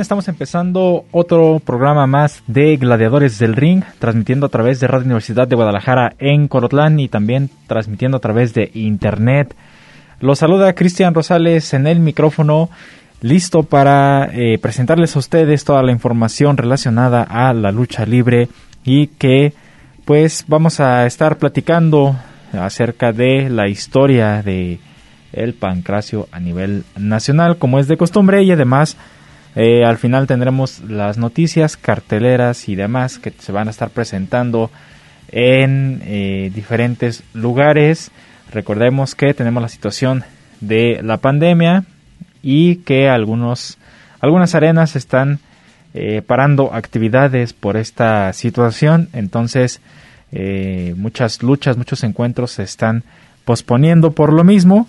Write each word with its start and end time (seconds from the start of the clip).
Estamos 0.00 0.28
empezando 0.28 1.04
otro 1.10 1.60
programa 1.64 2.06
más 2.06 2.42
de 2.46 2.76
Gladiadores 2.76 3.38
del 3.38 3.56
Ring, 3.56 3.82
transmitiendo 3.98 4.46
a 4.46 4.48
través 4.48 4.80
de 4.80 4.86
Radio 4.86 5.06
Universidad 5.06 5.48
de 5.48 5.56
Guadalajara 5.56 6.14
en 6.18 6.46
Corotlán 6.46 7.00
y 7.00 7.08
también 7.08 7.50
transmitiendo 7.66 8.18
a 8.18 8.20
través 8.20 8.54
de 8.54 8.70
Internet. 8.74 9.54
Los 10.20 10.38
saluda 10.38 10.74
Cristian 10.74 11.14
Rosales 11.14 11.74
en 11.74 11.86
el 11.86 12.00
micrófono, 12.00 12.70
listo 13.20 13.64
para 13.64 14.28
eh, 14.32 14.58
presentarles 14.58 15.16
a 15.16 15.18
ustedes 15.18 15.64
toda 15.64 15.82
la 15.82 15.92
información 15.92 16.56
relacionada 16.56 17.22
a 17.22 17.52
la 17.52 17.72
lucha 17.72 18.06
libre 18.06 18.48
y 18.84 19.08
que 19.08 19.52
pues 20.04 20.44
vamos 20.46 20.80
a 20.80 21.06
estar 21.06 21.38
platicando 21.38 22.16
acerca 22.52 23.12
de 23.12 23.50
la 23.50 23.68
historia 23.68 24.42
de 24.42 24.78
el 25.32 25.54
pancracio 25.54 26.28
a 26.32 26.40
nivel 26.40 26.84
nacional 26.96 27.58
como 27.58 27.78
es 27.78 27.88
de 27.88 27.96
costumbre 27.96 28.42
y 28.42 28.50
además 28.50 28.96
eh, 29.56 29.84
al 29.84 29.98
final 29.98 30.26
tendremos 30.26 30.80
las 30.80 31.18
noticias, 31.18 31.76
carteleras 31.76 32.68
y 32.68 32.74
demás 32.74 33.18
que 33.18 33.30
se 33.30 33.52
van 33.52 33.68
a 33.68 33.70
estar 33.70 33.90
presentando 33.90 34.70
en 35.30 36.02
eh, 36.04 36.50
diferentes 36.54 37.24
lugares. 37.34 38.10
Recordemos 38.52 39.14
que 39.14 39.34
tenemos 39.34 39.62
la 39.62 39.68
situación 39.68 40.24
de 40.60 41.00
la 41.02 41.18
pandemia 41.18 41.84
y 42.42 42.76
que 42.76 43.08
algunos, 43.08 43.78
algunas 44.20 44.54
arenas 44.54 44.96
están 44.96 45.40
eh, 45.94 46.22
parando 46.22 46.72
actividades 46.72 47.52
por 47.52 47.76
esta 47.76 48.32
situación. 48.32 49.08
Entonces, 49.12 49.80
muchas 50.96 51.42
luchas, 51.42 51.78
muchos 51.78 52.04
encuentros 52.04 52.52
se 52.52 52.62
están 52.62 53.02
posponiendo 53.44 54.12
por 54.12 54.32
lo 54.32 54.44
mismo. 54.44 54.86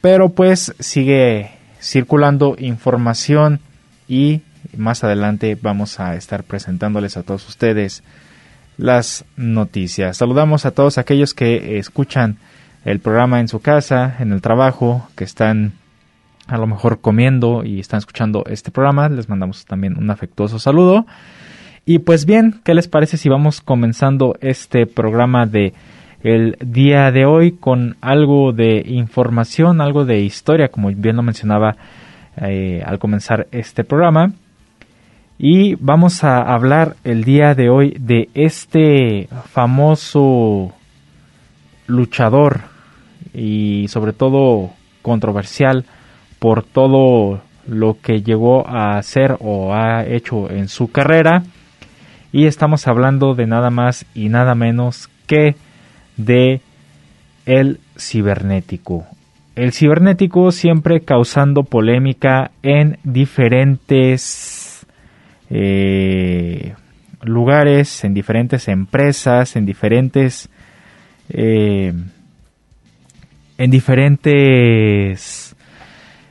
Pero 0.00 0.28
pues 0.28 0.72
sigue 0.78 1.50
circulando 1.80 2.54
información 2.58 3.60
y 4.08 4.42
más 4.76 5.04
adelante 5.04 5.56
vamos 5.60 6.00
a 6.00 6.14
estar 6.16 6.44
presentándoles 6.44 7.16
a 7.16 7.22
todos 7.22 7.48
ustedes 7.48 8.02
las 8.78 9.24
noticias. 9.36 10.16
Saludamos 10.16 10.66
a 10.66 10.72
todos 10.72 10.98
aquellos 10.98 11.34
que 11.34 11.78
escuchan 11.78 12.38
el 12.84 13.00
programa 13.00 13.40
en 13.40 13.48
su 13.48 13.60
casa, 13.60 14.16
en 14.20 14.32
el 14.32 14.40
trabajo, 14.40 15.08
que 15.16 15.24
están 15.24 15.72
a 16.46 16.58
lo 16.58 16.66
mejor 16.66 17.00
comiendo 17.00 17.64
y 17.64 17.80
están 17.80 17.98
escuchando 17.98 18.44
este 18.46 18.70
programa. 18.70 19.08
Les 19.08 19.28
mandamos 19.28 19.64
también 19.64 19.98
un 19.98 20.10
afectuoso 20.10 20.58
saludo. 20.58 21.06
Y 21.84 22.00
pues 22.00 22.26
bien, 22.26 22.60
¿qué 22.64 22.74
les 22.74 22.88
parece 22.88 23.16
si 23.16 23.28
vamos 23.28 23.60
comenzando 23.60 24.36
este 24.40 24.86
programa 24.86 25.46
de 25.46 25.72
el 26.22 26.56
día 26.60 27.12
de 27.12 27.24
hoy 27.24 27.52
con 27.52 27.96
algo 28.00 28.52
de 28.52 28.82
información, 28.86 29.80
algo 29.80 30.04
de 30.04 30.20
historia, 30.20 30.68
como 30.68 30.90
bien 30.90 31.16
lo 31.16 31.22
mencionaba 31.22 31.76
eh, 32.36 32.82
al 32.84 32.98
comenzar 32.98 33.46
este 33.50 33.84
programa. 33.84 34.32
Y 35.38 35.74
vamos 35.76 36.24
a 36.24 36.40
hablar 36.40 36.96
el 37.04 37.24
día 37.24 37.54
de 37.54 37.68
hoy 37.68 37.96
de 37.98 38.30
este 38.34 39.28
famoso 39.52 40.72
luchador 41.86 42.60
y 43.34 43.86
sobre 43.88 44.12
todo 44.12 44.70
controversial 45.02 45.84
por 46.38 46.62
todo 46.62 47.42
lo 47.66 47.98
que 48.00 48.22
llegó 48.22 48.66
a 48.66 48.96
hacer 48.96 49.36
o 49.40 49.74
ha 49.74 50.04
hecho 50.06 50.50
en 50.50 50.68
su 50.68 50.90
carrera. 50.90 51.42
Y 52.32 52.46
estamos 52.46 52.86
hablando 52.86 53.34
de 53.34 53.46
nada 53.46 53.70
más 53.70 54.06
y 54.14 54.28
nada 54.28 54.54
menos 54.54 55.08
que 55.26 55.54
de 56.16 56.60
el 57.44 57.78
cibernético 57.98 59.06
el 59.56 59.72
cibernético 59.72 60.52
siempre 60.52 61.00
causando 61.00 61.64
polémica 61.64 62.52
en 62.62 62.98
diferentes 63.04 64.86
eh, 65.48 66.74
lugares, 67.22 68.04
en 68.04 68.12
diferentes 68.12 68.68
empresas, 68.68 69.56
en 69.56 69.64
diferentes 69.64 70.50
eh, 71.30 71.94
en 73.58 73.70
diferentes 73.70 75.56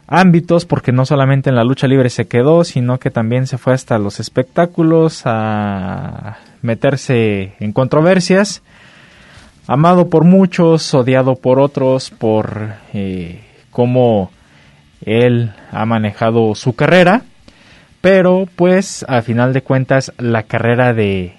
ámbitos, 0.07 0.65
porque 0.65 0.91
no 0.91 1.07
solamente 1.07 1.49
en 1.49 1.55
la 1.55 1.63
lucha 1.63 1.87
libre 1.87 2.11
se 2.11 2.27
quedó, 2.27 2.63
sino 2.63 2.99
que 2.99 3.09
también 3.09 3.47
se 3.47 3.57
fue 3.57 3.73
hasta 3.73 3.97
los 3.97 4.19
espectáculos 4.19 5.23
a 5.25 6.37
meterse 6.61 7.55
en 7.59 7.73
controversias 7.73 8.61
amado 9.67 10.09
por 10.09 10.23
muchos, 10.23 10.93
odiado 10.93 11.35
por 11.35 11.59
otros, 11.59 12.11
por 12.11 12.73
eh, 12.93 13.41
cómo 13.71 14.31
él 15.05 15.53
ha 15.71 15.85
manejado 15.85 16.55
su 16.55 16.75
carrera, 16.75 17.23
pero 18.01 18.47
pues 18.55 19.05
a 19.07 19.21
final 19.21 19.53
de 19.53 19.61
cuentas 19.61 20.11
la 20.17 20.43
carrera 20.43 20.93
de 20.93 21.33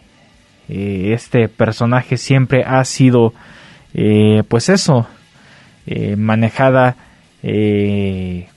eh, 0.69 1.13
este 1.13 1.49
personaje 1.49 2.17
siempre 2.17 2.65
ha 2.65 2.85
sido 2.85 3.33
eh, 3.95 4.43
pues 4.49 4.69
eso, 4.69 5.07
manejada 6.17 6.97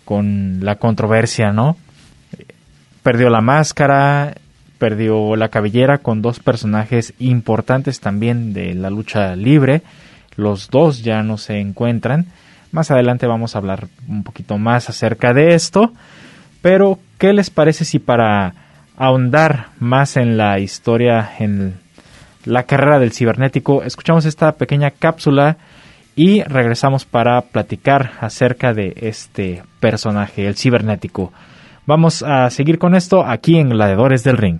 con 0.03 0.65
la 0.65 0.77
controversia, 0.77 1.51
¿no? 1.51 1.77
Perdió 3.03 3.29
la 3.29 3.39
máscara, 3.39 4.33
perdió 4.79 5.35
la 5.35 5.49
cabellera 5.49 5.99
con 5.99 6.23
dos 6.23 6.39
personajes 6.39 7.13
importantes 7.19 7.99
también 7.99 8.53
de 8.53 8.73
la 8.73 8.89
lucha 8.89 9.35
libre. 9.35 9.83
Los 10.35 10.69
dos 10.69 11.03
ya 11.03 11.21
no 11.21 11.37
se 11.37 11.59
encuentran. 11.59 12.25
Más 12.71 12.89
adelante 12.89 13.27
vamos 13.27 13.53
a 13.53 13.59
hablar 13.59 13.87
un 14.07 14.23
poquito 14.23 14.57
más 14.57 14.89
acerca 14.89 15.33
de 15.33 15.53
esto. 15.53 15.91
Pero, 16.61 16.97
¿qué 17.17 17.33
les 17.33 17.49
parece 17.49 17.85
si 17.85 17.99
para 17.99 18.53
ahondar 18.97 19.67
más 19.79 20.17
en 20.17 20.37
la 20.37 20.59
historia, 20.59 21.31
en 21.39 21.75
la 22.45 22.63
carrera 22.63 22.99
del 22.99 23.11
cibernético, 23.11 23.83
escuchamos 23.83 24.25
esta 24.25 24.53
pequeña 24.53 24.91
cápsula 24.91 25.57
y 26.15 26.43
regresamos 26.43 27.05
para 27.05 27.41
platicar 27.41 28.11
acerca 28.19 28.73
de 28.73 28.93
este 28.97 29.63
personaje, 29.79 30.47
el 30.47 30.55
cibernético. 30.55 31.31
Vamos 31.89 32.21
a 32.21 32.51
seguir 32.51 32.77
con 32.77 32.93
esto 32.93 33.25
aquí 33.25 33.57
en 33.57 33.69
Gladiadores 33.69 34.23
del 34.23 34.37
Ring. 34.37 34.59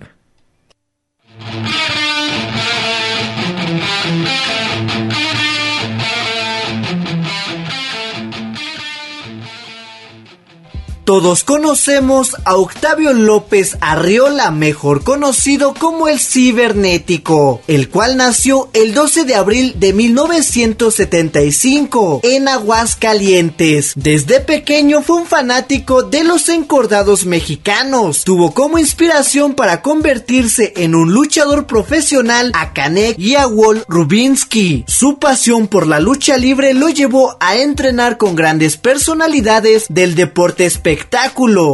Todos 11.10 11.42
conocemos 11.42 12.36
a 12.44 12.54
Octavio 12.54 13.12
López 13.12 13.76
Arriola, 13.80 14.52
mejor 14.52 15.02
conocido 15.02 15.74
como 15.74 16.06
el 16.06 16.20
cibernético, 16.20 17.60
el 17.66 17.88
cual 17.88 18.16
nació 18.16 18.70
el 18.74 18.94
12 18.94 19.24
de 19.24 19.34
abril 19.34 19.74
de 19.80 19.92
1975 19.92 22.20
en 22.22 22.46
Aguascalientes. 22.46 23.94
Desde 23.96 24.38
pequeño 24.38 25.02
fue 25.02 25.16
un 25.16 25.26
fanático 25.26 26.04
de 26.04 26.22
los 26.22 26.48
encordados 26.48 27.26
mexicanos. 27.26 28.22
Tuvo 28.22 28.54
como 28.54 28.78
inspiración 28.78 29.54
para 29.54 29.82
convertirse 29.82 30.74
en 30.76 30.94
un 30.94 31.12
luchador 31.12 31.66
profesional 31.66 32.52
a 32.54 32.72
Kanek 32.72 33.18
y 33.18 33.34
a 33.34 33.48
Walt 33.48 33.82
Rubinsky. 33.88 34.84
Su 34.86 35.18
pasión 35.18 35.66
por 35.66 35.88
la 35.88 35.98
lucha 35.98 36.36
libre 36.36 36.72
lo 36.72 36.88
llevó 36.88 37.36
a 37.40 37.56
entrenar 37.56 38.16
con 38.16 38.36
grandes 38.36 38.76
personalidades 38.76 39.86
del 39.88 40.14
deporte 40.14 40.66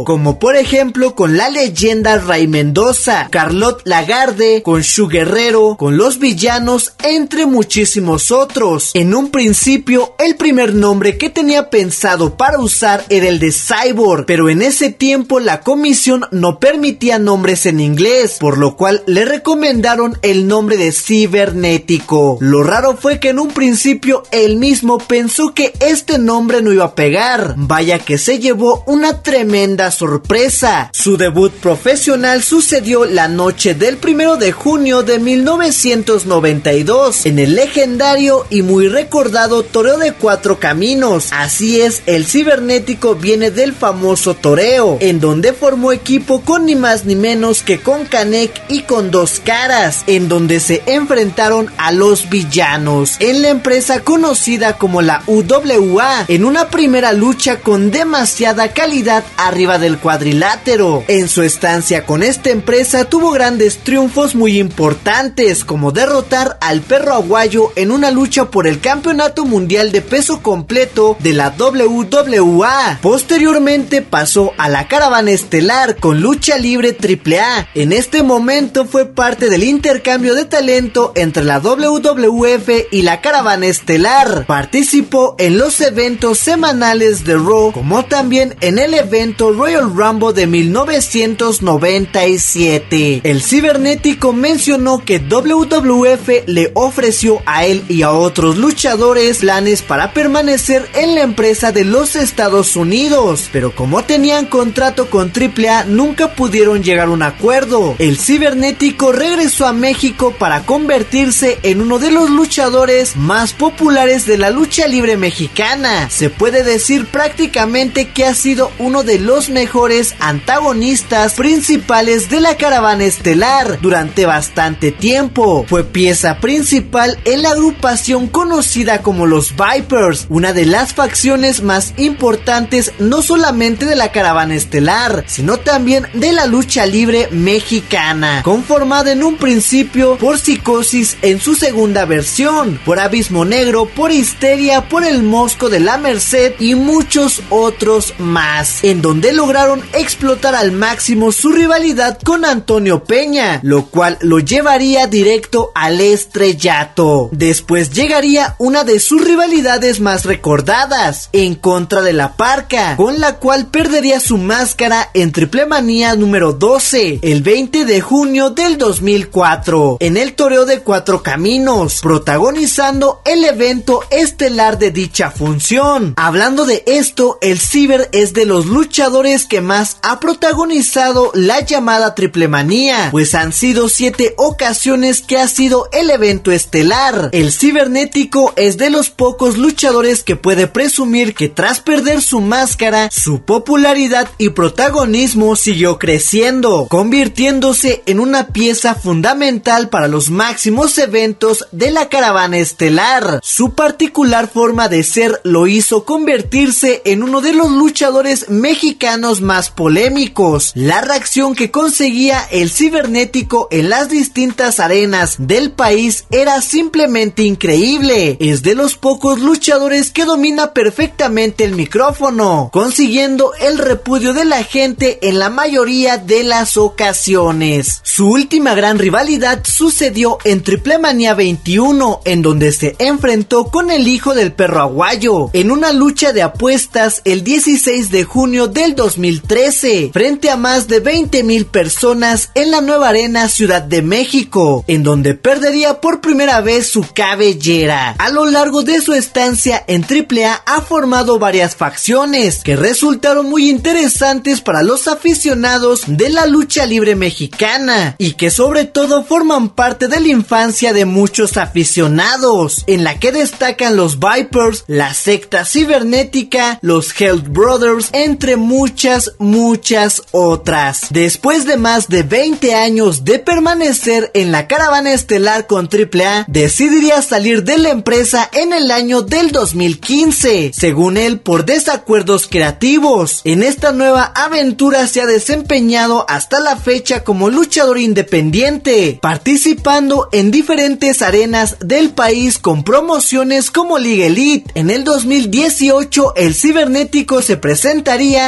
como 0.05 0.39
por 0.39 0.55
ejemplo 0.55 1.15
con 1.15 1.37
la 1.37 1.49
leyenda 1.49 2.17
Ray 2.17 2.47
Mendoza, 2.47 3.27
Carlot 3.29 3.81
Lagarde, 3.85 4.61
con 4.63 4.81
Shu 4.81 5.07
Guerrero, 5.07 5.75
con 5.77 5.97
los 5.97 6.19
villanos, 6.19 6.93
entre 7.03 7.45
muchísimos 7.45 8.31
otros. 8.31 8.91
En 8.93 9.13
un 9.15 9.29
principio, 9.29 10.15
el 10.19 10.35
primer 10.35 10.73
nombre 10.73 11.17
que 11.17 11.29
tenía 11.29 11.69
pensado 11.69 12.35
para 12.35 12.59
usar 12.59 13.05
era 13.09 13.27
el 13.27 13.39
de 13.39 13.51
Cyborg, 13.51 14.25
pero 14.25 14.49
en 14.49 14.61
ese 14.61 14.91
tiempo 14.91 15.39
la 15.39 15.61
comisión 15.61 16.25
no 16.31 16.59
permitía 16.59 17.19
nombres 17.19 17.65
en 17.65 17.79
inglés, 17.79 18.37
por 18.39 18.57
lo 18.57 18.75
cual 18.75 19.03
le 19.05 19.25
recomendaron 19.25 20.17
el 20.21 20.47
nombre 20.47 20.77
de 20.77 20.91
cibernético. 20.91 22.37
Lo 22.41 22.63
raro 22.63 22.97
fue 22.97 23.19
que 23.19 23.29
en 23.29 23.39
un 23.39 23.49
principio 23.49 24.23
él 24.31 24.57
mismo 24.57 24.97
pensó 24.97 25.53
que 25.53 25.73
este 25.79 26.17
nombre 26.17 26.61
no 26.61 26.73
iba 26.73 26.85
a 26.85 26.95
pegar. 26.95 27.53
Vaya 27.57 27.99
que 27.99 28.17
se 28.17 28.39
llevó 28.39 28.83
una 28.87 29.16
tremenda 29.21 29.91
sorpresa. 29.91 30.89
Su 30.93 31.17
debut 31.17 31.51
profesional 31.51 32.43
sucedió 32.43 33.05
la 33.05 33.27
noche 33.27 33.73
del 33.73 33.97
primero 33.97 34.37
de 34.37 34.51
junio 34.51 35.03
de 35.03 35.19
1992 35.19 37.25
en 37.25 37.39
el 37.39 37.55
legendario 37.55 38.45
y 38.49 38.61
muy 38.61 38.87
recordado 38.87 39.63
Toreo 39.63 39.97
de 39.97 40.13
Cuatro 40.13 40.59
Caminos. 40.59 41.29
Así 41.31 41.81
es, 41.81 42.03
el 42.05 42.25
cibernético 42.25 43.15
viene 43.15 43.51
del 43.51 43.73
famoso 43.73 44.35
toreo, 44.35 44.97
en 45.01 45.19
donde 45.19 45.53
formó 45.53 45.91
equipo 45.91 46.41
con 46.41 46.65
ni 46.65 46.75
más 46.75 47.05
ni 47.05 47.15
menos 47.15 47.63
que 47.63 47.79
con 47.79 48.05
Canek 48.05 48.61
y 48.69 48.81
con 48.81 49.11
Dos 49.11 49.41
Caras, 49.43 50.03
en 50.07 50.29
donde 50.29 50.59
se 50.59 50.83
enfrentaron 50.85 51.71
a 51.77 51.91
los 51.91 52.29
villanos 52.29 53.17
en 53.19 53.41
la 53.41 53.49
empresa 53.49 54.01
conocida 54.01 54.77
como 54.77 55.01
la 55.01 55.23
UWA, 55.27 56.25
en 56.27 56.45
una 56.45 56.69
primera 56.69 57.13
lucha 57.13 57.59
con 57.59 57.91
demasiada 57.91 58.73
calidad 58.73 59.06
arriba 59.09 59.77
del 59.79 59.97
cuadrilátero. 59.97 61.03
En 61.07 61.27
su 61.27 61.43
estancia 61.43 62.05
con 62.05 62.23
esta 62.23 62.49
empresa 62.49 63.05
tuvo 63.05 63.31
grandes 63.31 63.77
triunfos 63.79 64.35
muy 64.35 64.57
importantes, 64.59 65.63
como 65.63 65.91
derrotar 65.91 66.57
al 66.61 66.81
perro 66.81 67.13
aguayo 67.13 67.71
en 67.75 67.91
una 67.91 68.11
lucha 68.11 68.51
por 68.51 68.67
el 68.67 68.79
campeonato 68.79 69.45
mundial 69.45 69.91
de 69.91 70.01
peso 70.01 70.41
completo 70.41 71.17
de 71.19 71.33
la 71.33 71.53
WWA. 71.57 72.99
Posteriormente 73.01 74.01
pasó 74.01 74.51
a 74.57 74.69
la 74.69 74.87
caravana 74.87 75.31
estelar 75.31 75.97
con 75.97 76.21
lucha 76.21 76.57
libre 76.57 76.95
AAA. 76.97 77.69
En 77.73 77.93
este 77.93 78.23
momento 78.23 78.85
fue 78.85 79.05
parte 79.05 79.49
del 79.49 79.63
intercambio 79.63 80.35
de 80.35 80.45
talento 80.45 81.11
entre 81.15 81.43
la 81.43 81.59
WWF 81.59 82.69
y 82.91 83.01
la 83.01 83.21
caravana 83.21 83.67
estelar. 83.67 84.45
Participó 84.45 85.35
en 85.37 85.57
los 85.57 85.79
eventos 85.81 86.39
semanales 86.39 87.23
de 87.23 87.35
Raw, 87.35 87.71
como 87.71 88.05
también 88.05 88.55
en 88.61 88.79
el 88.79 88.86
evento 88.93 89.51
Royal 89.51 89.93
Rumble 89.93 90.31
de 90.33 90.47
1997. 90.47 93.21
El 93.23 93.41
cibernético 93.41 94.33
mencionó 94.33 95.03
que 95.03 95.19
WWF 95.19 96.29
le 96.45 96.71
ofreció 96.73 97.41
a 97.45 97.65
él 97.65 97.83
y 97.89 98.03
a 98.03 98.11
otros 98.11 98.57
luchadores 98.57 99.39
planes 99.39 99.81
para 99.81 100.13
permanecer 100.13 100.87
en 100.93 101.15
la 101.15 101.21
empresa 101.21 101.71
de 101.71 101.85
los 101.85 102.15
Estados 102.15 102.75
Unidos, 102.75 103.49
pero 103.51 103.73
como 103.73 104.03
tenían 104.03 104.45
contrato 104.45 105.09
con 105.09 105.31
AAA 105.31 105.85
nunca 105.85 106.33
pudieron 106.33 106.83
llegar 106.83 107.07
a 107.07 107.11
un 107.11 107.23
acuerdo. 107.23 107.95
El 107.99 108.17
cibernético 108.17 109.11
regresó 109.11 109.67
a 109.67 109.73
México 109.73 110.35
para 110.37 110.63
convertirse 110.63 111.59
en 111.63 111.81
uno 111.81 111.99
de 111.99 112.11
los 112.11 112.29
luchadores 112.29 113.15
más 113.15 113.53
populares 113.53 114.25
de 114.25 114.37
la 114.37 114.49
lucha 114.49 114.87
libre 114.87 115.17
mexicana. 115.17 116.09
Se 116.09 116.29
puede 116.29 116.63
decir 116.63 117.05
prácticamente 117.05 118.09
que 118.09 118.25
ha 118.25 118.33
sido 118.33 118.71
uno 118.79 119.03
de 119.03 119.19
los 119.19 119.49
mejores 119.49 120.15
antagonistas 120.19 121.33
principales 121.33 122.29
de 122.29 122.39
la 122.39 122.57
caravana 122.57 123.05
estelar 123.05 123.79
durante 123.81 124.25
bastante 124.25 124.91
tiempo. 124.91 125.65
Fue 125.67 125.83
pieza 125.83 126.37
principal 126.37 127.19
en 127.25 127.41
la 127.41 127.49
agrupación 127.51 128.27
conocida 128.27 129.01
como 129.01 129.25
los 129.25 129.53
Vipers, 129.55 130.27
una 130.29 130.53
de 130.53 130.65
las 130.65 130.93
facciones 130.93 131.61
más 131.61 131.93
importantes 131.97 132.93
no 132.99 133.21
solamente 133.21 133.85
de 133.85 133.95
la 133.95 134.11
caravana 134.11 134.55
estelar, 134.55 135.23
sino 135.27 135.57
también 135.57 136.07
de 136.13 136.31
la 136.31 136.45
lucha 136.45 136.85
libre 136.85 137.27
mexicana, 137.31 138.41
conformada 138.43 139.11
en 139.11 139.23
un 139.23 139.37
principio 139.37 140.17
por 140.17 140.37
Psicosis 140.39 141.17
en 141.21 141.39
su 141.39 141.55
segunda 141.55 142.05
versión, 142.05 142.79
por 142.85 142.99
Abismo 142.99 143.45
Negro, 143.45 143.85
por 143.85 144.11
Histeria, 144.11 144.89
por 144.89 145.03
el 145.03 145.23
Mosco 145.23 145.69
de 145.69 145.79
la 145.79 145.97
Merced 145.97 146.53
y 146.59 146.75
muchos 146.75 147.41
otros 147.49 148.13
más, 148.17 148.66
en 148.83 149.01
donde 149.01 149.33
lograron 149.33 149.81
explotar 149.93 150.55
al 150.55 150.71
máximo 150.71 151.31
su 151.31 151.51
rivalidad 151.51 152.19
con 152.23 152.45
Antonio 152.45 153.03
Peña, 153.03 153.59
lo 153.63 153.87
cual 153.87 154.17
lo 154.21 154.39
llevaría 154.39 155.07
directo 155.07 155.71
al 155.75 155.99
estrellato. 156.01 157.29
Después 157.31 157.91
llegaría 157.91 158.55
una 158.59 158.83
de 158.83 158.99
sus 158.99 159.23
rivalidades 159.23 159.99
más 159.99 160.25
recordadas, 160.25 161.29
en 161.33 161.55
contra 161.55 162.01
de 162.01 162.13
la 162.13 162.35
Parca, 162.35 162.95
con 162.97 163.19
la 163.19 163.35
cual 163.35 163.67
perdería 163.67 164.19
su 164.19 164.37
máscara 164.37 165.09
en 165.13 165.31
Triple 165.31 165.65
Manía 165.65 166.15
número 166.15 166.53
12, 166.53 167.19
el 167.21 167.41
20 167.41 167.85
de 167.85 168.01
junio 168.01 168.49
del 168.49 168.77
2004, 168.77 169.97
en 169.99 170.17
el 170.17 170.33
Toreo 170.33 170.65
de 170.65 170.79
Cuatro 170.79 171.23
Caminos, 171.23 172.01
protagonizando 172.01 173.21
el 173.25 173.43
evento 173.45 174.03
estelar 174.09 174.79
de 174.79 174.91
dicha 174.91 175.31
función. 175.31 176.13
Hablando 176.17 176.65
de 176.65 176.83
esto, 176.85 177.37
el 177.41 177.59
Ciber 177.59 178.09
es 178.11 178.33
de 178.33 178.45
los 178.45 178.56
luchadores 178.65 179.45
que 179.45 179.61
más 179.61 179.97
ha 180.01 180.19
protagonizado 180.19 181.31
la 181.33 181.61
llamada 181.61 182.15
Triple 182.15 182.47
Manía, 182.47 183.09
pues 183.11 183.35
han 183.35 183.53
sido 183.53 183.89
siete 183.89 184.33
ocasiones 184.37 185.21
que 185.21 185.37
ha 185.37 185.47
sido 185.47 185.87
el 185.91 186.09
evento 186.09 186.51
estelar. 186.51 187.29
El 187.31 187.51
cibernético 187.51 188.53
es 188.55 188.77
de 188.77 188.89
los 188.89 189.09
pocos 189.09 189.57
luchadores 189.57 190.23
que 190.23 190.35
puede 190.35 190.67
presumir 190.67 191.35
que 191.35 191.49
tras 191.49 191.79
perder 191.79 192.21
su 192.21 192.41
máscara, 192.41 193.09
su 193.11 193.41
popularidad 193.41 194.29
y 194.37 194.49
protagonismo 194.49 195.55
siguió 195.55 195.99
creciendo, 195.99 196.87
convirtiéndose 196.89 198.03
en 198.05 198.19
una 198.19 198.47
pieza 198.47 198.95
fundamental 198.95 199.89
para 199.89 200.07
los 200.07 200.29
máximos 200.29 200.97
eventos 200.97 201.67
de 201.71 201.91
la 201.91 202.09
caravana 202.09 202.57
estelar. 202.57 203.39
Su 203.43 203.73
particular 203.73 204.49
forma 204.49 204.87
de 204.89 205.03
ser 205.03 205.41
lo 205.43 205.67
hizo 205.67 206.05
convertirse 206.05 207.01
en 207.05 207.23
uno 207.23 207.41
de 207.41 207.53
los 207.53 207.71
luchadores 207.71 208.46
mexicanos 208.49 209.41
más 209.41 209.69
polémicos. 209.69 210.71
La 210.75 211.01
reacción 211.01 211.55
que 211.55 211.71
conseguía 211.71 212.47
el 212.51 212.69
cibernético 212.69 213.67
en 213.71 213.89
las 213.89 214.09
distintas 214.09 214.79
arenas 214.79 215.35
del 215.39 215.71
país 215.71 216.25
era 216.31 216.61
simplemente 216.61 217.43
increíble. 217.43 218.37
Es 218.39 218.63
de 218.63 218.75
los 218.75 218.95
pocos 218.95 219.39
luchadores 219.39 220.11
que 220.11 220.25
domina 220.25 220.73
perfectamente 220.73 221.63
el 221.63 221.75
micrófono, 221.75 222.69
consiguiendo 222.71 223.53
el 223.59 223.77
repudio 223.77 224.33
de 224.33 224.45
la 224.45 224.63
gente 224.63 225.19
en 225.21 225.39
la 225.39 225.49
mayoría 225.49 226.17
de 226.17 226.43
las 226.43 226.77
ocasiones. 226.77 228.01
Su 228.03 228.29
última 228.29 228.73
gran 228.75 228.99
rivalidad 228.99 229.63
sucedió 229.63 230.37
en 230.43 230.63
Triple 230.63 230.99
Manía 230.99 231.33
21, 231.33 232.21
en 232.25 232.41
donde 232.41 232.71
se 232.71 232.95
enfrentó 232.99 233.65
con 233.65 233.91
el 233.91 234.07
hijo 234.07 234.33
del 234.33 234.53
perro 234.53 234.81
aguayo, 234.81 235.49
en 235.53 235.71
una 235.71 235.91
lucha 235.93 236.33
de 236.33 236.41
apuestas 236.41 237.21
el 237.25 237.43
16 237.43 238.11
de 238.11 238.23
junio 238.37 238.67
del 238.67 238.93
2013, 238.93 240.11
frente 240.13 240.51
a 240.51 240.57
más 240.57 240.87
de 240.87 240.99
20 240.99 241.43
mil 241.43 241.65
personas 241.65 242.51
en 242.53 242.69
la 242.69 242.81
nueva 242.81 243.09
arena 243.09 243.49
Ciudad 243.49 243.81
de 243.81 244.03
México, 244.03 244.85
en 244.85 245.01
donde 245.01 245.33
perdería 245.33 246.01
por 246.01 246.21
primera 246.21 246.61
vez 246.61 246.87
su 246.87 247.03
cabellera. 247.15 248.11
A 248.19 248.29
lo 248.29 248.45
largo 248.45 248.83
de 248.83 249.01
su 249.01 249.13
estancia 249.13 249.83
en 249.87 250.03
AAA 250.03 250.61
ha 250.67 250.81
formado 250.81 251.39
varias 251.39 251.75
facciones 251.75 252.61
que 252.63 252.75
resultaron 252.75 253.49
muy 253.49 253.71
interesantes 253.71 254.61
para 254.61 254.83
los 254.83 255.07
aficionados 255.07 256.03
de 256.05 256.29
la 256.29 256.45
lucha 256.45 256.85
libre 256.85 257.15
mexicana 257.15 258.17
y 258.19 258.33
que 258.33 258.51
sobre 258.51 258.85
todo 258.85 259.23
forman 259.23 259.69
parte 259.69 260.07
de 260.07 260.19
la 260.19 260.27
infancia 260.27 260.93
de 260.93 261.05
muchos 261.05 261.57
aficionados, 261.57 262.83
en 262.85 263.03
la 263.03 263.19
que 263.19 263.31
destacan 263.31 263.95
los 263.95 264.19
Vipers, 264.19 264.83
la 264.85 265.15
secta 265.15 265.65
cibernética, 265.65 266.77
los 266.83 267.19
Health 267.19 267.47
Brothers, 267.47 268.11
entre 268.27 268.57
muchas, 268.57 269.35
muchas 269.39 270.21
otras. 270.31 271.07
Después 271.11 271.65
de 271.65 271.77
más 271.77 272.09
de 272.09 272.23
20 272.23 272.75
años 272.75 273.23
de 273.23 273.39
permanecer 273.39 274.31
en 274.33 274.51
la 274.51 274.67
caravana 274.67 275.13
estelar 275.13 275.65
con 275.65 275.87
AAA, 275.87 276.45
decidiría 276.49 277.21
salir 277.21 277.63
de 277.63 277.77
la 277.77 277.89
empresa 277.89 278.49
en 278.51 278.73
el 278.73 278.91
año 278.91 279.21
del 279.21 279.51
2015, 279.51 280.71
según 280.73 281.15
él 281.15 281.39
por 281.39 281.65
desacuerdos 281.65 282.47
creativos. 282.47 283.41
En 283.45 283.63
esta 283.63 283.93
nueva 283.93 284.33
aventura 284.35 285.07
se 285.07 285.21
ha 285.21 285.25
desempeñado 285.25 286.25
hasta 286.27 286.59
la 286.59 286.75
fecha 286.75 287.23
como 287.23 287.49
luchador 287.49 287.97
independiente, 287.97 289.19
participando 289.21 290.27
en 290.33 290.51
diferentes 290.51 291.21
arenas 291.21 291.77
del 291.79 292.09
país 292.09 292.57
con 292.57 292.83
promociones 292.83 293.71
como 293.71 293.97
Liga 293.97 294.25
Elite. 294.25 294.69
En 294.75 294.89
el 294.89 295.05
2018 295.05 296.33
el 296.35 296.53
cibernético 296.53 297.41
se 297.41 297.55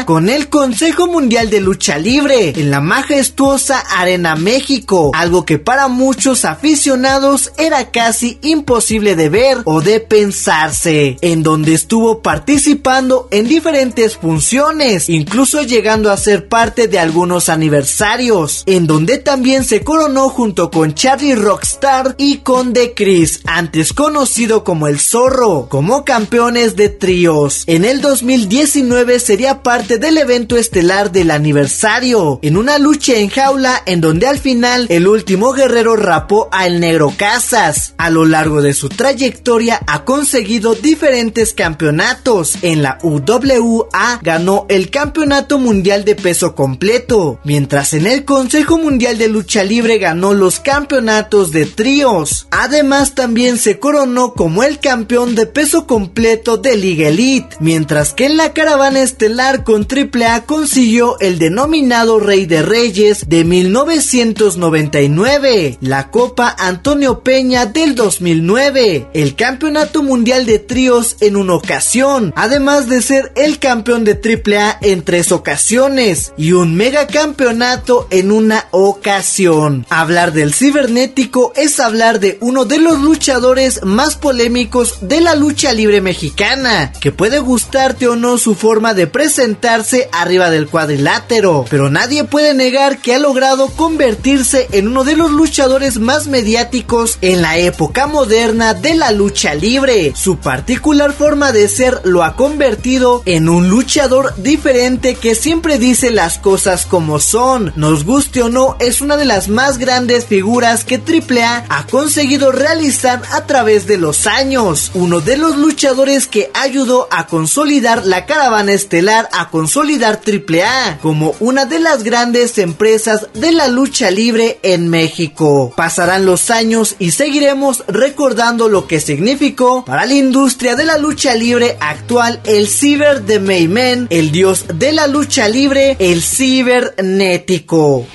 con 0.06 0.30
el 0.30 0.50
Consejo 0.50 1.06
Mundial 1.06 1.52
de 1.52 1.62
Lucha 1.62 2.00
Libre 2.00 2.54
en 2.56 2.72
la 2.72 2.82
majestuosa 2.82 3.78
Arena 3.80 4.36
México, 4.36 5.12
algo 5.14 5.46
que 5.46 5.60
para 5.60 5.88
muchos 5.88 6.44
aficionados 6.44 7.52
era 7.56 7.92
casi 7.92 8.40
imposible 8.42 9.16
de 9.16 9.30
ver 9.30 9.60
o 9.66 9.82
de 9.82 10.00
pensarse, 10.00 11.18
en 11.22 11.44
donde 11.44 11.76
estuvo 11.76 12.24
participando 12.24 13.28
en 13.30 13.48
diferentes 13.48 14.18
funciones, 14.18 15.08
incluso 15.08 15.62
llegando 15.62 16.12
a 16.12 16.18
ser 16.18 16.48
parte 16.48 16.88
de 16.88 16.98
algunos 16.98 17.48
aniversarios, 17.48 18.64
en 18.66 18.88
donde 18.88 19.20
también 19.20 19.64
se 19.64 19.84
coronó 19.84 20.30
junto 20.30 20.72
con 20.72 20.96
Charlie 20.96 21.36
Rockstar 21.36 22.16
y 22.18 22.38
con 22.38 22.74
The 22.74 22.96
Chris, 22.96 23.42
antes 23.46 23.94
conocido 23.94 24.64
como 24.64 24.88
el 24.88 25.00
Zorro, 25.00 25.68
como 25.70 26.06
campeones 26.06 26.76
de 26.76 26.90
tríos. 26.90 27.66
En 27.68 27.86
el 27.86 28.02
2019 28.02 29.20
sería 29.20 29.49
parte 29.56 29.98
del 29.98 30.18
evento 30.18 30.56
estelar 30.56 31.12
del 31.12 31.32
aniversario, 31.32 32.40
en 32.42 32.56
una 32.56 32.78
lucha 32.78 33.16
en 33.16 33.30
jaula 33.30 33.82
en 33.86 34.02
donde 34.02 34.28
al 34.28 34.38
final 34.38 34.86
el 34.90 35.08
último 35.08 35.52
guerrero 35.52 35.96
rapó 35.96 36.48
a 36.52 36.68
El 36.68 36.80
Negro 36.80 37.12
Casas. 37.18 37.94
A 37.98 38.10
lo 38.10 38.26
largo 38.26 38.62
de 38.62 38.74
su 38.74 38.90
trayectoria 38.90 39.82
ha 39.88 40.06
conseguido 40.06 40.76
diferentes 40.76 41.54
campeonatos. 41.54 42.58
En 42.62 42.84
la 42.84 43.00
UWA 43.02 44.20
ganó 44.22 44.66
el 44.70 44.90
Campeonato 44.90 45.58
Mundial 45.58 46.06
de 46.06 46.16
Peso 46.16 46.54
Completo, 46.56 47.40
mientras 47.44 47.94
en 47.94 48.06
el 48.06 48.26
Consejo 48.26 48.78
Mundial 48.78 49.18
de 49.18 49.30
Lucha 49.30 49.64
Libre 49.64 49.98
ganó 49.98 50.34
los 50.34 50.60
campeonatos 50.60 51.52
de 51.52 51.66
tríos. 51.66 52.48
Además 52.52 53.16
también 53.16 53.58
se 53.58 53.80
coronó 53.80 54.34
como 54.34 54.64
el 54.64 54.80
campeón 54.80 55.36
de 55.36 55.46
peso 55.46 55.88
completo 55.88 56.58
de 56.58 56.78
Liga 56.78 57.08
Elite, 57.08 57.58
mientras 57.60 58.14
que 58.14 58.26
en 58.26 58.38
la 58.38 58.54
caravana 58.54 59.02
estelar 59.02 59.39
con 59.64 59.88
AAA 59.90 60.46
consiguió 60.46 61.18
el 61.22 61.40
denominado 61.40 62.20
Rey 62.20 62.46
de 62.46 62.62
Reyes 62.62 63.30
de 63.30 63.46
1999, 63.46 65.78
la 65.80 66.12
Copa 66.12 66.54
Antonio 66.60 67.22
Peña 67.22 67.66
del 67.66 67.96
2009, 67.96 69.08
el 69.14 69.38
Campeonato 69.38 70.04
Mundial 70.04 70.46
de 70.46 70.60
Tríos 70.60 71.16
en 71.22 71.38
una 71.38 71.54
ocasión, 71.54 72.34
además 72.36 72.90
de 72.90 73.02
ser 73.02 73.32
el 73.38 73.60
campeón 73.60 74.04
de 74.04 74.20
AAA 74.20 74.80
en 74.82 75.04
tres 75.04 75.32
ocasiones 75.32 76.34
y 76.36 76.52
un 76.52 76.76
mega 76.76 77.08
campeonato 77.08 78.10
en 78.10 78.34
una 78.34 78.66
ocasión. 78.72 79.86
Hablar 79.90 80.34
del 80.34 80.54
cibernético 80.54 81.54
es 81.56 81.80
hablar 81.80 82.20
de 82.20 82.38
uno 82.42 82.66
de 82.66 82.80
los 82.80 83.00
luchadores 83.00 83.86
más 83.86 84.18
polémicos 84.18 84.98
de 85.00 85.22
la 85.22 85.36
lucha 85.36 85.72
libre 85.72 86.02
mexicana, 86.02 86.92
que 87.00 87.14
puede 87.14 87.40
gustarte 87.40 88.10
o 88.10 88.18
no 88.18 88.38
su 88.38 88.54
forma 88.54 88.94
de 88.94 89.08
presentarse 89.30 90.10
arriba 90.12 90.50
del 90.50 90.68
cuadrilátero, 90.68 91.64
pero 91.70 91.92
nadie 91.92 92.24
puede 92.24 92.56
negar 92.56 92.98
que 92.98 93.14
ha 93.14 93.20
logrado 93.20 93.68
convertirse 93.68 94.68
en 94.72 94.88
uno 94.88 95.04
de 95.04 95.16
los 95.16 95.30
luchadores 95.30 96.00
más 96.00 96.26
mediáticos 96.26 97.20
en 97.22 97.44
la 97.44 97.60
época 97.60 98.08
moderna 98.08 98.74
de 98.74 98.96
la 98.96 99.12
lucha 99.12 99.54
libre. 99.54 100.14
Su 100.16 100.38
particular 100.38 101.14
forma 101.14 101.52
de 101.52 101.68
ser 101.68 102.02
lo 102.06 102.24
ha 102.24 102.36
convertido 102.36 103.22
en 103.28 103.50
un 103.50 103.70
luchador 103.70 104.34
diferente 104.38 105.14
que 105.14 105.36
siempre 105.36 105.78
dice 105.78 106.10
las 106.10 106.40
cosas 106.40 106.88
como 106.88 107.20
son. 107.20 107.72
Nos 107.76 108.06
guste 108.06 108.42
o 108.42 108.50
no, 108.50 108.78
es 108.80 109.00
una 109.00 109.16
de 109.16 109.26
las 109.26 109.48
más 109.48 109.78
grandes 109.78 110.26
figuras 110.26 110.84
que 110.84 110.96
AAA 110.96 111.66
ha 111.70 111.86
conseguido 111.86 112.52
realizar 112.52 113.22
a 113.32 113.46
través 113.46 113.86
de 113.86 114.00
los 114.00 114.26
años. 114.26 114.90
Uno 114.96 115.22
de 115.22 115.38
los 115.38 115.56
luchadores 115.56 116.26
que 116.26 116.50
ayudó 116.56 117.08
a 117.12 117.28
consolidar 117.28 118.08
la 118.08 118.26
caravana 118.26 118.74
estelar, 118.74 119.19
a 119.32 119.50
consolidar 119.50 120.22
AAA 120.26 121.00
como 121.02 121.36
una 121.40 121.66
de 121.66 121.80
las 121.80 122.04
grandes 122.04 122.58
empresas 122.58 123.28
de 123.34 123.52
la 123.52 123.68
lucha 123.68 124.12
libre 124.12 124.60
en 124.64 124.88
México. 124.88 125.74
Pasarán 125.76 126.26
los 126.26 126.50
años 126.52 126.96
y 127.00 127.12
seguiremos 127.12 127.84
recordando 127.88 128.70
lo 128.70 128.88
que 128.88 129.00
significó 129.00 129.84
para 129.84 130.06
la 130.06 130.14
industria 130.14 130.76
de 130.76 130.86
la 130.86 130.98
lucha 130.98 131.36
libre 131.36 131.78
actual 131.80 132.40
el 132.44 132.68
ciber 132.68 133.24
de 133.24 133.40
Mayman, 133.40 134.08
el 134.10 134.32
dios 134.32 134.66
de 134.74 134.92
la 134.92 135.08
lucha 135.08 135.48
libre, 135.48 135.98
el 136.00 136.22
cibernético. 136.22 138.06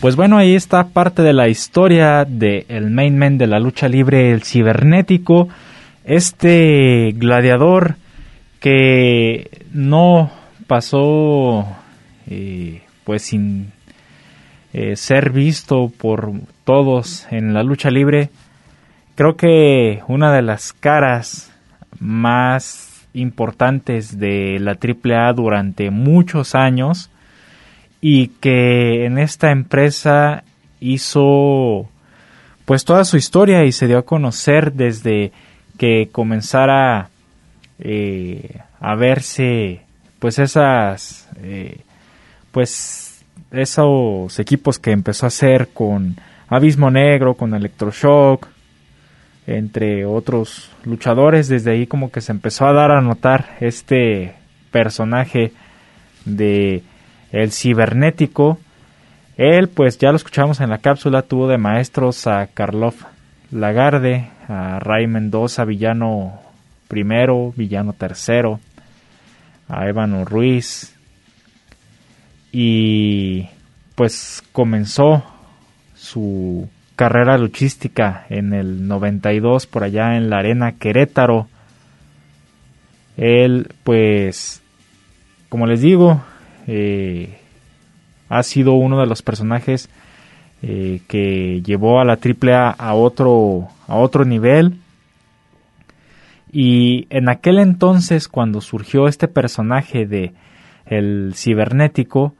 Pues 0.00 0.16
bueno, 0.16 0.38
ahí 0.38 0.54
está 0.54 0.88
parte 0.88 1.20
de 1.20 1.34
la 1.34 1.48
historia 1.48 2.24
del 2.24 2.64
el 2.70 2.90
main 2.90 3.18
man 3.18 3.36
de 3.36 3.46
la 3.46 3.60
lucha 3.60 3.86
libre, 3.86 4.32
el 4.32 4.42
cibernético, 4.44 5.48
este 6.04 7.12
gladiador 7.14 7.96
que 8.60 9.66
no 9.74 10.30
pasó 10.66 11.66
eh, 12.30 12.80
pues 13.04 13.24
sin 13.24 13.72
eh, 14.72 14.96
ser 14.96 15.32
visto 15.32 15.92
por 15.94 16.32
todos 16.64 17.26
en 17.30 17.52
la 17.52 17.62
lucha 17.62 17.90
libre. 17.90 18.30
Creo 19.16 19.36
que 19.36 20.00
una 20.08 20.32
de 20.32 20.40
las 20.40 20.72
caras 20.72 21.52
más 21.98 23.06
importantes 23.12 24.18
de 24.18 24.58
la 24.60 24.78
AAA 24.80 25.34
durante 25.34 25.90
muchos 25.90 26.54
años 26.54 27.10
y 28.00 28.28
que 28.28 29.04
en 29.04 29.18
esta 29.18 29.50
empresa 29.50 30.44
hizo 30.80 31.88
pues 32.64 32.84
toda 32.84 33.04
su 33.04 33.16
historia 33.16 33.64
y 33.64 33.72
se 33.72 33.86
dio 33.86 33.98
a 33.98 34.04
conocer 34.04 34.72
desde 34.72 35.32
que 35.76 36.08
comenzara 36.10 37.10
eh, 37.78 38.58
a 38.80 38.94
verse 38.94 39.82
pues 40.18 40.38
esas 40.38 41.28
eh, 41.42 41.80
pues 42.52 43.24
esos 43.50 44.38
equipos 44.38 44.78
que 44.78 44.92
empezó 44.92 45.26
a 45.26 45.28
hacer 45.28 45.68
con 45.68 46.16
Abismo 46.48 46.90
Negro, 46.90 47.34
con 47.34 47.54
Electroshock, 47.54 48.46
entre 49.46 50.04
otros 50.04 50.70
luchadores, 50.84 51.48
desde 51.48 51.72
ahí 51.72 51.86
como 51.86 52.10
que 52.10 52.20
se 52.20 52.32
empezó 52.32 52.66
a 52.66 52.72
dar 52.72 52.90
a 52.90 53.00
notar 53.00 53.56
este 53.60 54.34
personaje 54.70 55.52
de 56.24 56.82
el 57.32 57.52
cibernético. 57.52 58.58
Él, 59.36 59.68
pues 59.68 59.98
ya 59.98 60.10
lo 60.10 60.16
escuchamos 60.16 60.60
en 60.60 60.70
la 60.70 60.78
cápsula, 60.78 61.22
tuvo 61.22 61.48
de 61.48 61.58
maestros 61.58 62.26
a 62.26 62.46
Karloff 62.46 63.04
Lagarde, 63.50 64.28
a 64.48 64.78
Ray 64.80 65.06
Mendoza, 65.06 65.64
villano 65.64 66.40
primero, 66.88 67.52
villano 67.56 67.92
tercero, 67.92 68.60
a 69.68 69.88
Ébano 69.88 70.24
Ruiz. 70.24 70.94
Y 72.52 73.48
pues 73.94 74.42
comenzó 74.52 75.22
su 75.94 76.68
carrera 76.96 77.38
luchística 77.38 78.26
en 78.28 78.52
el 78.52 78.86
92 78.86 79.66
por 79.66 79.84
allá 79.84 80.16
en 80.16 80.28
la 80.28 80.38
arena 80.38 80.72
Querétaro. 80.72 81.48
Él 83.16 83.72
pues, 83.84 84.62
como 85.48 85.66
les 85.66 85.80
digo, 85.80 86.22
eh, 86.66 87.38
ha 88.28 88.42
sido 88.42 88.74
uno 88.74 89.00
de 89.00 89.06
los 89.06 89.22
personajes 89.22 89.88
eh, 90.62 91.00
que 91.08 91.62
llevó 91.62 92.00
a 92.00 92.04
la 92.04 92.18
AAA 92.18 92.70
a 92.70 92.94
otro, 92.94 93.68
a 93.88 93.96
otro 93.96 94.24
nivel. 94.24 94.74
Y 96.52 97.06
en 97.10 97.28
aquel 97.28 97.58
entonces, 97.58 98.28
cuando 98.28 98.60
surgió 98.60 99.06
este 99.06 99.28
personaje 99.28 100.06
de 100.06 100.32
el 100.86 101.32
cibernético, 101.34 102.34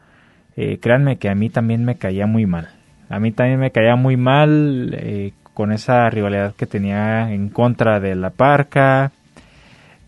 eh, 0.57 0.79
créanme 0.81 1.19
que 1.19 1.29
a 1.29 1.35
mí 1.35 1.49
también 1.51 1.85
me 1.85 1.97
caía 1.97 2.27
muy 2.27 2.47
mal. 2.47 2.71
A 3.09 3.19
mí 3.19 3.33
también 3.33 3.59
me 3.59 3.71
caía 3.71 3.97
muy 3.97 4.17
mal 4.17 5.33
con 5.55 5.73
esa 5.73 6.09
rivalidad 6.11 6.55
que 6.55 6.67
tenía 6.67 7.33
en 7.33 7.49
contra 7.49 8.01
de 8.01 8.15
la 8.15 8.31
Parca, 8.31 9.13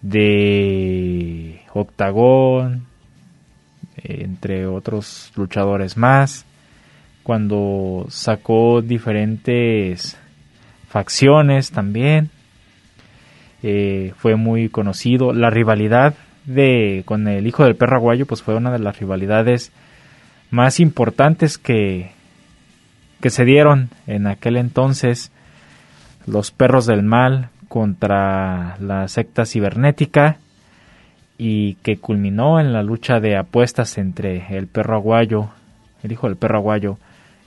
de 0.02 1.60
Octagón, 1.72 2.86
entre 4.04 4.66
otros 4.66 5.32
luchadores 5.36 5.96
más, 5.96 6.44
cuando 7.22 8.06
sacó 8.08 8.82
diferentes 8.82 10.18
facciones 10.88 11.70
también. 11.70 12.30
Eh, 13.62 14.12
fue 14.16 14.36
muy 14.36 14.68
conocido. 14.68 15.32
La 15.32 15.50
rivalidad 15.50 16.14
de 16.44 17.02
con 17.04 17.28
el 17.28 17.46
hijo 17.46 17.64
del 17.64 17.76
perro 17.76 17.96
aguayo 17.96 18.26
pues 18.26 18.42
fue 18.42 18.56
una 18.56 18.72
de 18.72 18.80
las 18.80 18.98
rivalidades 18.98 19.70
más 20.50 20.80
importantes 20.80 21.58
que, 21.58 22.10
que 23.20 23.30
se 23.30 23.44
dieron 23.44 23.88
en 24.06 24.26
aquel 24.26 24.56
entonces. 24.56 25.30
Los 26.26 26.50
perros 26.50 26.86
del 26.86 27.02
mal 27.02 27.50
contra 27.68 28.76
la 28.80 29.08
secta 29.08 29.46
cibernética 29.46 30.38
y 31.44 31.74
que 31.82 31.96
culminó 31.96 32.60
en 32.60 32.72
la 32.72 32.84
lucha 32.84 33.18
de 33.18 33.36
apuestas 33.36 33.98
entre 33.98 34.56
el 34.56 34.68
perro 34.68 34.94
aguayo, 34.94 35.48
el 36.04 36.12
hijo 36.12 36.28
del 36.28 36.36
perro 36.36 36.58
aguayo 36.58 36.98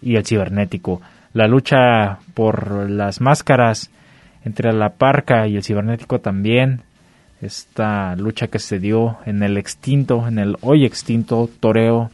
y 0.02 0.18
el 0.18 0.26
cibernético. 0.26 1.02
La 1.32 1.48
lucha 1.48 2.20
por 2.34 2.90
las 2.90 3.22
máscaras 3.22 3.90
entre 4.44 4.74
la 4.74 4.90
parca 4.90 5.48
y 5.48 5.56
el 5.56 5.64
cibernético 5.64 6.20
también. 6.20 6.82
Esta 7.42 8.18
lucha 8.18 8.48
que 8.48 8.60
se 8.60 8.80
dio 8.80 9.18
en 9.26 9.42
el 9.44 9.56
extinto, 9.56 10.28
en 10.28 10.40
el 10.40 10.58
hoy 10.60 10.84
extinto 10.84 11.50
toreo 11.62 12.12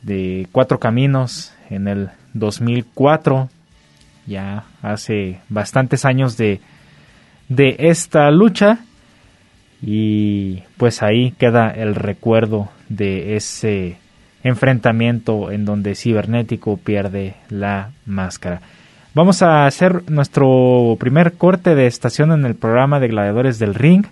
de 0.00 0.48
Cuatro 0.52 0.80
Caminos 0.80 1.52
en 1.68 1.86
el 1.86 2.08
2004. 2.32 3.50
Ya 4.26 4.64
hace 4.80 5.42
bastantes 5.50 6.06
años 6.06 6.38
de, 6.38 6.62
de 7.50 7.76
esta 7.78 8.30
lucha 8.30 8.78
y 9.82 10.62
pues 10.76 11.02
ahí 11.02 11.32
queda 11.32 11.70
el 11.70 11.96
recuerdo 11.96 12.68
de 12.88 13.36
ese 13.36 13.98
enfrentamiento 14.44 15.50
en 15.50 15.64
donde 15.64 15.96
Cibernético 15.96 16.76
pierde 16.76 17.34
la 17.48 17.90
máscara. 18.06 18.60
Vamos 19.14 19.42
a 19.42 19.66
hacer 19.66 20.10
nuestro 20.10 20.96
primer 20.98 21.34
corte 21.34 21.74
de 21.74 21.86
estación 21.86 22.32
en 22.32 22.46
el 22.46 22.54
programa 22.54 23.00
de 23.00 23.08
Gladiadores 23.08 23.58
del 23.58 23.74
Ring 23.74 24.06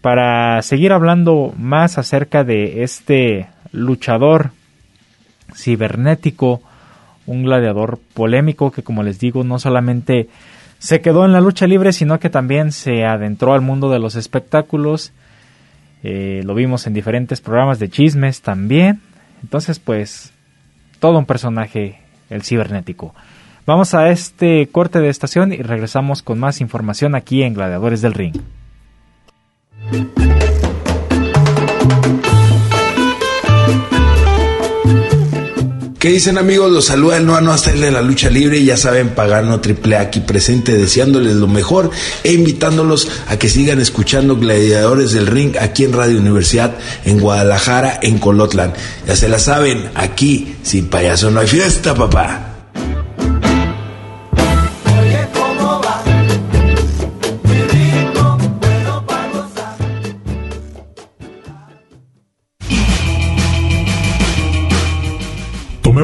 para 0.00 0.60
seguir 0.62 0.92
hablando 0.92 1.54
más 1.56 1.98
acerca 1.98 2.42
de 2.42 2.82
este 2.82 3.46
luchador 3.72 4.50
cibernético, 5.54 6.62
un 7.26 7.44
gladiador 7.44 7.98
polémico 8.12 8.70
que 8.70 8.82
como 8.82 9.02
les 9.02 9.18
digo 9.18 9.44
no 9.44 9.58
solamente 9.58 10.28
se 10.84 11.00
quedó 11.00 11.24
en 11.24 11.32
la 11.32 11.40
lucha 11.40 11.66
libre, 11.66 11.94
sino 11.94 12.20
que 12.20 12.28
también 12.28 12.70
se 12.70 13.06
adentró 13.06 13.54
al 13.54 13.62
mundo 13.62 13.88
de 13.88 13.98
los 13.98 14.16
espectáculos. 14.16 15.12
Eh, 16.02 16.42
lo 16.44 16.54
vimos 16.54 16.86
en 16.86 16.92
diferentes 16.92 17.40
programas 17.40 17.78
de 17.78 17.88
chismes 17.88 18.42
también. 18.42 19.00
Entonces, 19.42 19.78
pues, 19.78 20.34
todo 21.00 21.18
un 21.18 21.24
personaje, 21.24 22.00
el 22.28 22.42
cibernético. 22.42 23.14
Vamos 23.64 23.94
a 23.94 24.10
este 24.10 24.68
corte 24.70 25.00
de 25.00 25.08
estación 25.08 25.54
y 25.54 25.62
regresamos 25.62 26.22
con 26.22 26.38
más 26.38 26.60
información 26.60 27.14
aquí 27.14 27.42
en 27.42 27.54
Gladiadores 27.54 28.02
del 28.02 28.12
Ring. 28.12 28.36
¿Qué 36.04 36.10
dicen 36.10 36.36
amigos? 36.36 36.70
Los 36.70 36.84
saluda 36.84 37.16
el 37.16 37.24
Noano 37.24 37.50
hasta 37.50 37.70
el 37.70 37.80
de 37.80 37.90
la 37.90 38.02
lucha 38.02 38.28
libre. 38.28 38.62
Ya 38.62 38.76
saben, 38.76 39.14
Pagano 39.14 39.62
Triple 39.62 39.96
aquí 39.96 40.20
presente, 40.20 40.76
deseándoles 40.76 41.36
lo 41.36 41.48
mejor 41.48 41.90
e 42.22 42.34
invitándolos 42.34 43.08
a 43.26 43.38
que 43.38 43.48
sigan 43.48 43.80
escuchando 43.80 44.36
Gladiadores 44.36 45.12
del 45.12 45.26
Ring 45.26 45.56
aquí 45.58 45.84
en 45.84 45.94
Radio 45.94 46.18
Universidad, 46.18 46.76
en 47.06 47.20
Guadalajara, 47.20 48.00
en 48.02 48.18
Colotlan. 48.18 48.74
Ya 49.06 49.16
se 49.16 49.30
la 49.30 49.38
saben, 49.38 49.92
aquí 49.94 50.56
sin 50.62 50.88
payaso 50.88 51.30
no 51.30 51.40
hay 51.40 51.46
fiesta, 51.46 51.94
papá. 51.94 52.53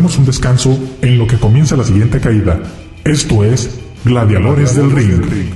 Tomemos 0.01 0.19
un 0.19 0.25
descanso 0.25 0.79
en 1.03 1.19
lo 1.19 1.27
que 1.27 1.37
comienza 1.37 1.77
la 1.77 1.85
siguiente 1.85 2.21
caída. 2.21 2.59
Esto 3.05 3.45
es 3.45 3.79
Gladiadores 4.03 4.75
del 4.75 4.91
Ring. 4.91 5.53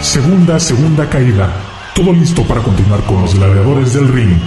Segunda, 0.00 0.60
segunda 0.60 1.10
caída. 1.10 1.52
Todo 1.92 2.12
listo 2.12 2.44
para 2.44 2.62
continuar 2.62 3.00
con 3.00 3.20
los 3.22 3.34
Gladiadores 3.34 3.94
del 3.94 4.06
Ring. 4.12 4.38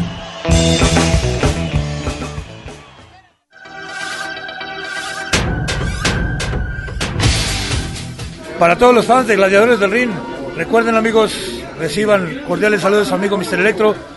Para 8.57 8.77
todos 8.77 8.95
los 8.95 9.05
fans 9.05 9.27
de 9.27 9.35
Gladiadores 9.35 9.77
del 9.81 9.91
Ring, 9.91 10.11
recuerden 10.55 10.95
amigos, 10.95 11.54
reciban 11.79 12.43
cordiales 12.47 12.81
saludos 12.81 13.11
a 13.11 13.15
amigo 13.15 13.37
Mr. 13.37 13.59
Electro. 13.59 14.14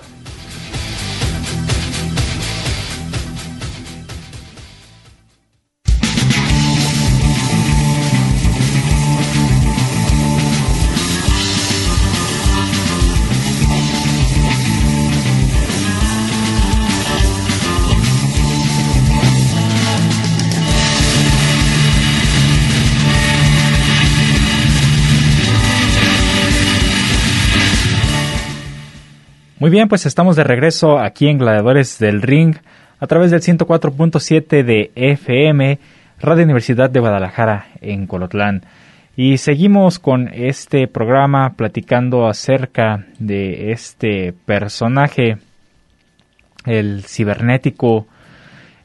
Muy 29.68 29.72
bien, 29.72 29.88
pues 29.88 30.06
estamos 30.06 30.34
de 30.34 30.44
regreso 30.44 30.98
aquí 30.98 31.28
en 31.28 31.36
Gladiadores 31.36 31.98
del 31.98 32.22
Ring 32.22 32.56
a 33.00 33.06
través 33.06 33.30
del 33.30 33.42
104.7 33.42 34.64
de 34.64 34.90
FM, 34.94 35.78
Radio 36.20 36.44
Universidad 36.44 36.88
de 36.88 37.00
Guadalajara 37.00 37.66
en 37.82 38.06
Colotlán. 38.06 38.62
Y 39.14 39.36
seguimos 39.36 39.98
con 39.98 40.28
este 40.32 40.88
programa 40.88 41.52
platicando 41.54 42.28
acerca 42.28 43.04
de 43.18 43.70
este 43.70 44.32
personaje, 44.46 45.36
el 46.64 47.04
cibernético, 47.04 48.06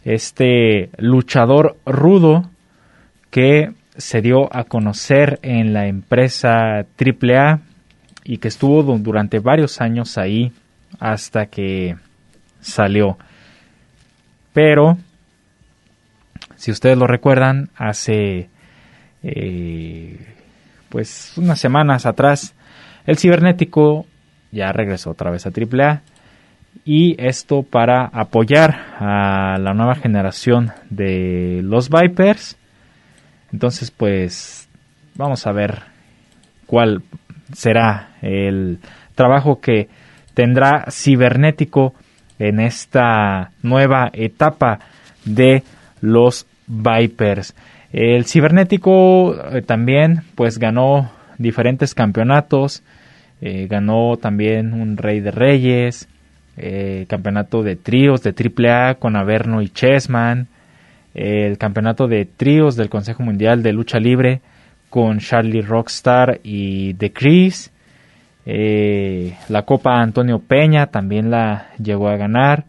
este 0.04 0.89
luchador 0.98 1.78
rudo 1.86 2.50
que 3.30 3.72
se 3.96 4.22
dio 4.22 4.54
a 4.54 4.65
conocer 4.65 5.39
en 5.43 5.72
la 5.72 5.88
empresa 5.88 6.80
AAA 7.00 7.62
y 8.26 8.39
que 8.39 8.50
estuvo 8.50 8.84
durante 8.84 9.39
varios 9.39 9.80
años 9.80 10.17
ahí 10.17 10.52
hasta 10.99 11.47
que 11.47 11.95
salió. 12.60 13.17
Pero, 14.53 14.97
si 16.56 16.71
ustedes 16.71 16.97
lo 16.97 17.08
recuerdan, 17.08 17.69
hace 17.75 18.49
eh, 19.23 20.19
pues 20.89 21.34
unas 21.38 21.60
semanas 21.60 22.06
atrás, 22.06 22.53
el 23.06 23.17
cibernético 23.17 24.06
ya 24.51 24.71
regresó 24.71 25.12
otra 25.12 25.32
vez 25.32 25.45
a 25.45 25.49
AAA 25.49 26.01
y 26.86 27.15
esto 27.17 27.63
para 27.63 28.06
apoyar 28.06 28.75
a 28.99 29.58
la 29.60 29.73
nueva 29.73 29.95
generación 29.95 30.71
de 30.89 31.62
los 31.63 31.89
Vipers. 31.89 32.58
Entonces, 33.51 33.91
pues 33.91 34.69
vamos 35.15 35.45
a 35.47 35.51
ver 35.51 35.82
cuál 36.65 37.03
será 37.53 38.15
el 38.21 38.79
trabajo 39.15 39.60
que 39.62 39.89
tendrá 40.34 40.86
cibernético 40.89 41.93
en 42.39 42.60
esta 42.60 43.52
nueva 43.62 44.10
etapa 44.13 44.80
de 45.26 45.63
los 46.02 46.46
Vipers. 46.67 47.56
El 47.91 48.26
cibernético 48.26 49.36
eh, 49.36 49.62
también 49.62 50.22
pues 50.36 50.58
ganó 50.58 51.12
diferentes 51.38 51.93
campeonatos, 51.93 52.84
eh, 53.41 53.67
ganó 53.69 54.17
también 54.17 54.74
un 54.74 54.98
Rey 54.98 55.19
de 55.19 55.32
Reyes, 55.32 56.08
eh, 56.58 57.06
campeonato 57.08 57.63
de 57.63 57.76
tríos 57.76 58.24
de 58.24 58.34
AAA 58.34 58.96
con 58.96 59.15
Averno 59.15 59.62
y 59.62 59.69
Chessman, 59.69 60.48
el 61.13 61.58
campeonato 61.58 62.08
de 62.08 62.26
tríos 62.26 62.76
del 62.76 62.89
Consejo 62.89 63.24
Mundial 63.24 63.62
de 63.62 63.74
Lucha 63.74 64.00
Libre 64.00 64.41
con 64.89 65.19
Charlie 65.19 65.62
Rockstar 65.62 66.39
y 66.43 66.93
The 66.96 67.12
Chris. 67.12 67.72
Eh, 68.45 69.38
la 69.49 69.63
Copa 69.63 70.01
Antonio 70.01 70.39
Peña 70.39 70.88
también 70.88 71.32
la 71.32 71.69
llegó 71.77 72.10
a 72.10 72.17
ganar. 72.17 72.65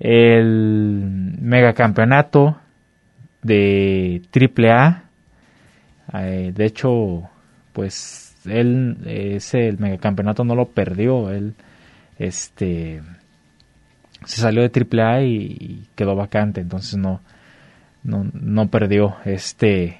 El 0.00 1.36
megacampeonato 1.40 2.56
de 3.42 4.22
AAA. 4.32 5.04
Eh, 6.14 6.52
de 6.54 6.64
hecho, 6.64 7.28
pues 7.72 8.36
él 8.46 8.98
ese 9.06 9.68
el 9.68 9.78
megacampeonato 9.78 10.44
no 10.44 10.54
lo 10.54 10.66
perdió. 10.66 11.30
Él 11.30 11.54
este 12.18 13.02
se 14.24 14.40
salió 14.40 14.62
de 14.62 14.70
AAA 14.70 15.22
y, 15.22 15.34
y 15.34 15.86
quedó 15.94 16.16
vacante. 16.16 16.60
Entonces 16.60 16.96
no, 16.96 17.20
no, 18.02 18.26
no 18.32 18.68
perdió 18.68 19.16
este 19.24 19.98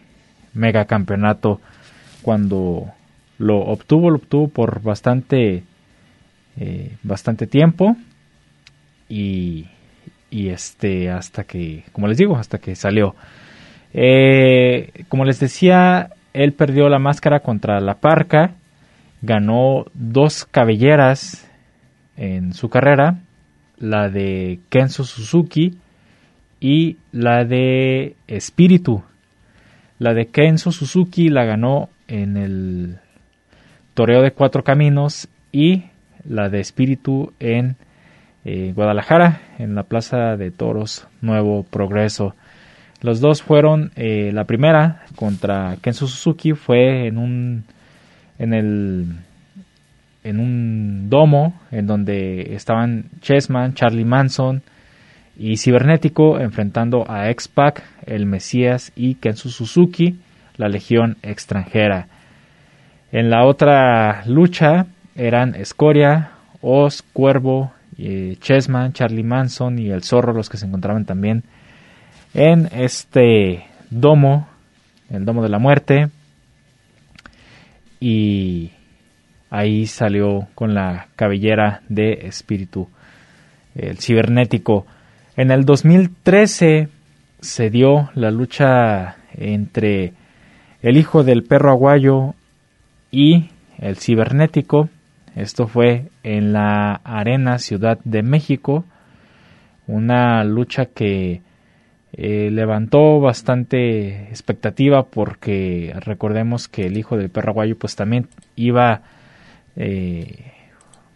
megacampeonato 0.54 1.61
cuando 2.22 2.92
lo 3.38 3.61
obtuvo, 3.61 4.11
lo 4.11 4.16
obtuvo 4.16 4.48
por 4.48 4.83
bastante, 4.83 5.62
eh, 6.59 6.96
bastante 7.03 7.46
tiempo 7.46 7.96
y, 9.09 9.66
este 10.31 11.11
hasta 11.11 11.44
que, 11.44 11.85
como 11.92 12.09
les 12.09 12.18
digo, 12.18 12.37
hasta 12.37 12.59
que 12.59 12.74
salió. 12.74 13.14
Eh, 13.94 15.05
como 15.09 15.24
les 15.24 15.40
decía, 15.40 16.11
él 16.35 16.53
perdió 16.53 16.88
la 16.88 16.98
máscara 16.98 17.40
contra 17.40 17.81
la 17.81 17.94
Parca, 17.94 18.55
ganó 19.22 19.87
dos 19.94 20.44
cabelleras 20.44 21.48
en 22.16 22.53
su 22.53 22.68
carrera, 22.68 23.20
la 23.79 24.11
de 24.11 24.61
Kenzo 24.68 25.05
Suzuki 25.05 25.79
y 26.61 26.98
la 27.12 27.44
de 27.44 28.16
Espíritu. 28.27 29.03
La 29.98 30.12
de 30.12 30.27
Kenzo 30.27 30.72
Suzuki 30.72 31.29
la 31.29 31.44
ganó 31.44 31.88
en 32.09 32.37
el 32.37 32.98
Toreo 33.98 34.22
de 34.22 34.30
Cuatro 34.30 34.62
Caminos 34.62 35.26
y 35.50 35.82
la 36.24 36.48
de 36.48 36.61
Espíritu 36.61 37.32
en 37.40 37.74
eh, 38.44 38.72
Guadalajara, 38.72 39.40
en 39.58 39.74
la 39.74 39.82
Plaza 39.82 40.37
de 40.37 40.52
Toros 40.52 41.08
Nuevo 41.20 41.64
Progreso. 41.64 42.37
Los 43.00 43.18
dos 43.18 43.42
fueron, 43.42 43.90
eh, 43.96 44.30
la 44.32 44.44
primera 44.44 45.02
contra 45.16 45.78
Kenzo 45.82 46.06
Suzuki 46.06 46.52
fue 46.52 47.08
en 47.08 47.18
un, 47.18 47.64
en 48.38 48.54
el, 48.54 49.06
en 50.22 50.38
un 50.38 51.11
domo 51.11 51.61
en 51.72 51.88
donde 51.88 52.54
estaban 52.54 53.06
Chessman, 53.20 53.74
Charlie 53.74 54.04
Manson 54.04 54.62
y 55.37 55.56
Cibernético 55.56 56.38
enfrentando 56.38 57.04
a 57.11 57.30
X-Pac, 57.30 57.82
el 58.06 58.26
Mesías 58.26 58.92
y 58.94 59.16
Kenzo 59.16 59.48
Suzuki, 59.48 60.20
la 60.56 60.68
Legión 60.68 61.16
extranjera. 61.22 62.06
En 63.10 63.30
la 63.30 63.46
otra 63.46 64.22
lucha 64.26 64.86
eran 65.14 65.54
Escoria, 65.54 66.32
Oz, 66.60 67.02
Cuervo, 67.12 67.72
eh, 67.96 68.36
Chessman, 68.40 68.92
Charlie 68.92 69.22
Manson 69.22 69.78
y 69.78 69.90
el 69.90 70.02
Zorro 70.02 70.34
los 70.34 70.50
que 70.50 70.58
se 70.58 70.66
encontraban 70.66 71.06
también 71.06 71.44
en 72.34 72.68
este 72.72 73.64
domo, 73.90 74.46
el 75.10 75.24
domo 75.24 75.42
de 75.42 75.48
la 75.48 75.58
muerte. 75.58 76.10
Y 77.98 78.72
ahí 79.50 79.86
salió 79.86 80.46
con 80.54 80.74
la 80.74 81.08
cabellera 81.16 81.80
de 81.88 82.26
espíritu, 82.26 82.88
el 83.74 83.98
cibernético. 83.98 84.86
En 85.36 85.50
el 85.50 85.64
2013 85.64 86.88
se 87.40 87.70
dio 87.70 88.10
la 88.14 88.30
lucha 88.30 89.16
entre 89.32 90.12
el 90.82 90.96
hijo 90.96 91.24
del 91.24 91.42
perro 91.44 91.70
aguayo 91.70 92.34
y 93.10 93.48
el 93.78 93.96
cibernético. 93.96 94.88
Esto 95.34 95.66
fue 95.66 96.08
en 96.22 96.52
la 96.52 96.94
Arena 97.04 97.58
Ciudad 97.58 97.98
de 98.04 98.22
México. 98.22 98.84
Una 99.86 100.44
lucha 100.44 100.86
que 100.86 101.42
eh, 102.12 102.50
levantó 102.50 103.20
bastante 103.20 104.28
expectativa 104.30 105.04
porque 105.04 105.94
recordemos 106.00 106.68
que 106.68 106.86
el 106.86 106.96
hijo 106.96 107.16
del 107.16 107.30
perro 107.30 107.50
aguayo 107.50 107.78
pues 107.78 107.96
también 107.96 108.28
iba 108.56 109.02
eh, 109.76 110.52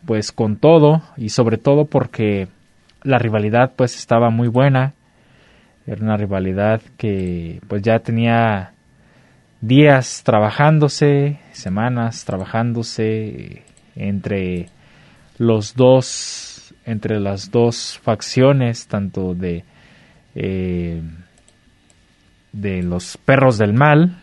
pues 0.05 0.33
con 0.33 0.57
todo 0.57 1.02
y 1.16 1.31
sobre 1.31 1.57
todo 1.57 1.87
porque 1.87 2.48
la 3.02 3.18
rivalidad 3.18 3.72
pues 3.74 3.96
estaba 3.96 4.31
muy 4.31 4.48
buena 4.48 4.94
era 5.87 6.02
una 6.02 6.16
rivalidad 6.16 6.81
que 6.96 7.61
pues 7.68 7.83
ya 7.83 7.98
tenía 8.00 8.72
días 9.62 10.22
trabajándose, 10.25 11.38
semanas 11.53 12.27
trabajándose 12.27 13.62
entre 13.96 14.68
los 15.38 15.75
dos, 15.75 16.75
entre 16.85 17.20
las 17.20 17.51
dos 17.51 17.98
facciones, 18.03 18.88
tanto 18.88 19.35
de 19.35 19.64
eh, 20.35 21.01
de 22.53 22.83
los 22.83 23.16
perros 23.16 23.57
del 23.57 23.72
mal 23.72 24.18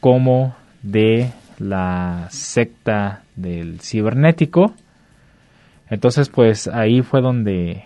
como 0.00 0.54
de 0.82 1.32
la 1.58 2.28
secta 2.30 3.22
del 3.34 3.80
cibernético. 3.80 4.74
Entonces, 5.90 6.28
pues 6.28 6.68
ahí 6.68 7.02
fue 7.02 7.20
donde 7.20 7.84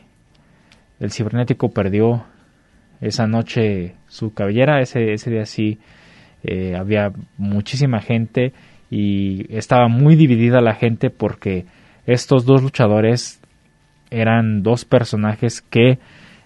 el 1.01 1.13
cibernético 1.13 1.71
perdió 1.71 2.25
esa 3.03 3.27
noche 3.27 3.97
su 4.07 4.33
cabellera, 4.33 4.81
ese, 4.81 5.13
ese 5.13 5.31
día 5.31 5.45
sí 5.45 5.79
eh, 6.45 6.75
había 6.77 7.13
muchísima 7.37 8.01
gente 8.01 8.53
y 8.91 9.55
estaba 9.55 9.89
muy 9.89 10.17
dividida 10.17 10.61
la 10.61 10.75
gente 10.75 11.11
porque 11.11 11.67
estos 12.07 12.47
dos 12.47 12.63
luchadores 12.63 13.41
eran 14.11 14.63
dos 14.63 14.85
personajes 14.85 15.63
que 15.63 15.99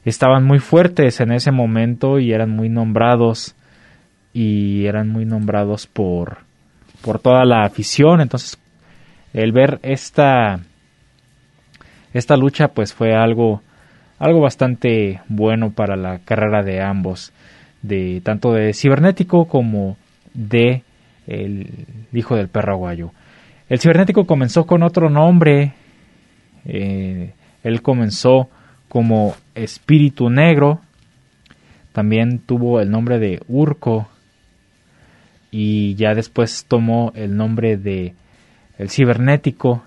estaban 0.05 0.45
muy 0.45 0.59
fuertes 0.59 1.21
en 1.21 1.33
ese 1.33 1.51
momento 1.51 2.19
y 2.19 2.33
eran 2.33 2.51
muy 2.51 2.69
nombrados 2.69 3.55
y 4.33 4.87
eran 4.87 5.09
muy 5.09 5.25
nombrados 5.25 5.87
por 5.87 6.39
por 7.03 7.19
toda 7.19 7.45
la 7.45 7.65
afición. 7.65 8.21
Entonces 8.21 8.59
el 9.35 9.53
ver 9.53 9.79
esta 9.83 10.61
esta 12.15 12.37
lucha 12.37 12.69
pues 12.69 12.95
fue 12.95 13.15
algo 13.15 13.63
algo 14.19 14.41
bastante 14.41 15.21
bueno 15.29 15.73
para 15.73 15.97
la 15.97 16.19
carrera 16.21 16.63
de 16.63 16.81
ambos, 16.81 17.33
de 17.83 18.21
tanto 18.23 18.53
de 18.53 18.73
cibernético 18.73 19.47
como 19.47 19.97
de 20.35 20.83
el 21.27 21.87
hijo 22.13 22.37
del 22.37 22.49
perro 22.49 22.75
aguayo. 22.75 23.13
El 23.69 23.81
cibernético 23.81 24.27
comenzó 24.27 24.67
con 24.67 24.83
otro 24.83 25.11
nombre, 25.11 25.73
eh, 26.65 27.33
él 27.63 27.83
comenzó 27.83 28.49
como 28.89 29.35
espíritu 29.55 30.31
negro, 30.31 30.81
también 31.93 32.39
tuvo 32.39 32.81
el 32.81 32.91
nombre 32.91 33.19
de 33.19 33.41
Urco 33.49 34.09
y 35.51 35.95
ya 35.95 36.15
después 36.15 36.67
tomó 36.69 37.13
el 37.15 37.37
nombre 37.37 37.77
de 37.77 38.15
el 38.79 38.91
cibernético 38.91 39.83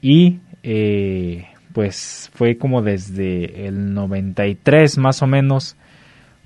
y 0.00 0.40
eh, 0.62 1.46
pues 1.72 2.30
fue 2.34 2.56
como 2.56 2.82
desde 2.82 3.66
el 3.66 3.94
93 3.94 4.98
más 4.98 5.22
o 5.22 5.26
menos 5.26 5.76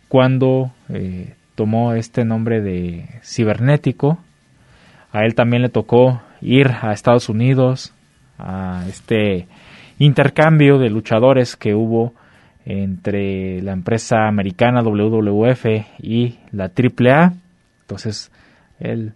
cuando 0.08 0.72
eh, 0.88 1.34
tomó 1.54 1.94
este 1.94 2.24
nombre 2.24 2.60
de 2.60 3.08
cibernético. 3.22 4.18
A 5.12 5.24
él 5.24 5.34
también 5.34 5.62
le 5.62 5.68
tocó 5.68 6.22
ir 6.40 6.68
a 6.80 6.92
Estados 6.92 7.28
Unidos 7.28 7.94
a 8.38 8.84
este 8.88 9.46
intercambio 9.98 10.78
de 10.78 10.90
luchadores 10.90 11.56
que 11.56 11.74
hubo 11.74 12.12
entre 12.64 13.62
la 13.62 13.72
empresa 13.72 14.26
americana 14.26 14.82
WWF 14.82 15.66
y 16.00 16.38
la 16.52 16.64
AAA. 16.64 17.32
Entonces 17.82 18.30
él 18.78 19.14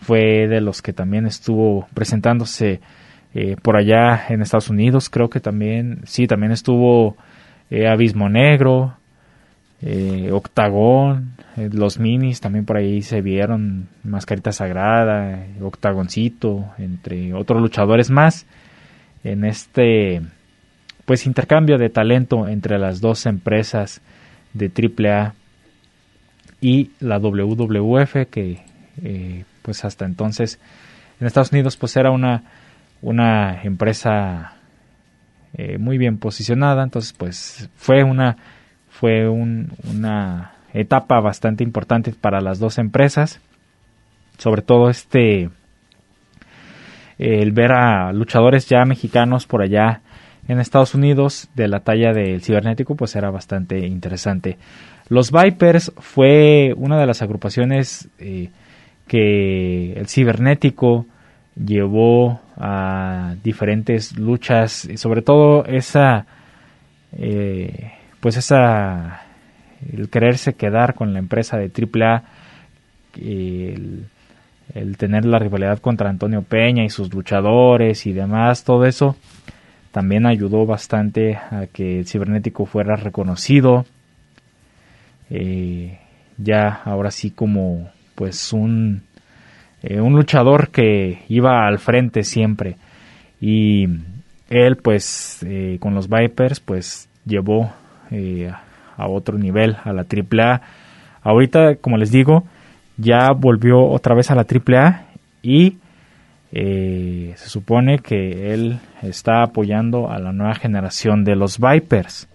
fue 0.00 0.48
de 0.48 0.60
los 0.60 0.82
que 0.82 0.92
también 0.92 1.26
estuvo 1.26 1.86
presentándose 1.94 2.80
eh, 3.34 3.56
por 3.60 3.76
allá 3.76 4.26
en 4.28 4.42
Estados 4.42 4.68
Unidos 4.68 5.08
creo 5.08 5.30
que 5.30 5.40
también, 5.40 6.00
sí, 6.04 6.26
también 6.26 6.52
estuvo 6.52 7.16
eh, 7.70 7.88
Abismo 7.88 8.28
Negro, 8.28 8.94
eh, 9.80 10.30
Octagón, 10.32 11.32
los 11.56 11.98
minis 11.98 12.40
también 12.40 12.66
por 12.66 12.76
ahí 12.76 13.02
se 13.02 13.22
vieron, 13.22 13.88
Mascarita 14.04 14.52
Sagrada, 14.52 15.46
Octagoncito, 15.60 16.66
entre 16.78 17.32
otros 17.32 17.60
luchadores 17.60 18.10
más, 18.10 18.46
en 19.24 19.44
este 19.44 20.20
pues 21.06 21.26
intercambio 21.26 21.78
de 21.78 21.88
talento 21.88 22.48
entre 22.48 22.78
las 22.78 23.00
dos 23.00 23.26
empresas 23.26 24.02
de 24.52 24.70
AAA 24.70 25.34
y 26.60 26.90
la 27.00 27.18
WWF 27.18 28.28
que 28.30 28.60
pues 29.62 29.84
hasta 29.84 30.04
entonces 30.04 30.60
en 31.20 31.26
Estados 31.26 31.50
Unidos 31.50 31.76
pues 31.76 31.96
era 31.96 32.10
una 32.10 32.44
una 33.02 33.62
empresa 33.62 34.54
eh, 35.54 35.76
muy 35.76 35.98
bien 35.98 36.18
posicionada, 36.18 36.82
entonces 36.82 37.12
pues 37.12 37.68
fue 37.76 38.04
una 38.04 38.36
fue 38.88 39.28
una 39.28 40.52
etapa 40.72 41.20
bastante 41.20 41.64
importante 41.64 42.14
para 42.18 42.40
las 42.40 42.58
dos 42.58 42.78
empresas. 42.78 43.40
Sobre 44.38 44.62
todo 44.62 44.88
este 44.88 45.50
el 47.18 47.52
ver 47.52 47.72
a 47.72 48.12
luchadores 48.12 48.68
ya 48.68 48.84
mexicanos 48.84 49.46
por 49.46 49.62
allá 49.62 50.00
en 50.48 50.58
Estados 50.58 50.94
Unidos 50.94 51.48
de 51.54 51.68
la 51.68 51.80
talla 51.80 52.12
del 52.12 52.42
cibernético 52.42 52.96
pues 52.96 53.14
era 53.16 53.30
bastante 53.30 53.86
interesante. 53.86 54.56
Los 55.08 55.30
Vipers 55.30 55.92
fue 55.98 56.72
una 56.76 56.98
de 56.98 57.06
las 57.06 57.22
agrupaciones 57.22 58.08
eh, 58.18 58.50
que 59.06 59.92
el 59.92 60.08
cibernético 60.08 61.06
llevó 61.54 62.40
a 62.56 63.34
diferentes 63.42 64.16
luchas 64.18 64.84
y 64.84 64.96
sobre 64.96 65.22
todo 65.22 65.64
esa 65.64 66.26
eh, 67.16 67.92
pues 68.20 68.36
esa 68.36 69.22
el 69.92 70.08
quererse 70.08 70.54
quedar 70.54 70.94
con 70.94 71.12
la 71.12 71.18
empresa 71.18 71.56
de 71.56 71.70
AAA 71.70 72.22
el, 73.16 74.06
el 74.74 74.96
tener 74.96 75.24
la 75.24 75.38
rivalidad 75.38 75.78
contra 75.78 76.08
Antonio 76.08 76.42
Peña 76.42 76.84
y 76.84 76.90
sus 76.90 77.12
luchadores 77.12 78.06
y 78.06 78.12
demás 78.12 78.64
todo 78.64 78.84
eso 78.84 79.16
también 79.90 80.26
ayudó 80.26 80.64
bastante 80.64 81.36
a 81.36 81.66
que 81.72 82.00
el 82.00 82.06
cibernético 82.06 82.64
fuera 82.66 82.96
reconocido 82.96 83.84
eh, 85.30 85.98
ya 86.38 86.82
ahora 86.84 87.10
sí 87.10 87.30
como 87.30 87.90
pues 88.14 88.52
un 88.52 89.02
eh, 89.82 90.00
un 90.00 90.14
luchador 90.14 90.70
que 90.70 91.22
iba 91.28 91.66
al 91.66 91.78
frente 91.78 92.22
siempre. 92.22 92.76
Y 93.40 93.86
él 94.48 94.76
pues 94.76 95.42
eh, 95.46 95.78
con 95.80 95.94
los 95.94 96.08
Vipers 96.08 96.60
pues 96.60 97.08
llevó 97.24 97.72
a 98.98 99.08
otro 99.08 99.38
nivel 99.38 99.76
a 99.84 99.92
la 99.94 100.02
AAA 100.02 100.60
ahorita 101.22 101.76
como 101.76 101.96
les 101.96 102.10
digo 102.10 102.44
ya 102.98 103.30
volvió 103.34 103.86
otra 103.86 104.14
vez 104.14 104.30
a 104.30 104.34
la 104.34 104.44
AAA 104.44 105.06
y 105.42 105.78
se 106.52 107.48
supone 107.48 108.00
que 108.00 108.52
él 108.52 108.80
está 109.00 109.42
apoyando 109.42 110.10
a 110.10 110.18
la 110.18 110.32
nueva 110.32 110.54
generación 110.54 111.24
de 111.24 111.36
los 111.36 111.58
Vipers. 111.58 112.28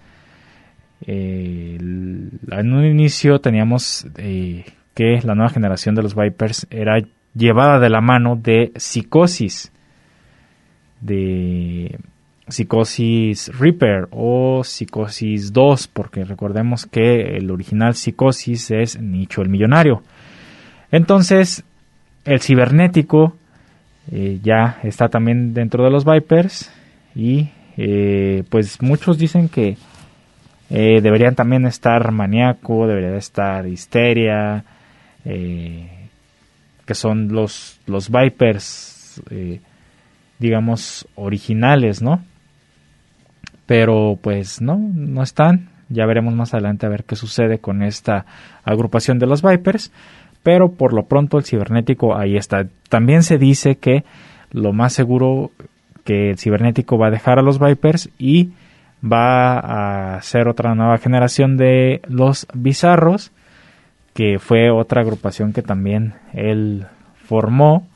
En 2.49 2.73
un 2.73 2.85
inicio 2.85 3.39
teníamos 3.39 4.07
eh, 4.17 4.65
que 4.93 5.19
la 5.23 5.35
nueva 5.35 5.49
generación 5.49 5.95
de 5.95 6.03
los 6.03 6.15
Vipers 6.15 6.67
era 6.69 6.99
llevada 7.37 7.79
de 7.79 7.89
la 7.89 8.01
mano 8.01 8.35
de 8.35 8.71
Psicosis, 8.75 9.71
de 11.01 11.97
Psicosis 12.47 13.51
Reaper 13.57 14.07
o 14.11 14.63
Psicosis 14.63 15.53
2, 15.53 15.87
porque 15.89 16.23
recordemos 16.23 16.85
que 16.85 17.37
el 17.37 17.51
original 17.51 17.93
Psicosis 17.95 18.71
es 18.71 18.99
Nicho 18.99 19.41
el 19.41 19.49
Millonario. 19.49 20.01
Entonces, 20.91 21.63
el 22.25 22.41
cibernético 22.41 23.35
eh, 24.11 24.39
ya 24.41 24.79
está 24.83 25.09
también 25.09 25.53
dentro 25.53 25.83
de 25.83 25.91
los 25.91 26.05
Vipers 26.05 26.71
y 27.15 27.49
eh, 27.75 28.43
pues 28.49 28.81
muchos 28.81 29.17
dicen 29.17 29.49
que 29.49 29.77
eh, 30.69 31.01
deberían 31.01 31.35
también 31.35 31.65
estar 31.65 32.11
Maníaco, 32.11 32.87
debería 32.87 33.15
estar 33.17 33.67
Histeria, 33.67 34.63
que 36.87 36.95
son 36.95 37.27
los, 37.27 37.79
los 37.85 38.09
Vipers, 38.09 39.21
eh, 39.29 39.59
digamos, 40.39 41.07
originales, 41.15 42.01
¿no? 42.01 42.23
Pero 43.67 44.17
pues 44.19 44.61
no, 44.61 44.77
no 44.77 45.21
están. 45.21 45.69
Ya 45.89 46.05
veremos 46.05 46.33
más 46.33 46.53
adelante 46.53 46.85
a 46.85 46.89
ver 46.89 47.03
qué 47.03 47.15
sucede 47.15 47.59
con 47.59 47.83
esta 47.83 48.25
agrupación 48.63 49.19
de 49.19 49.27
los 49.27 49.43
Vipers. 49.43 49.91
Pero 50.41 50.71
por 50.71 50.93
lo 50.93 51.05
pronto 51.05 51.37
el 51.37 51.43
cibernético 51.43 52.17
ahí 52.17 52.37
está. 52.37 52.67
También 52.89 53.23
se 53.23 53.37
dice 53.37 53.75
que 53.75 54.03
lo 54.51 54.71
más 54.73 54.93
seguro 54.93 55.51
que 56.05 56.31
el 56.31 56.37
cibernético 56.37 56.97
va 56.97 57.07
a 57.07 57.11
dejar 57.11 57.37
a 57.37 57.41
los 57.41 57.59
Vipers 57.59 58.09
y 58.17 58.51
va 59.03 60.15
a 60.15 60.21
ser 60.21 60.47
otra 60.47 60.73
nueva 60.73 60.97
generación 60.97 61.57
de 61.57 62.01
los 62.07 62.47
bizarros, 62.53 63.31
que 64.17 64.39
fue 64.39 64.71
otra 64.71 65.01
agrupación 65.01 65.53
que 65.53 65.61
también 65.61 66.15
él 66.33 66.87
formó, 67.27 67.87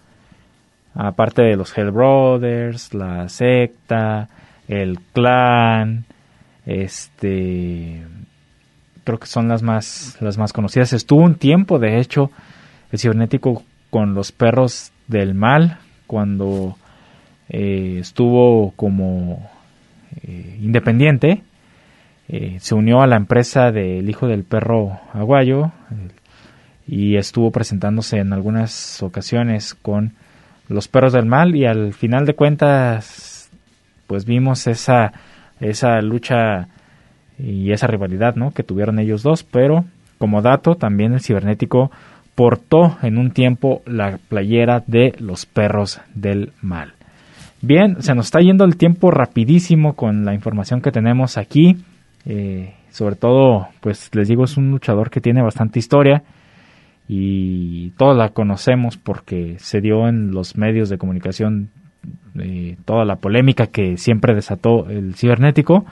aparte 0.94 1.42
de 1.42 1.56
los 1.56 1.76
Hell 1.76 1.90
Brothers, 1.90 2.94
la 2.94 3.28
secta, 3.28 4.30
el 4.68 5.00
clan, 5.14 6.06
este 6.68 8.04
creo 9.04 9.20
que 9.20 9.26
son 9.26 9.48
las 9.48 9.64
más 9.64 10.16
las 10.20 10.38
más 10.38 10.54
conocidas. 10.54 10.94
Estuvo 10.94 11.24
un 11.24 11.34
tiempo, 11.34 11.80
de 11.80 12.00
hecho, 12.00 12.30
el 12.92 13.00
cibernético 13.00 13.64
con 13.90 14.14
los 14.14 14.32
perros 14.32 14.92
del 15.08 15.34
mal 15.34 15.80
cuando 16.06 16.78
eh, 17.50 17.98
estuvo 18.00 18.74
como 18.76 19.50
eh, 20.22 20.60
independiente, 20.62 21.42
eh, 22.28 22.58
se 22.60 22.76
unió 22.76 23.02
a 23.02 23.08
la 23.08 23.18
empresa 23.18 23.72
del 23.72 24.10
hijo 24.10 24.28
del 24.28 24.44
perro 24.44 25.00
aguayo 25.14 25.72
y 26.88 27.18
estuvo 27.18 27.52
presentándose 27.52 28.18
en 28.18 28.34
algunas 28.34 29.02
ocasiones 29.04 29.76
con 29.76 30.14
los 30.68 30.88
perros 30.88 31.14
del 31.14 31.26
mal 31.26 31.56
y 31.56 31.66
al 31.66 31.94
final 31.94 32.26
de 32.26 32.34
cuentas 32.34 33.50
pues 34.08 34.26
vimos 34.26 34.68
esa 34.68 35.14
esa 35.60 36.02
lucha 36.02 36.68
y 37.38 37.72
esa 37.72 37.88
rivalidad 37.88 38.36
¿no? 38.36 38.52
que 38.52 38.64
tuvieron 38.64 39.00
ellos 39.00 39.24
dos 39.24 39.44
pero 39.44 39.86
como 40.18 40.42
dato 40.42 40.76
también 40.76 41.14
el 41.14 41.22
cibernético 41.22 41.92
portó 42.36 42.98
en 43.02 43.18
un 43.18 43.32
tiempo 43.32 43.82
la 43.86 44.20
playera 44.30 44.84
de 44.88 45.14
los 45.20 45.46
perros 45.46 46.02
del 46.14 46.54
mal 46.62 46.94
Bien, 47.64 48.02
se 48.02 48.16
nos 48.16 48.26
está 48.26 48.40
yendo 48.40 48.66
el 48.66 48.76
tiempo 48.76 49.12
rapidísimo 49.12 49.94
con 49.94 50.26
la 50.26 50.34
información 50.34 50.82
que 50.82 50.92
tenemos 50.92 51.38
aquí. 51.38 51.78
Eh, 52.26 52.74
sobre 52.90 53.16
todo, 53.16 53.68
pues 53.80 54.10
les 54.14 54.28
digo, 54.28 54.44
es 54.44 54.58
un 54.58 54.72
luchador 54.72 55.10
que 55.10 55.22
tiene 55.22 55.42
bastante 55.42 55.80
historia 55.80 56.24
y 57.08 57.90
todos 57.92 58.16
la 58.16 58.30
conocemos 58.30 58.98
porque 58.98 59.56
se 59.60 59.82
dio 59.82 60.08
en 60.08 60.32
los 60.32 60.56
medios 60.56 60.90
de 60.90 60.98
comunicación 60.98 61.70
eh, 62.40 62.78
toda 62.86 63.06
la 63.06 63.18
polémica 63.18 63.68
que 63.68 63.98
siempre 63.98 64.34
desató 64.34 64.90
el 64.90 65.16
cibernético. 65.16 65.86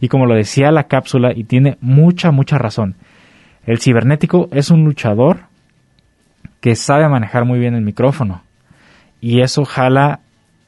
Y 0.00 0.08
como 0.08 0.26
lo 0.26 0.34
decía 0.34 0.72
la 0.72 0.84
cápsula, 0.84 1.32
y 1.34 1.44
tiene 1.44 1.76
mucha, 1.80 2.32
mucha 2.32 2.58
razón, 2.58 2.96
el 3.66 3.78
cibernético 3.78 4.48
es 4.50 4.70
un 4.70 4.84
luchador 4.84 5.40
que 6.60 6.74
sabe 6.74 7.08
manejar 7.08 7.44
muy 7.44 7.58
bien 7.58 7.74
el 7.74 7.82
micrófono. 7.82 8.42
Y 9.20 9.40
eso 9.42 9.64
jala 9.64 10.20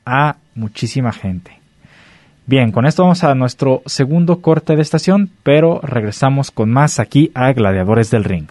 a 0.07 0.37
muchísima 0.55 1.12
gente. 1.12 1.63
Bien, 2.46 2.72
con 2.72 2.85
esto 2.85 3.02
vamos 3.02 3.24
a 3.24 3.35
nuestro 3.35 3.80
segundo 3.87 4.42
corte 4.42 4.76
de 4.76 4.83
estación, 4.83 5.30
pero 5.42 5.80
regresamos 5.83 6.50
con 6.50 6.70
más 6.70 7.00
aquí 7.00 7.30
a 7.35 7.52
Gladiadores 7.52 8.11
del 8.11 8.24
Ring. 8.24 8.48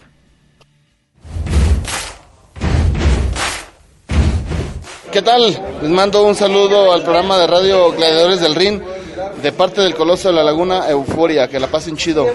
¿Qué 5.12 5.22
tal? 5.22 5.44
Les 5.84 5.92
mando 5.92 6.26
un 6.26 6.34
saludo 6.34 6.92
al 6.92 7.04
programa 7.04 7.38
de 7.38 7.46
radio 7.46 7.92
Gladiadores 7.92 8.42
del 8.42 8.56
Ring 8.56 8.82
de 9.44 9.52
parte 9.52 9.82
del 9.82 9.94
Coloso 9.94 10.30
de 10.30 10.34
la 10.34 10.44
Laguna 10.44 10.90
Euforia. 10.90 11.48
Que 11.48 11.60
la 11.60 11.68
pasen 11.68 11.96
chido. 11.96 12.26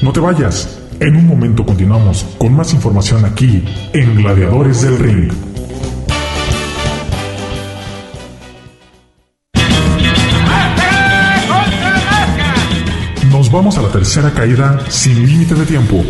No 0.00 0.12
te 0.12 0.20
vayas. 0.20 0.79
En 1.00 1.16
un 1.16 1.26
momento 1.26 1.64
continuamos 1.64 2.26
con 2.36 2.54
más 2.54 2.74
información 2.74 3.24
aquí 3.24 3.64
en 3.94 4.16
Gladiadores 4.16 4.82
del 4.82 4.98
Ring. 4.98 5.32
Nos 13.32 13.50
vamos 13.50 13.78
a 13.78 13.82
la 13.82 13.88
tercera 13.88 14.30
caída 14.34 14.78
sin 14.90 15.26
límite 15.26 15.54
de 15.54 15.64
tiempo, 15.64 16.04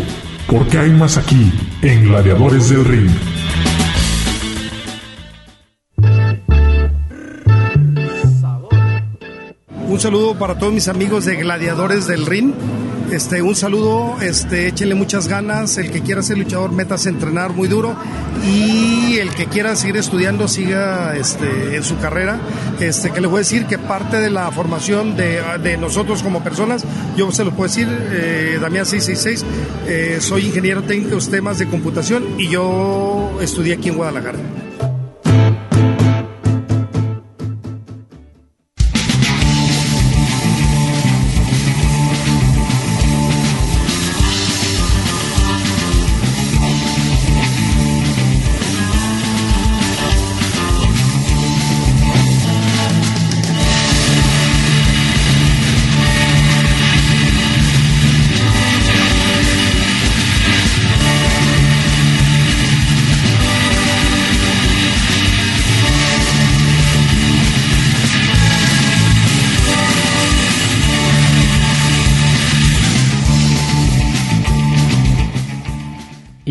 porque 0.45 0.77
hay 0.77 0.89
más 0.91 1.17
aquí 1.17 1.53
en 1.81 2.03
Gladiadores 2.03 2.69
del 2.69 2.83
Ring. 2.83 3.09
Un 9.87 9.99
saludo 10.01 10.37
para 10.37 10.59
todos 10.59 10.73
mis 10.73 10.89
amigos 10.89 11.23
de 11.23 11.37
Gladiadores 11.37 12.07
del 12.07 12.25
Ring. 12.25 12.53
Este, 13.11 13.41
un 13.41 13.57
saludo, 13.57 14.21
este, 14.21 14.69
échenle 14.69 14.95
muchas 14.95 15.27
ganas. 15.27 15.77
El 15.77 15.91
que 15.91 16.01
quiera 16.01 16.23
ser 16.23 16.37
luchador, 16.37 16.71
métase 16.71 17.09
a 17.09 17.11
entrenar 17.11 17.51
muy 17.53 17.67
duro. 17.67 17.93
Y 18.47 19.17
el 19.17 19.31
que 19.35 19.47
quiera 19.47 19.75
seguir 19.75 19.97
estudiando, 19.97 20.47
siga 20.47 21.17
este, 21.17 21.75
en 21.75 21.83
su 21.83 21.97
carrera. 21.97 22.39
Este, 22.79 23.11
que 23.11 23.19
le 23.19 23.27
voy 23.27 23.37
a 23.37 23.39
decir 23.39 23.65
que 23.65 23.77
parte 23.77 24.17
de 24.17 24.29
la 24.29 24.49
formación 24.51 25.17
de, 25.17 25.41
de 25.61 25.77
nosotros 25.77 26.23
como 26.23 26.41
personas, 26.41 26.85
yo 27.17 27.31
se 27.33 27.43
lo 27.43 27.51
puedo 27.51 27.67
decir, 27.67 27.89
eh, 27.89 28.57
Damián 28.61 28.85
666, 28.85 29.45
eh, 29.87 30.17
soy 30.21 30.45
ingeniero 30.45 30.81
técnico 30.83 31.17
en 31.17 31.31
temas 31.31 31.59
de 31.59 31.67
computación 31.67 32.39
y 32.39 32.47
yo 32.47 33.37
estudié 33.41 33.73
aquí 33.73 33.89
en 33.89 33.97
Guadalajara. 33.97 34.39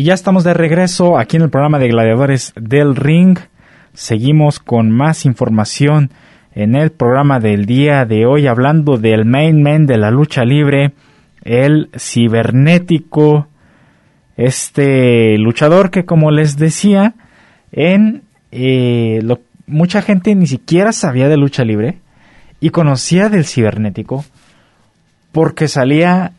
Y 0.01 0.05
ya 0.05 0.15
estamos 0.15 0.43
de 0.43 0.55
regreso 0.55 1.19
aquí 1.19 1.37
en 1.37 1.43
el 1.43 1.51
programa 1.51 1.77
de 1.77 1.89
Gladiadores 1.89 2.53
del 2.59 2.95
Ring. 2.95 3.37
Seguimos 3.93 4.57
con 4.57 4.89
más 4.89 5.27
información 5.27 6.09
en 6.55 6.73
el 6.73 6.91
programa 6.91 7.39
del 7.39 7.67
día 7.67 8.05
de 8.05 8.25
hoy 8.25 8.47
hablando 8.47 8.97
del 8.97 9.25
main 9.25 9.61
man 9.61 9.85
de 9.85 9.97
la 9.97 10.09
lucha 10.09 10.43
libre, 10.43 10.93
el 11.43 11.91
cibernético, 11.95 13.47
este 14.37 15.37
luchador 15.37 15.91
que 15.91 16.03
como 16.03 16.31
les 16.31 16.57
decía, 16.57 17.13
en 17.71 18.23
eh, 18.51 19.19
mucha 19.67 20.01
gente 20.01 20.33
ni 20.33 20.47
siquiera 20.47 20.93
sabía 20.93 21.29
de 21.29 21.37
lucha 21.37 21.63
libre 21.63 21.99
y 22.59 22.71
conocía 22.71 23.29
del 23.29 23.45
cibernético 23.45 24.25
porque 25.31 25.67
salía 25.67 26.31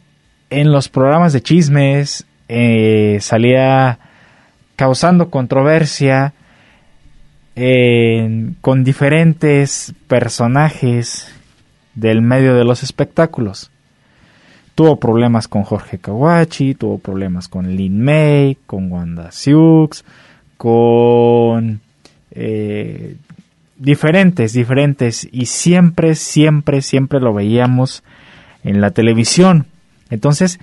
en 0.50 0.72
los 0.72 0.88
programas 0.88 1.32
de 1.32 1.42
chismes, 1.42 2.26
eh, 2.54 3.18
salía 3.20 3.98
causando 4.76 5.30
controversia 5.30 6.34
con 7.54 8.84
diferentes 8.84 9.94
personajes 10.06 11.32
del 11.94 12.22
medio 12.22 12.54
de 12.54 12.64
los 12.64 12.82
espectáculos. 12.82 13.70
Tuvo 14.74 14.98
problemas 14.98 15.48
con 15.48 15.64
Jorge 15.64 15.98
Kawachi, 15.98 16.74
tuvo 16.74 16.98
problemas 16.98 17.48
con 17.48 17.76
Lin 17.76 18.02
May, 18.02 18.56
con 18.66 18.90
Wanda 18.90 19.30
Siux, 19.30 20.04
con 20.56 21.80
eh, 22.30 23.16
diferentes, 23.76 24.54
diferentes, 24.54 25.28
y 25.30 25.46
siempre, 25.46 26.14
siempre, 26.14 26.80
siempre 26.80 27.20
lo 27.20 27.34
veíamos 27.34 28.02
en 28.64 28.80
la 28.80 28.92
televisión. 28.92 29.66
Entonces, 30.08 30.58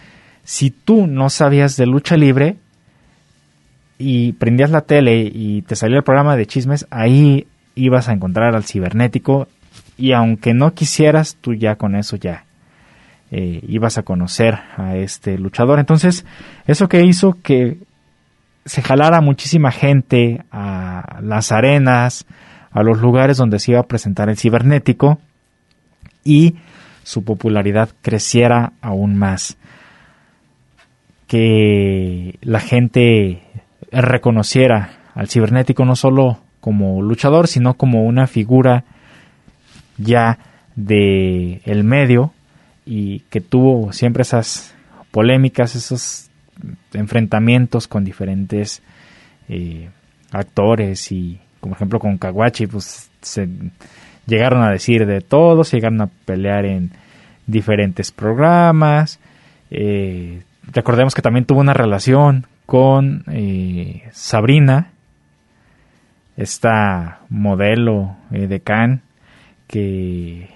si 0.50 0.72
tú 0.72 1.06
no 1.06 1.30
sabías 1.30 1.78
de 1.78 1.86
lucha 1.86 2.18
libre 2.18 2.56
y 4.00 4.34
prendías 4.34 4.72
la 4.72 4.82
tele 4.82 5.30
y 5.32 5.62
te 5.62 5.76
salía 5.76 5.98
el 5.98 6.04
programa 6.04 6.36
de 6.36 6.48
chismes, 6.48 6.88
ahí 6.90 7.46
ibas 7.76 8.10
a 8.10 8.14
encontrar 8.14 8.56
al 8.56 8.64
cibernético 8.64 9.48
y 9.96 10.14
aunque 10.14 10.56
no 10.56 10.74
quisieras, 10.74 11.38
tú 11.40 11.54
ya 11.54 11.76
con 11.76 11.96
eso 11.96 12.16
ya 12.16 12.46
eh, 13.30 13.64
ibas 13.68 14.00
a 14.00 14.02
conocer 14.02 14.58
a 14.76 14.96
este 14.96 15.38
luchador. 15.38 15.78
Entonces, 15.78 16.26
eso 16.66 16.90
que 16.90 17.06
hizo 17.06 17.38
que 17.44 17.78
se 18.66 18.82
jalara 18.82 19.22
muchísima 19.22 19.70
gente 19.70 20.42
a 20.52 21.20
las 21.22 21.52
arenas, 21.52 22.26
a 22.72 22.82
los 22.82 23.00
lugares 23.02 23.38
donde 23.38 23.60
se 23.60 23.74
iba 23.74 23.82
a 23.82 23.88
presentar 23.88 24.30
el 24.30 24.38
cibernético 24.38 25.20
y 26.24 26.56
su 27.04 27.24
popularidad 27.24 27.90
creciera 28.02 28.74
aún 28.82 29.16
más 29.16 29.59
que 31.30 32.40
la 32.42 32.60
gente 32.60 33.44
reconociera 33.92 34.98
al 35.14 35.30
cibernético 35.30 35.86
no 35.86 35.96
solo 35.96 36.40
como 36.60 37.04
luchador, 37.04 37.48
sino 37.48 37.76
como 37.76 38.04
una 38.04 38.26
figura 38.26 38.84
ya 40.00 40.40
de 40.76 41.62
el 41.66 41.84
medio 41.84 42.34
y 42.84 43.20
que 43.30 43.42
tuvo 43.42 43.94
siempre 43.94 44.24
esas 44.24 44.74
polémicas, 45.12 45.76
esos 45.76 46.32
enfrentamientos 46.94 47.88
con 47.88 48.04
diferentes 48.04 48.82
eh, 49.50 49.90
actores 50.32 51.12
y, 51.12 51.40
como 51.60 51.76
ejemplo, 51.76 52.00
con 52.00 52.18
Kawachi, 52.18 52.66
pues 52.66 53.12
se 53.22 53.48
llegaron 54.26 54.64
a 54.64 54.72
decir 54.72 55.06
de 55.06 55.22
todo, 55.22 55.64
se 55.64 55.78
llegaron 55.78 56.02
a 56.02 56.10
pelear 56.26 56.66
en 56.66 56.90
diferentes 57.46 58.12
programas, 58.12 59.20
eh, 59.70 60.42
recordemos 60.74 61.16
que 61.16 61.22
también 61.22 61.46
tuvo 61.46 61.60
una 61.60 61.74
relación 61.74 62.48
con 62.66 63.24
eh, 63.32 64.04
Sabrina, 64.12 64.92
esta 66.38 67.22
modelo 67.30 68.16
eh, 68.32 68.48
de 68.48 68.60
Cannes 68.60 69.02
que 69.68 70.50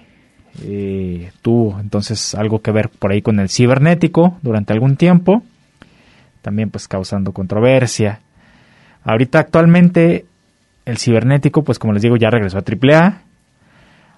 eh, 0.62 1.32
tuvo 1.42 1.78
entonces 1.80 2.34
algo 2.34 2.62
que 2.62 2.70
ver 2.70 2.88
por 2.88 3.12
ahí 3.12 3.20
con 3.20 3.38
el 3.40 3.48
cibernético 3.48 4.38
durante 4.42 4.72
algún 4.72 4.96
tiempo, 4.96 5.42
también 6.42 6.70
pues 6.70 6.88
causando 6.88 7.32
controversia. 7.32 8.20
Ahorita 9.02 9.40
actualmente 9.40 10.26
el 10.84 10.98
cibernético, 10.98 11.64
pues 11.64 11.78
como 11.78 11.92
les 11.92 12.02
digo, 12.02 12.16
ya 12.16 12.30
regresó 12.30 12.58
a 12.58 12.62
AAA. 12.62 13.22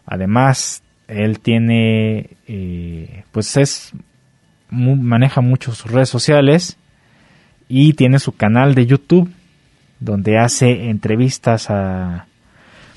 Además, 0.07 0.83
él 1.09 1.41
tiene, 1.41 2.37
pues 3.33 3.57
es 3.57 3.93
maneja 4.77 5.41
mucho 5.41 5.73
sus 5.73 5.91
redes 5.91 6.09
sociales 6.09 6.77
y 7.69 7.95
tiene 7.95 8.19
su 8.19 8.37
canal 8.37 8.75
de 8.75 8.87
YouTube 8.87 9.31
donde 9.99 10.39
hace 10.39 10.91
entrevistas 10.91 11.71
a 11.71 12.27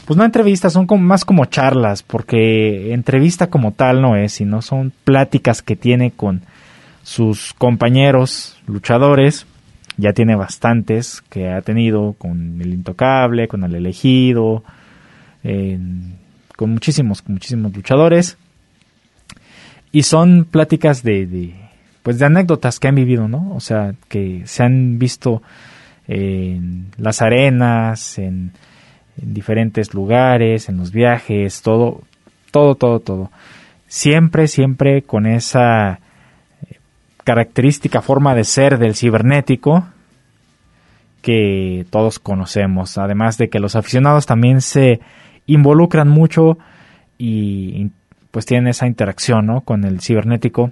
pues 0.10 0.18
no 0.18 0.26
entrevistas, 0.26 0.74
son 0.74 0.88
como, 0.88 1.04
más 1.04 1.24
como 1.24 1.46
charlas, 1.46 2.02
porque 2.02 2.94
entrevista 2.94 3.52
como 3.52 3.74
tal 3.74 4.02
no 4.02 4.16
es, 4.16 4.34
sino 4.34 4.64
son 4.64 4.92
pláticas 5.04 5.62
que 5.62 5.76
tiene 5.76 6.10
con 6.10 6.42
sus 7.04 7.54
compañeros 7.54 8.58
luchadores, 8.66 9.46
ya 9.98 10.14
tiene 10.14 10.36
bastantes 10.36 11.22
que 11.30 11.50
ha 11.52 11.62
tenido 11.62 12.16
con 12.18 12.60
el 12.60 12.74
Intocable, 12.74 13.48
con 13.48 13.64
el 13.64 13.76
Elegido, 13.76 14.64
con 15.44 16.72
muchísimos, 16.72 17.24
muchísimos 17.28 17.72
luchadores. 17.76 18.40
Y 19.92 20.02
son 20.02 20.46
pláticas 20.46 21.04
de, 21.04 21.54
pues 22.10 22.18
de 22.18 22.26
anécdotas 22.26 22.80
que 22.80 22.88
han 22.88 22.96
vivido, 22.96 23.28
¿no? 23.28 23.54
O 23.54 23.60
sea, 23.60 23.94
que 24.08 24.42
se 24.46 24.64
han 24.64 24.98
visto 24.98 25.44
en 26.08 26.88
las 26.98 27.22
arenas, 27.22 28.18
en, 28.18 28.52
diferentes 29.16 29.94
lugares, 29.94 30.70
en 30.70 30.78
los 30.78 30.92
viajes, 30.92 31.62
todo, 31.62 32.02
todo, 32.50 32.74
todo, 32.74 33.00
todo. 33.00 33.32
Siempre, 33.86 34.48
siempre 34.48 35.04
con 35.04 35.28
esa 35.28 36.00
eh, 36.68 36.80
característica 37.24 38.02
forma 38.02 38.34
de 38.34 38.44
ser 38.44 38.80
del 38.80 38.96
cibernético 38.96 39.86
que 41.22 41.86
todos 41.92 42.18
conocemos. 42.18 42.98
Además 42.98 43.38
de 43.38 43.50
que 43.50 43.60
los 43.60 43.76
aficionados 43.76 44.26
también 44.26 44.62
se 44.62 45.00
involucran 45.46 46.10
mucho 46.10 46.58
y 47.20 47.92
pues 48.32 48.48
tienen 48.48 48.68
esa 48.68 48.88
interacción 48.88 49.46
¿no? 49.46 49.62
con 49.62 49.84
el 49.84 50.02
cibernético 50.02 50.72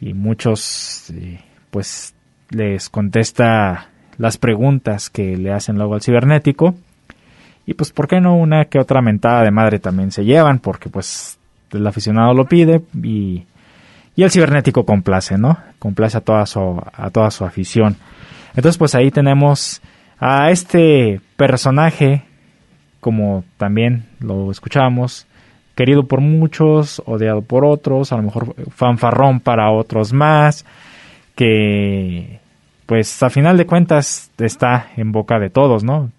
y 0.00 0.14
muchos 0.14 1.10
eh, 1.10 1.40
pues 1.70 2.14
les 2.50 2.88
contesta 2.88 3.88
las 4.18 4.38
preguntas 4.38 5.10
que 5.10 5.36
le 5.36 5.52
hacen 5.52 5.76
luego 5.76 5.94
al 5.94 6.02
cibernético. 6.02 6.74
Y 7.66 7.74
pues 7.74 7.90
por 7.90 8.06
qué 8.06 8.20
no 8.20 8.36
una 8.36 8.66
que 8.66 8.78
otra 8.78 9.02
mentada 9.02 9.42
de 9.42 9.50
madre 9.50 9.78
también 9.78 10.12
se 10.12 10.24
llevan 10.24 10.60
porque 10.60 10.88
pues 10.88 11.38
el 11.72 11.86
aficionado 11.86 12.32
lo 12.32 12.46
pide 12.46 12.82
y, 13.02 13.44
y 14.14 14.22
el 14.22 14.30
cibernético 14.30 14.86
complace 14.86 15.36
no 15.36 15.58
complace 15.78 16.16
a 16.16 16.20
toda 16.20 16.46
su 16.46 16.80
a 16.92 17.10
toda 17.10 17.30
su 17.30 17.44
afición. 17.44 17.96
Entonces 18.50 18.78
pues 18.78 18.94
ahí 18.94 19.10
tenemos 19.10 19.82
a 20.18 20.50
este 20.50 21.20
personaje 21.36 22.22
como 23.00 23.44
también 23.56 24.06
lo 24.20 24.50
escuchamos 24.50 25.26
querido 25.76 26.06
por 26.06 26.20
muchos, 26.20 27.02
odiado 27.06 27.42
por 27.42 27.64
otros, 27.64 28.10
a 28.10 28.16
lo 28.16 28.22
mejor 28.22 28.54
fanfarrón 28.70 29.38
para 29.40 29.70
otros 29.70 30.12
más, 30.12 30.64
que 31.36 32.40
pues 32.86 33.22
a 33.22 33.30
final 33.30 33.56
de 33.56 33.66
cuentas 33.66 34.30
está 34.38 34.88
en 34.96 35.12
boca 35.12 35.38
de 35.38 35.50
todos, 35.50 35.84
¿no? 35.84 36.10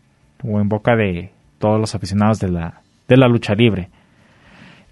O 0.43 0.61
en 0.61 0.69
boca 0.69 0.95
de 0.95 1.31
todos 1.57 1.79
los 1.79 1.95
aficionados 1.95 2.39
de 2.39 2.49
la, 2.49 2.81
de 3.07 3.17
la 3.17 3.27
lucha 3.27 3.55
libre. 3.55 3.89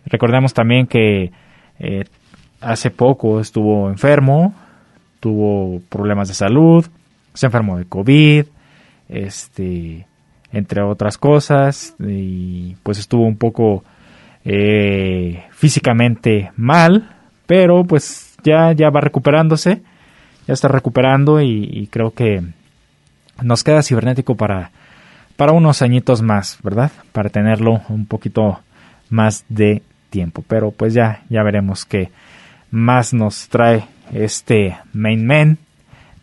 Recordemos 0.07 0.53
también 0.53 0.87
que 0.87 1.31
eh, 1.79 2.05
hace 2.59 2.89
poco 2.89 3.39
estuvo 3.39 3.89
enfermo, 3.89 4.55
tuvo 5.19 5.79
problemas 5.89 6.27
de 6.27 6.33
salud, 6.33 6.85
se 7.35 7.45
enfermó 7.45 7.77
de 7.77 7.85
COVID, 7.85 8.45
este, 9.09 10.07
entre 10.51 10.81
otras 10.81 11.19
cosas, 11.19 11.95
y 11.99 12.75
pues 12.81 12.97
estuvo 12.97 13.25
un 13.25 13.37
poco 13.37 13.83
eh, 14.45 15.43
físicamente 15.51 16.51
mal, 16.55 17.15
pero 17.47 17.83
pues 17.83 18.35
ya, 18.43 18.71
ya 18.73 18.89
va 18.89 19.01
recuperándose, 19.01 19.81
ya 20.47 20.53
está 20.53 20.67
recuperando 20.67 21.41
y, 21.41 21.87
creo 21.91 22.11
que 22.11 22.43
nos 23.41 23.63
queda 23.63 23.81
cibernético 23.81 24.35
para, 24.35 24.71
para 25.35 25.51
unos 25.51 25.81
añitos 25.81 26.21
más, 26.21 26.59
¿verdad? 26.63 26.91
Para 27.11 27.29
tenerlo 27.29 27.81
un 27.89 28.05
poquito 28.05 28.59
más 29.09 29.45
de 29.49 29.81
tiempo, 30.11 30.43
pero 30.47 30.71
pues 30.71 30.93
ya, 30.93 31.23
ya 31.29 31.43
veremos 31.43 31.85
qué 31.85 32.11
más 32.71 33.13
nos 33.13 33.49
trae 33.49 33.85
este 34.13 34.77
main 34.93 35.25
man 35.25 35.57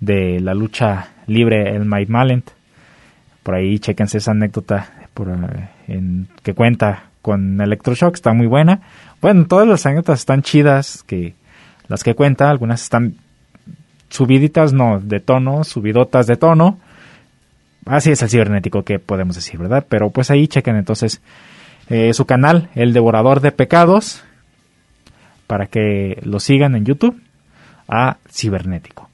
de 0.01 0.41
la 0.41 0.55
lucha 0.55 1.09
libre, 1.27 1.75
el 1.75 1.85
Mike 1.85 2.11
Malent. 2.11 2.51
Por 3.43 3.55
ahí 3.55 3.79
chequense 3.79 4.18
esa 4.18 4.31
anécdota 4.31 5.09
eh, 5.16 5.68
en, 5.89 6.29
que 6.43 6.55
cuenta 6.55 7.05
con 7.23 7.61
Electroshock, 7.61 8.14
está 8.14 8.33
muy 8.33 8.47
buena. 8.47 8.81
Bueno, 9.20 9.47
todas 9.47 9.66
las 9.66 9.87
anécdotas 9.87 10.20
están 10.20 10.43
chidas, 10.43 11.03
que 11.05 11.35
las 11.89 12.03
que 12.05 12.14
cuenta, 12.14 12.51
algunas 12.51 12.83
están 12.83 13.14
subiditas 14.11 14.73
no 14.73 15.01
de 15.01 15.20
tono, 15.20 15.64
subidotas 15.64 16.27
de 16.27 16.37
tono. 16.37 16.79
Así 17.87 18.11
es 18.11 18.23
el 18.23 18.29
cibernético 18.29 18.85
que 18.85 18.99
podemos 18.99 19.37
decir, 19.37 19.59
¿verdad? 19.59 19.87
Pero 19.89 20.11
pues 20.11 20.31
ahí 20.31 20.47
chequen 20.47 20.77
entonces 20.77 21.23
eh, 21.89 22.12
su 22.12 22.27
canal, 22.27 22.68
El 22.75 22.93
Devorador 22.93 23.41
de 23.41 23.53
Pecados, 23.53 24.23
para 25.47 25.66
que 25.66 26.18
lo 26.23 26.41
sigan 26.41 26.77
en 26.77 26.85
YouTube 26.85 27.20
a 27.89 28.18
Cibernético. 28.31 29.09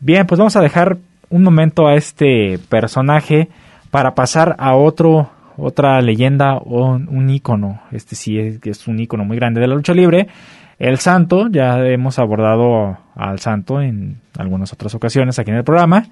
Bien, 0.00 0.26
pues 0.26 0.38
vamos 0.38 0.56
a 0.56 0.60
dejar 0.60 0.98
un 1.30 1.42
momento 1.42 1.86
a 1.86 1.94
este 1.94 2.58
personaje 2.68 3.48
para 3.90 4.14
pasar 4.14 4.56
a 4.58 4.74
otro 4.74 5.30
otra 5.56 6.00
leyenda 6.00 6.56
o 6.56 6.94
un 6.94 7.30
ícono. 7.30 7.82
Este 7.90 8.16
sí 8.16 8.38
es, 8.38 8.58
es 8.64 8.88
un 8.88 8.98
ícono 9.00 9.24
muy 9.24 9.36
grande 9.36 9.60
de 9.60 9.66
la 9.66 9.74
lucha 9.74 9.94
libre. 9.94 10.28
El 10.78 10.98
Santo, 10.98 11.48
ya 11.48 11.78
hemos 11.86 12.18
abordado 12.18 12.98
al 13.14 13.38
Santo 13.38 13.80
en 13.80 14.20
algunas 14.36 14.72
otras 14.72 14.94
ocasiones 14.94 15.38
aquí 15.38 15.50
en 15.50 15.58
el 15.58 15.64
programa. 15.64 16.06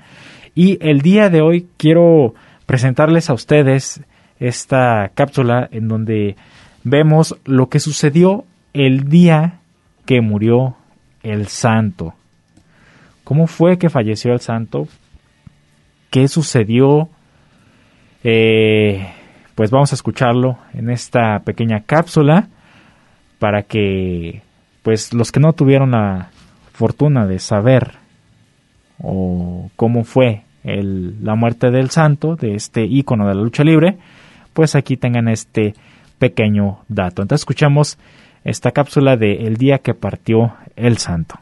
Y 0.54 0.78
el 0.80 1.00
día 1.00 1.28
de 1.28 1.40
hoy 1.40 1.68
quiero 1.76 2.34
presentarles 2.66 3.30
a 3.30 3.34
ustedes 3.34 4.02
esta 4.38 5.10
cápsula 5.14 5.68
en 5.72 5.88
donde 5.88 6.36
vemos 6.84 7.36
lo 7.44 7.68
que 7.68 7.80
sucedió 7.80 8.44
el 8.72 9.08
día 9.08 9.60
que 10.06 10.20
murió 10.20 10.76
el 11.22 11.48
santo. 11.48 12.14
¿Cómo 13.24 13.46
fue 13.46 13.78
que 13.78 13.90
falleció 13.90 14.32
el 14.32 14.40
santo? 14.40 14.88
¿Qué 16.10 16.28
sucedió? 16.28 17.08
Eh, 18.24 19.08
pues 19.60 19.70
vamos 19.70 19.92
a 19.92 19.94
escucharlo 19.94 20.56
en 20.72 20.88
esta 20.88 21.40
pequeña 21.40 21.80
cápsula 21.80 22.48
para 23.38 23.64
que 23.64 24.40
pues 24.82 25.12
los 25.12 25.32
que 25.32 25.40
no 25.40 25.52
tuvieron 25.52 25.90
la 25.90 26.30
fortuna 26.72 27.26
de 27.26 27.38
saber 27.38 27.96
o 29.02 29.70
cómo 29.76 30.04
fue 30.04 30.44
la 30.64 31.34
muerte 31.34 31.70
del 31.70 31.90
santo, 31.90 32.36
de 32.36 32.54
este 32.54 32.86
ícono 32.86 33.28
de 33.28 33.34
la 33.34 33.42
lucha 33.42 33.62
libre, 33.62 33.98
pues 34.54 34.74
aquí 34.74 34.96
tengan 34.96 35.28
este 35.28 35.74
pequeño 36.18 36.78
dato. 36.88 37.20
Entonces 37.20 37.42
escuchamos 37.42 37.98
esta 38.44 38.70
cápsula 38.70 39.18
de 39.18 39.46
El 39.46 39.58
día 39.58 39.80
que 39.80 39.92
partió 39.92 40.54
el 40.74 40.96
santo. 40.96 41.34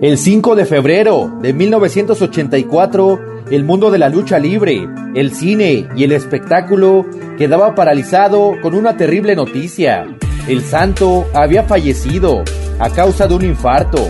El 0.00 0.16
5 0.16 0.54
de 0.54 0.64
febrero 0.64 1.40
de 1.42 1.52
1984, 1.52 3.33
el 3.50 3.64
mundo 3.64 3.90
de 3.90 3.98
la 3.98 4.08
lucha 4.08 4.38
libre, 4.38 4.88
el 5.14 5.34
cine 5.34 5.86
y 5.94 6.04
el 6.04 6.12
espectáculo 6.12 7.06
quedaba 7.36 7.74
paralizado 7.74 8.54
con 8.62 8.74
una 8.74 8.96
terrible 8.96 9.36
noticia. 9.36 10.06
El 10.48 10.62
santo 10.62 11.26
había 11.34 11.64
fallecido 11.64 12.42
a 12.78 12.90
causa 12.90 13.26
de 13.26 13.34
un 13.34 13.44
infarto. 13.44 14.08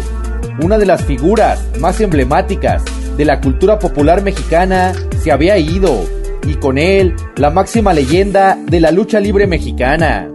Una 0.62 0.78
de 0.78 0.86
las 0.86 1.04
figuras 1.04 1.64
más 1.80 2.00
emblemáticas 2.00 2.82
de 3.16 3.24
la 3.24 3.40
cultura 3.40 3.78
popular 3.78 4.22
mexicana 4.22 4.92
se 5.20 5.32
había 5.32 5.58
ido 5.58 6.04
y 6.46 6.54
con 6.54 6.78
él 6.78 7.14
la 7.36 7.50
máxima 7.50 7.92
leyenda 7.92 8.56
de 8.66 8.80
la 8.80 8.92
lucha 8.92 9.18
libre 9.18 9.46
mexicana. 9.46 10.30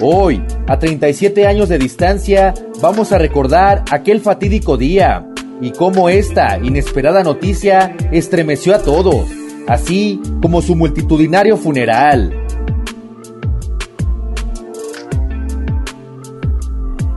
Hoy, 0.00 0.42
a 0.66 0.78
37 0.78 1.46
años 1.46 1.68
de 1.68 1.78
distancia, 1.78 2.52
vamos 2.82 3.12
a 3.12 3.18
recordar 3.18 3.84
aquel 3.90 4.20
fatídico 4.20 4.76
día 4.76 5.24
y 5.60 5.70
cómo 5.72 6.08
esta 6.08 6.58
inesperada 6.58 7.22
noticia 7.22 7.96
estremeció 8.12 8.74
a 8.74 8.82
todos, 8.82 9.26
así 9.66 10.20
como 10.42 10.62
su 10.62 10.74
multitudinario 10.74 11.56
funeral. 11.56 12.44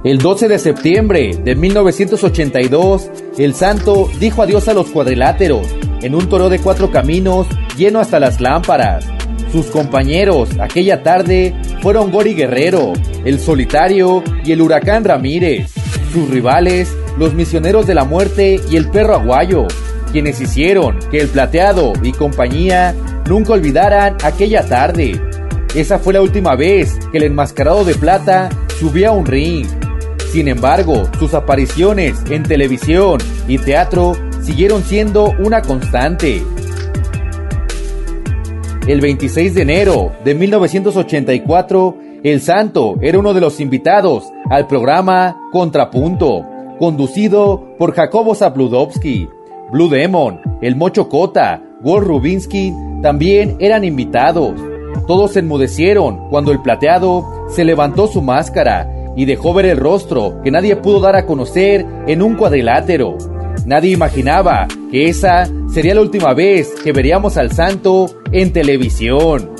El 0.03 0.19
12 0.19 0.47
de 0.47 0.59
septiembre 0.59 1.31
de 1.43 1.55
1982, 1.55 3.09
el 3.37 3.53
santo 3.53 4.09
dijo 4.19 4.41
adiós 4.41 4.67
a 4.69 4.73
los 4.73 4.87
cuadriláteros 4.89 5.67
en 6.01 6.15
un 6.15 6.29
toro 6.29 6.49
de 6.49 6.59
cuatro 6.59 6.91
caminos 6.91 7.47
lleno 7.75 7.99
hasta 7.99 8.19
las 8.19 8.39
lámparas. 8.39 9.05
Sus 9.51 9.65
compañeros 9.67 10.49
aquella 10.59 11.03
tarde 11.03 11.55
fueron 11.81 12.11
Gori 12.11 12.35
Guerrero, 12.35 12.93
el 13.25 13.39
solitario 13.39 14.23
y 14.45 14.51
el 14.51 14.61
huracán 14.61 15.03
Ramírez. 15.03 15.73
Sus 16.13 16.29
rivales, 16.29 16.95
los 17.17 17.33
misioneros 17.33 17.87
de 17.87 17.95
la 17.95 18.03
muerte 18.03 18.59
y 18.69 18.77
el 18.77 18.89
perro 18.89 19.15
aguayo, 19.15 19.67
quienes 20.11 20.39
hicieron 20.39 20.99
que 21.11 21.19
el 21.19 21.27
plateado 21.27 21.93
y 22.01 22.11
compañía 22.11 22.95
nunca 23.27 23.53
olvidaran 23.53 24.17
aquella 24.23 24.65
tarde. 24.67 25.19
Esa 25.75 25.99
fue 25.99 26.13
la 26.13 26.21
última 26.21 26.55
vez 26.55 26.97
que 27.11 27.17
el 27.17 27.23
enmascarado 27.23 27.83
de 27.83 27.95
plata 27.95 28.49
subía 28.79 29.09
a 29.09 29.11
un 29.11 29.25
ring. 29.25 29.67
Sin 30.31 30.47
embargo, 30.47 31.09
sus 31.19 31.33
apariciones 31.33 32.23
en 32.29 32.43
televisión 32.43 33.19
y 33.47 33.57
teatro 33.57 34.13
siguieron 34.41 34.83
siendo 34.83 35.33
una 35.39 35.61
constante. 35.61 36.43
El 38.87 39.01
26 39.01 39.53
de 39.53 39.61
enero 39.61 40.13
de 40.23 40.33
1984, 40.33 41.97
El 42.23 42.41
Santo 42.41 42.95
era 43.01 43.19
uno 43.19 43.33
de 43.33 43.41
los 43.41 43.59
invitados 43.59 44.23
al 44.49 44.67
programa 44.67 45.37
Contrapunto, 45.51 46.45
conducido 46.77 47.75
por 47.77 47.93
Jacobo 47.93 48.35
Zabludovsky. 48.35 49.29
Blue 49.71 49.89
Demon, 49.89 50.39
El 50.61 50.75
Mocho 50.75 51.09
Cota, 51.09 51.61
Gol 51.81 52.05
Rubinsky 52.05 52.73
también 53.01 53.57
eran 53.59 53.83
invitados. 53.83 54.53
Todos 55.07 55.33
se 55.33 55.39
enmudecieron 55.39 56.29
cuando 56.29 56.51
el 56.51 56.61
plateado 56.61 57.25
se 57.49 57.65
levantó 57.65 58.07
su 58.07 58.21
máscara 58.21 58.89
y 59.15 59.25
dejó 59.25 59.53
ver 59.53 59.65
el 59.65 59.77
rostro 59.77 60.41
que 60.43 60.51
nadie 60.51 60.75
pudo 60.75 60.99
dar 60.99 61.15
a 61.15 61.25
conocer 61.25 61.85
en 62.07 62.21
un 62.21 62.35
cuadrilátero. 62.35 63.17
Nadie 63.65 63.91
imaginaba 63.91 64.67
que 64.91 65.09
esa 65.09 65.47
sería 65.73 65.95
la 65.95 66.01
última 66.01 66.33
vez 66.33 66.73
que 66.83 66.93
veríamos 66.93 67.37
al 67.37 67.51
santo 67.51 68.05
en 68.31 68.53
televisión. 68.53 69.51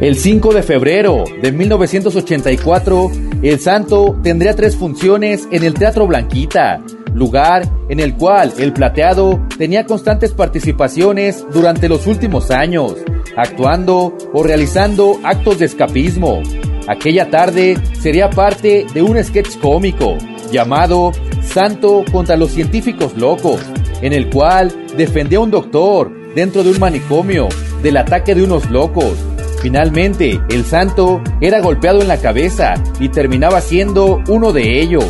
El 0.00 0.14
5 0.14 0.54
de 0.54 0.62
febrero 0.62 1.24
de 1.42 1.50
1984, 1.50 3.10
el 3.42 3.58
santo 3.58 4.16
tendría 4.22 4.54
tres 4.54 4.76
funciones 4.76 5.48
en 5.50 5.64
el 5.64 5.74
Teatro 5.74 6.06
Blanquita, 6.06 6.80
lugar 7.14 7.68
en 7.88 7.98
el 7.98 8.14
cual 8.14 8.52
el 8.58 8.72
plateado 8.72 9.40
tenía 9.58 9.86
constantes 9.86 10.30
participaciones 10.30 11.44
durante 11.52 11.88
los 11.88 12.06
últimos 12.06 12.52
años, 12.52 12.94
actuando 13.36 14.16
o 14.32 14.44
realizando 14.44 15.18
actos 15.24 15.58
de 15.58 15.66
escapismo. 15.66 16.42
Aquella 16.86 17.28
tarde 17.28 17.76
sería 18.00 18.30
parte 18.30 18.86
de 18.94 19.02
un 19.02 19.22
sketch 19.22 19.58
cómico 19.58 20.16
llamado 20.52 21.10
Santo 21.42 22.04
contra 22.12 22.36
los 22.36 22.52
científicos 22.52 23.16
locos, 23.16 23.60
en 24.00 24.12
el 24.12 24.30
cual 24.30 24.72
defendía 24.96 25.38
a 25.38 25.42
un 25.42 25.50
doctor 25.50 26.12
dentro 26.36 26.62
de 26.62 26.70
un 26.70 26.78
manicomio 26.78 27.48
del 27.82 27.96
ataque 27.96 28.36
de 28.36 28.44
unos 28.44 28.70
locos. 28.70 29.27
Finalmente, 29.60 30.40
el 30.50 30.64
santo 30.64 31.20
era 31.40 31.60
golpeado 31.60 32.00
en 32.00 32.08
la 32.08 32.18
cabeza 32.18 32.74
y 33.00 33.08
terminaba 33.08 33.60
siendo 33.60 34.22
uno 34.28 34.52
de 34.52 34.80
ellos. 34.80 35.06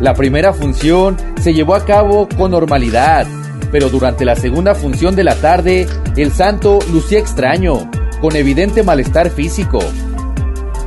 La 0.00 0.14
primera 0.14 0.52
función 0.52 1.16
se 1.40 1.54
llevó 1.54 1.74
a 1.74 1.84
cabo 1.84 2.28
con 2.36 2.50
normalidad, 2.50 3.26
pero 3.72 3.88
durante 3.88 4.24
la 4.24 4.36
segunda 4.36 4.74
función 4.74 5.16
de 5.16 5.24
la 5.24 5.34
tarde, 5.36 5.86
el 6.16 6.32
santo 6.32 6.78
lucía 6.92 7.18
extraño, 7.18 7.90
con 8.20 8.36
evidente 8.36 8.82
malestar 8.82 9.30
físico. 9.30 9.80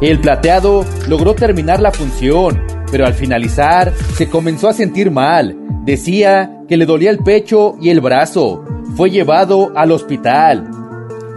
El 0.02 0.20
plateado 0.20 0.86
logró 1.08 1.36
terminar 1.36 1.80
la 1.80 1.92
función, 1.92 2.62
pero 2.92 3.06
al 3.06 3.14
finalizar 3.14 3.94
se 4.16 4.30
comenzó 4.30 4.68
a 4.68 4.74
sentir 4.74 5.12
mal. 5.12 5.58
Decía 5.86 6.60
que 6.68 6.78
le 6.78 6.86
dolía 6.86 7.10
el 7.12 7.20
pecho 7.20 7.76
y 7.82 7.90
el 7.90 8.02
brazo. 8.02 8.64
Fue 8.96 9.10
llevado 9.10 9.72
al 9.76 9.92
hospital. 9.92 10.81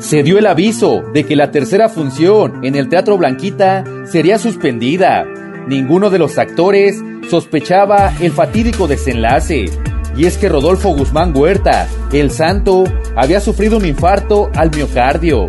Se 0.04 0.22
dio 0.22 0.38
el 0.38 0.46
aviso 0.46 1.02
de 1.14 1.24
que 1.24 1.34
la 1.34 1.50
tercera 1.50 1.88
función 1.88 2.62
en 2.62 2.74
el 2.74 2.90
Teatro 2.90 3.16
Blanquita 3.16 3.84
sería 4.04 4.38
suspendida. 4.38 5.24
Ninguno 5.66 6.10
de 6.10 6.18
los 6.18 6.36
actores 6.36 7.02
sospechaba 7.30 8.12
el 8.20 8.30
fatídico 8.30 8.86
desenlace. 8.86 9.64
Y 10.14 10.26
es 10.26 10.36
que 10.36 10.50
Rodolfo 10.50 10.90
Guzmán 10.90 11.34
Huerta, 11.34 11.88
el 12.12 12.30
santo, 12.30 12.84
había 13.16 13.40
sufrido 13.40 13.78
un 13.78 13.86
infarto 13.86 14.50
al 14.54 14.70
miocardio. 14.76 15.46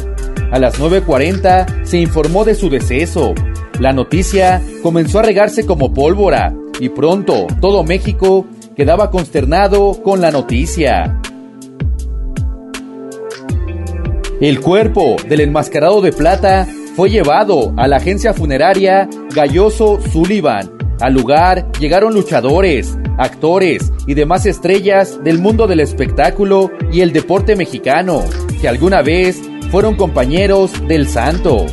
A 0.53 0.57
las 0.57 0.79
9.40 0.79 1.83
se 1.83 1.97
informó 1.97 2.45
de 2.45 2.55
su 2.55 2.69
deceso. 2.69 3.35
La 3.81 3.91
noticia 3.91 4.61
comenzó 4.81 5.19
a 5.19 5.23
regarse 5.23 5.65
como 5.65 5.93
pólvora 5.93 6.53
y 6.79 6.87
pronto 6.87 7.45
todo 7.59 7.83
México 7.83 8.47
quedaba 8.73 9.11
consternado 9.11 10.01
con 10.01 10.21
la 10.21 10.31
noticia. 10.31 11.19
El 14.41 14.59
cuerpo 14.59 15.15
del 15.29 15.39
enmascarado 15.39 16.01
de 16.01 16.11
plata 16.11 16.67
fue 16.97 17.09
llevado 17.09 17.73
a 17.77 17.87
la 17.87 17.97
agencia 17.97 18.33
funeraria 18.33 19.07
Galloso 19.33 20.01
Sullivan. 20.11 20.71
Al 20.99 21.13
lugar 21.13 21.71
llegaron 21.79 22.13
luchadores, 22.13 22.97
actores 23.17 23.93
y 24.05 24.13
demás 24.13 24.45
estrellas 24.45 25.23
del 25.23 25.39
mundo 25.39 25.67
del 25.67 25.79
espectáculo 25.79 26.69
y 26.91 26.99
el 26.99 27.13
deporte 27.13 27.55
mexicano, 27.55 28.23
que 28.59 28.67
alguna 28.67 29.01
vez 29.01 29.41
fueron 29.71 29.95
compañeros 29.95 30.71
del 30.85 31.07
santo. 31.07 31.65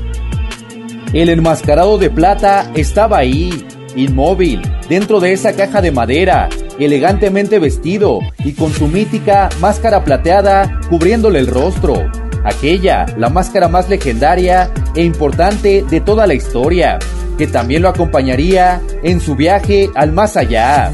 El 1.13 1.31
enmascarado 1.31 1.99
de 1.99 2.11
plata 2.11 2.71
estaba 2.77 3.19
ahí, 3.19 3.67
inmóvil, 3.97 4.63
dentro 4.89 5.19
de 5.19 5.33
esa 5.33 5.55
caja 5.55 5.83
de 5.83 5.91
madera, 5.91 6.49
elegantemente 6.79 7.59
vestido 7.59 8.21
y 8.45 8.53
con 8.53 8.73
su 8.73 8.87
mítica 8.87 9.49
máscara 9.61 10.05
plateada 10.05 10.81
cubriéndole 10.89 11.41
el 11.41 11.49
rostro. 11.49 12.22
Aquella, 12.45 13.07
la 13.17 13.29
máscara 13.29 13.69
más 13.69 13.89
legendaria 13.89 14.71
e 14.95 15.05
importante 15.05 15.85
de 15.89 16.01
toda 16.01 16.27
la 16.27 16.35
historia, 16.35 16.99
que 17.39 17.47
también 17.47 17.83
lo 17.83 17.89
acompañaría 17.89 18.81
en 19.03 19.21
su 19.21 19.37
viaje 19.37 19.91
al 19.95 20.13
más 20.13 20.37
allá. 20.37 20.93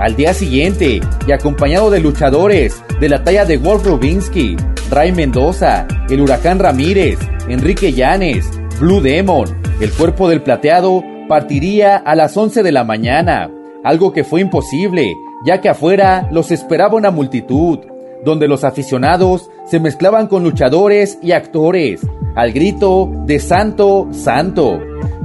Al 0.00 0.14
día 0.16 0.32
siguiente, 0.32 1.00
y 1.26 1.32
acompañado 1.32 1.90
de 1.90 2.00
luchadores 2.00 2.82
de 3.00 3.08
la 3.08 3.24
talla 3.24 3.44
de 3.44 3.58
Wolf 3.58 3.84
Rubinsky, 3.84 4.56
Ray 4.90 5.12
Mendoza, 5.12 5.86
el 6.08 6.20
Huracán 6.20 6.58
Ramírez, 6.58 7.18
Enrique 7.48 7.92
Llanes, 7.92 8.48
Blue 8.80 9.00
Demon, 9.00 9.48
el 9.80 9.90
cuerpo 9.90 10.28
del 10.28 10.42
plateado 10.42 11.02
partiría 11.28 11.96
a 11.96 12.14
las 12.14 12.36
11 12.36 12.62
de 12.62 12.72
la 12.72 12.84
mañana, 12.84 13.50
algo 13.84 14.12
que 14.12 14.24
fue 14.24 14.40
imposible, 14.40 15.14
ya 15.44 15.60
que 15.60 15.68
afuera 15.68 16.28
los 16.32 16.50
esperaba 16.50 16.96
una 16.96 17.10
multitud, 17.10 17.80
donde 18.24 18.48
los 18.48 18.64
aficionados 18.64 19.50
se 19.66 19.80
mezclaban 19.80 20.26
con 20.26 20.42
luchadores 20.42 21.18
y 21.22 21.32
actores, 21.32 22.00
al 22.34 22.52
grito 22.52 23.10
de 23.26 23.38
Santo, 23.38 24.08
Santo. 24.12 24.80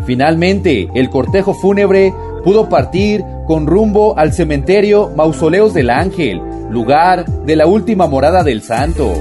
Finalmente, 0.06 0.90
el 0.94 1.10
cortejo 1.10 1.54
fúnebre 1.54 2.14
pudo 2.44 2.70
partir 2.70 3.24
con 3.48 3.68
rumbo 3.68 4.18
al 4.18 4.34
cementerio 4.34 5.12
Mausoleos 5.16 5.74
del 5.74 5.90
Ángel, 5.90 6.42
lugar 6.70 7.26
de 7.26 7.56
la 7.56 7.68
última 7.68 8.08
morada 8.08 8.44
del 8.44 8.62
santo. 8.62 9.14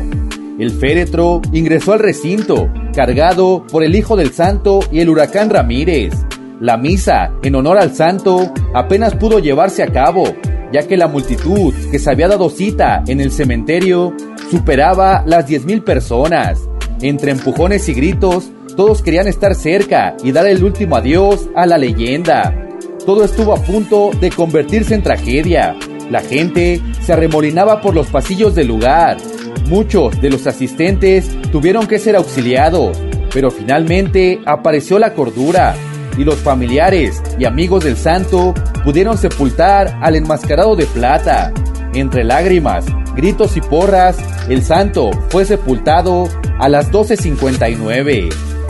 El 0.59 0.70
féretro 0.70 1.41
ingresó 1.53 1.93
al 1.93 2.01
recinto, 2.01 2.68
cargado 2.95 3.64
por 3.70 3.83
el 3.83 3.95
Hijo 3.97 4.16
del 4.16 4.33
Santo 4.33 4.81
y 4.91 5.01
el 5.01 5.09
huracán 5.09 5.51
Ramírez. 5.51 6.14
La 6.61 6.77
misa, 6.77 7.33
en 7.43 7.55
honor 7.55 7.79
al 7.79 7.95
santo, 7.95 8.53
apenas 8.75 9.14
pudo 9.16 9.39
llevarse 9.39 9.83
a 9.83 9.89
cabo, 9.89 10.25
ya 10.73 10.87
que 10.87 10.97
la 10.97 11.09
multitud 11.09 11.75
que 11.91 11.99
se 11.99 12.11
había 12.11 12.29
dado 12.29 12.49
cita 12.51 13.03
en 13.07 13.20
el 13.20 13.31
cementerio 13.31 14.14
superaba 14.51 15.23
las 15.27 15.49
10.000 15.49 15.85
personas. 15.85 16.61
Entre 17.01 17.33
empujones 17.33 17.89
y 17.89 17.95
gritos, 17.95 18.51
todos 18.77 19.03
querían 19.03 19.29
estar 19.29 19.55
cerca 19.55 20.16
y 20.23 20.33
dar 20.33 20.47
el 20.47 20.64
último 20.64 20.97
adiós 20.97 21.49
a 21.55 21.66
la 21.66 21.79
leyenda. 21.79 22.55
Todo 23.05 23.25
estuvo 23.25 23.53
a 23.53 23.62
punto 23.62 24.11
de 24.20 24.31
convertirse 24.31 24.95
en 24.95 25.03
tragedia. 25.03 25.77
La 26.11 26.20
gente 26.20 26.81
se 27.01 27.12
arremolinaba 27.12 27.81
por 27.81 27.95
los 27.95 28.07
pasillos 28.07 28.55
del 28.55 28.68
lugar. 28.68 29.16
Muchos 29.68 30.20
de 30.20 30.31
los 30.31 30.47
asistentes 30.47 31.31
tuvieron 31.51 31.87
que 31.87 31.99
ser 31.99 32.16
auxiliados, 32.16 32.99
pero 33.33 33.51
finalmente 33.51 34.41
apareció 34.47 34.99
la 34.99 35.14
cordura 35.14 35.75
y 36.16 36.24
los 36.24 36.36
familiares 36.36 37.22
y 37.38 37.44
amigos 37.44 37.84
del 37.84 37.96
santo 37.96 38.54
pudieron 38.84 39.18
sepultar 39.18 39.98
al 40.02 40.16
enmascarado 40.16 40.76
de 40.76 40.86
plata. 40.86 41.52
Entre 41.94 42.24
lágrimas, 42.24 42.84
gritos 43.14 43.56
y 43.56 43.60
porras, 43.60 44.16
el 44.48 44.62
santo 44.62 45.10
fue 45.28 45.44
sepultado 45.44 46.28
a 46.58 46.68
las 46.68 46.90
12.59. 46.90 48.61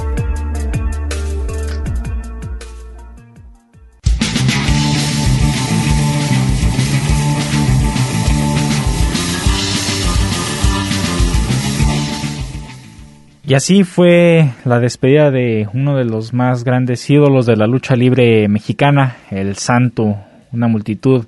Y 13.53 13.55
así 13.55 13.85
fue 13.85 14.49
la 14.65 14.81
despedida 14.81 15.31
de 15.31 15.69
uno 15.75 15.95
de 15.95 16.07
los 16.07 16.33
más 16.33 16.65
grandes 16.65 17.11
ídolos 17.11 17.45
de 17.45 17.55
la 17.55 17.67
lucha 17.67 17.95
libre 17.97 18.49
mexicana, 18.49 19.19
el 19.31 19.57
Santo. 19.57 20.17
Una 20.53 20.69
multitud 20.69 21.27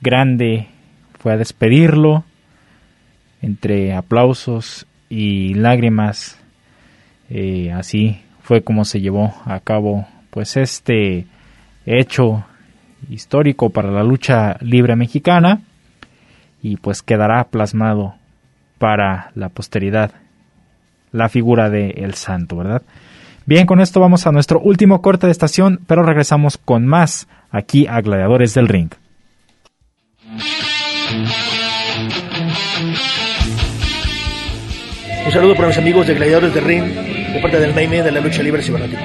grande 0.00 0.68
fue 1.18 1.32
a 1.32 1.36
despedirlo 1.36 2.22
entre 3.42 3.94
aplausos 3.94 4.86
y 5.08 5.54
lágrimas. 5.54 6.38
Eh, 7.30 7.72
así 7.72 8.20
fue 8.40 8.62
como 8.62 8.84
se 8.84 9.00
llevó 9.00 9.34
a 9.44 9.58
cabo 9.58 10.06
pues 10.30 10.56
este 10.56 11.26
hecho 11.84 12.44
histórico 13.10 13.70
para 13.70 13.90
la 13.90 14.04
lucha 14.04 14.56
libre 14.60 14.94
mexicana 14.94 15.62
y 16.62 16.76
pues 16.76 17.02
quedará 17.02 17.42
plasmado 17.42 18.14
para 18.78 19.32
la 19.34 19.48
posteridad 19.48 20.12
la 21.14 21.28
figura 21.28 21.70
de 21.70 21.90
el 21.90 22.14
santo, 22.14 22.56
¿verdad? 22.56 22.82
Bien, 23.46 23.66
con 23.66 23.80
esto 23.80 24.00
vamos 24.00 24.26
a 24.26 24.32
nuestro 24.32 24.58
último 24.58 25.00
corte 25.00 25.26
de 25.26 25.32
estación, 25.32 25.80
pero 25.86 26.02
regresamos 26.02 26.58
con 26.58 26.86
más 26.86 27.28
aquí 27.50 27.86
a 27.86 28.00
Gladiadores 28.00 28.52
del 28.52 28.66
Ring. 28.66 28.90
Un 35.24 35.32
saludo 35.32 35.54
para 35.54 35.68
mis 35.68 35.78
amigos 35.78 36.06
de 36.08 36.14
Gladiadores 36.14 36.52
del 36.52 36.64
Ring, 36.64 36.84
de 36.84 37.38
parte 37.40 37.60
del 37.60 37.74
Meime 37.74 38.02
de 38.02 38.10
la 38.10 38.20
lucha 38.20 38.42
libre 38.42 38.60
cibernética. 38.60 39.04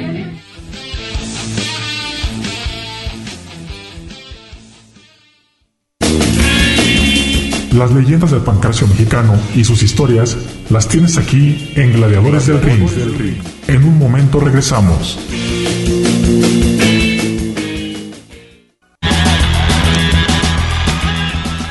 Las 7.74 7.92
leyendas 7.92 8.32
del 8.32 8.42
pancracio 8.42 8.88
mexicano 8.88 9.40
y 9.56 9.64
sus 9.64 9.84
historias 9.84 10.36
las 10.70 10.88
tienes 10.88 11.18
aquí 11.18 11.72
en 11.76 11.94
Gladiadores 11.94 12.48
del 12.48 12.62
Ring. 12.62 12.88
En 13.68 13.84
un 13.84 13.98
momento 13.98 14.40
regresamos. 14.40 15.20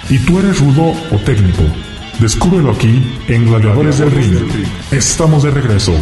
¿Y 0.08 0.18
tú 0.20 0.38
eres 0.38 0.60
rudo 0.60 0.94
o 1.10 1.16
técnico? 1.24 1.62
Descúbrelo 2.20 2.70
aquí 2.70 3.02
en 3.28 3.46
Gladiadores 3.46 3.98
del 3.98 4.10
Ring. 4.10 4.36
Estamos 4.92 5.42
de 5.42 5.50
regreso. 5.50 5.92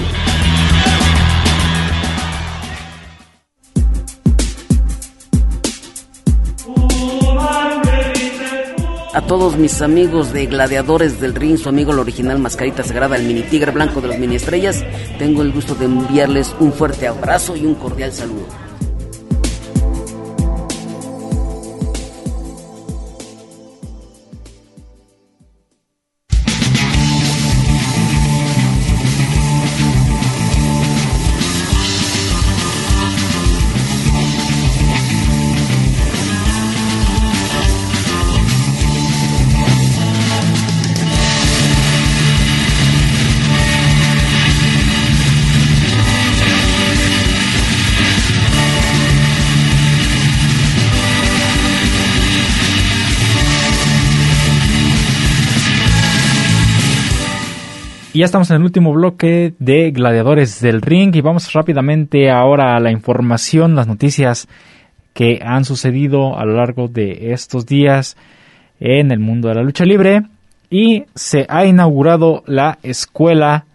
Todos 9.26 9.56
mis 9.56 9.82
amigos 9.82 10.32
de 10.32 10.46
Gladiadores 10.46 11.20
del 11.20 11.34
Ring, 11.34 11.58
su 11.58 11.68
amigo 11.68 11.92
el 11.92 11.98
original 11.98 12.38
Mascarita 12.38 12.84
Sagrada, 12.84 13.16
el 13.16 13.24
mini 13.24 13.42
tigre 13.42 13.72
blanco 13.72 14.00
de 14.00 14.08
las 14.08 14.18
mini 14.18 14.36
estrellas, 14.36 14.84
tengo 15.18 15.42
el 15.42 15.52
gusto 15.52 15.74
de 15.74 15.86
enviarles 15.86 16.54
un 16.60 16.72
fuerte 16.72 17.08
abrazo 17.08 17.56
y 17.56 17.66
un 17.66 17.74
cordial 17.74 18.12
saludo. 18.12 18.65
Y 58.16 58.20
ya 58.20 58.24
estamos 58.24 58.48
en 58.48 58.56
el 58.56 58.62
último 58.62 58.94
bloque 58.94 59.52
de 59.58 59.90
Gladiadores 59.90 60.62
del 60.62 60.80
Ring 60.80 61.14
y 61.14 61.20
vamos 61.20 61.52
rápidamente 61.52 62.30
ahora 62.30 62.74
a 62.74 62.80
la 62.80 62.90
información, 62.90 63.76
las 63.76 63.86
noticias 63.86 64.48
que 65.12 65.40
han 65.44 65.66
sucedido 65.66 66.38
a 66.38 66.46
lo 66.46 66.54
largo 66.54 66.88
de 66.88 67.34
estos 67.34 67.66
días 67.66 68.16
en 68.80 69.10
el 69.10 69.18
mundo 69.18 69.48
de 69.48 69.56
la 69.56 69.62
lucha 69.62 69.84
libre. 69.84 70.22
Y 70.70 71.04
se 71.14 71.44
ha 71.50 71.66
inaugurado 71.66 72.42
la 72.46 72.78
escuela 72.82 73.66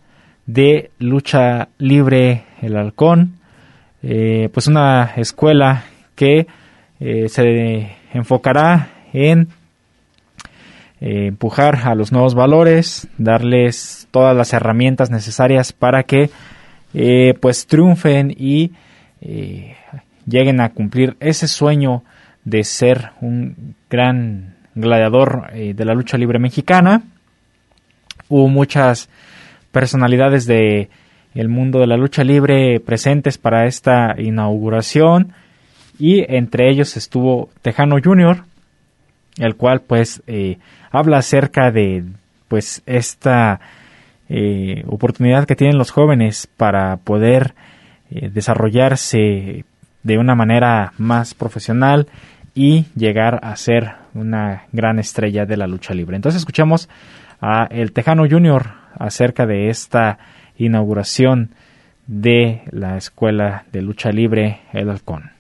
de 0.48 0.89
lucha 0.98 1.68
libre 1.78 2.46
El 2.64 2.78
Halcón, 2.78 3.34
eh, 4.02 4.50
pues 4.52 4.66
una 4.66 5.12
escuela 5.18 5.84
que 6.16 6.48
eh, 7.00 7.30
se 7.30 7.92
enfocará 8.12 8.89
en 9.14 9.50
eh, 11.04 11.26
empujar 11.26 11.88
a 11.88 11.95
los 11.95 12.12
nuevos 12.12 12.36
valores, 12.36 13.08
darles 13.18 14.08
todas 14.12 14.38
las 14.38 14.54
herramientas 14.54 15.10
necesarias 15.10 15.74
para 15.74 16.04
que 16.04 16.30
eh, 16.93 17.34
pues 17.39 17.66
triunfen 17.66 18.32
y 18.38 18.72
eh, 19.20 19.76
lleguen 20.28 20.62
a 20.62 20.70
cumplir 20.70 21.18
ese 21.20 21.47
sueño 21.47 22.04
de 22.45 22.64
ser 22.64 23.14
un 23.20 23.74
gran 23.89 24.54
gladiador 24.76 25.52
de 25.52 25.86
la 25.86 25.95
lucha 25.95 26.20
libre 26.20 26.38
mexicana. 26.38 27.02
Hubo 28.30 28.47
muchas 28.47 29.10
personalidades 29.72 30.45
de 30.45 30.89
el 31.34 31.49
mundo 31.49 31.80
de 31.80 31.88
la 31.88 31.97
lucha 31.97 32.24
libre 32.24 32.80
presentes 32.80 33.39
para 33.39 33.66
esta 33.66 34.16
inauguración 34.20 35.34
y 35.97 36.24
entre 36.32 36.70
ellos 36.70 36.95
estuvo 36.95 37.49
Tejano 37.64 37.97
Jr., 38.04 38.43
el 39.38 39.56
cual 39.56 39.82
pues 39.82 40.22
eh, 40.28 40.58
habla 40.92 41.18
acerca 41.18 41.72
de 41.72 42.04
pues 42.48 42.84
esta 42.86 43.60
eh, 44.30 44.84
oportunidad 44.88 45.46
que 45.46 45.56
tienen 45.56 45.78
los 45.78 45.92
jóvenes 45.92 46.48
para 46.58 46.98
poder 46.98 47.54
eh, 48.10 48.30
desarrollarse 48.30 49.66
de 50.04 50.18
una 50.18 50.36
manera 50.36 50.94
más 50.98 51.34
profesional 51.34 52.08
y 52.54 52.86
llegar 52.96 53.40
a 53.44 53.56
ser 53.56 53.94
una 54.14 54.64
gran 54.72 55.00
estrella 55.00 55.46
de 55.46 55.58
la 55.58 55.68
lucha 55.68 55.94
libre. 55.94 56.16
Entonces 56.16 56.40
escuchamos 56.40 56.90
a 57.40 57.68
el 57.72 57.94
Tejano 57.94 58.28
Junior 58.30 58.72
acerca 58.98 59.46
de 59.46 59.70
esta 59.70 60.18
inauguración 60.58 61.52
de 62.08 62.64
la 62.72 62.98
Escuela 62.98 63.64
de 63.72 63.82
Lucha 63.82 64.12
Libre 64.12 64.62
El 64.74 64.90
Halcón. 64.90 65.32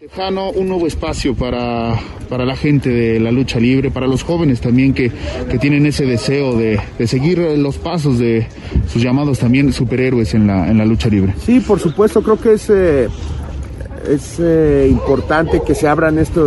Tejano, 0.00 0.48
un 0.52 0.66
nuevo 0.66 0.86
espacio 0.86 1.34
para, 1.34 1.94
para, 2.30 2.46
la 2.46 2.56
gente 2.56 2.88
de 2.88 3.20
la 3.20 3.30
lucha 3.30 3.60
libre, 3.60 3.90
para 3.90 4.06
los 4.06 4.22
jóvenes 4.22 4.58
también 4.62 4.94
que, 4.94 5.12
que 5.50 5.58
tienen 5.58 5.84
ese 5.84 6.06
deseo 6.06 6.56
de, 6.56 6.80
de, 6.98 7.06
seguir 7.06 7.38
los 7.58 7.76
pasos 7.76 8.18
de 8.18 8.46
sus 8.90 9.02
llamados 9.02 9.40
también 9.40 9.74
superhéroes 9.74 10.32
en 10.32 10.46
la, 10.46 10.70
en 10.70 10.78
la 10.78 10.86
lucha 10.86 11.10
libre. 11.10 11.34
Sí, 11.44 11.60
por 11.60 11.80
supuesto, 11.80 12.22
creo 12.22 12.40
que 12.40 12.54
es, 12.54 12.70
eh, 12.70 13.08
es 14.08 14.36
eh, 14.40 14.88
importante 14.90 15.60
que 15.66 15.74
se 15.74 15.86
abran 15.86 16.18
este 16.18 16.40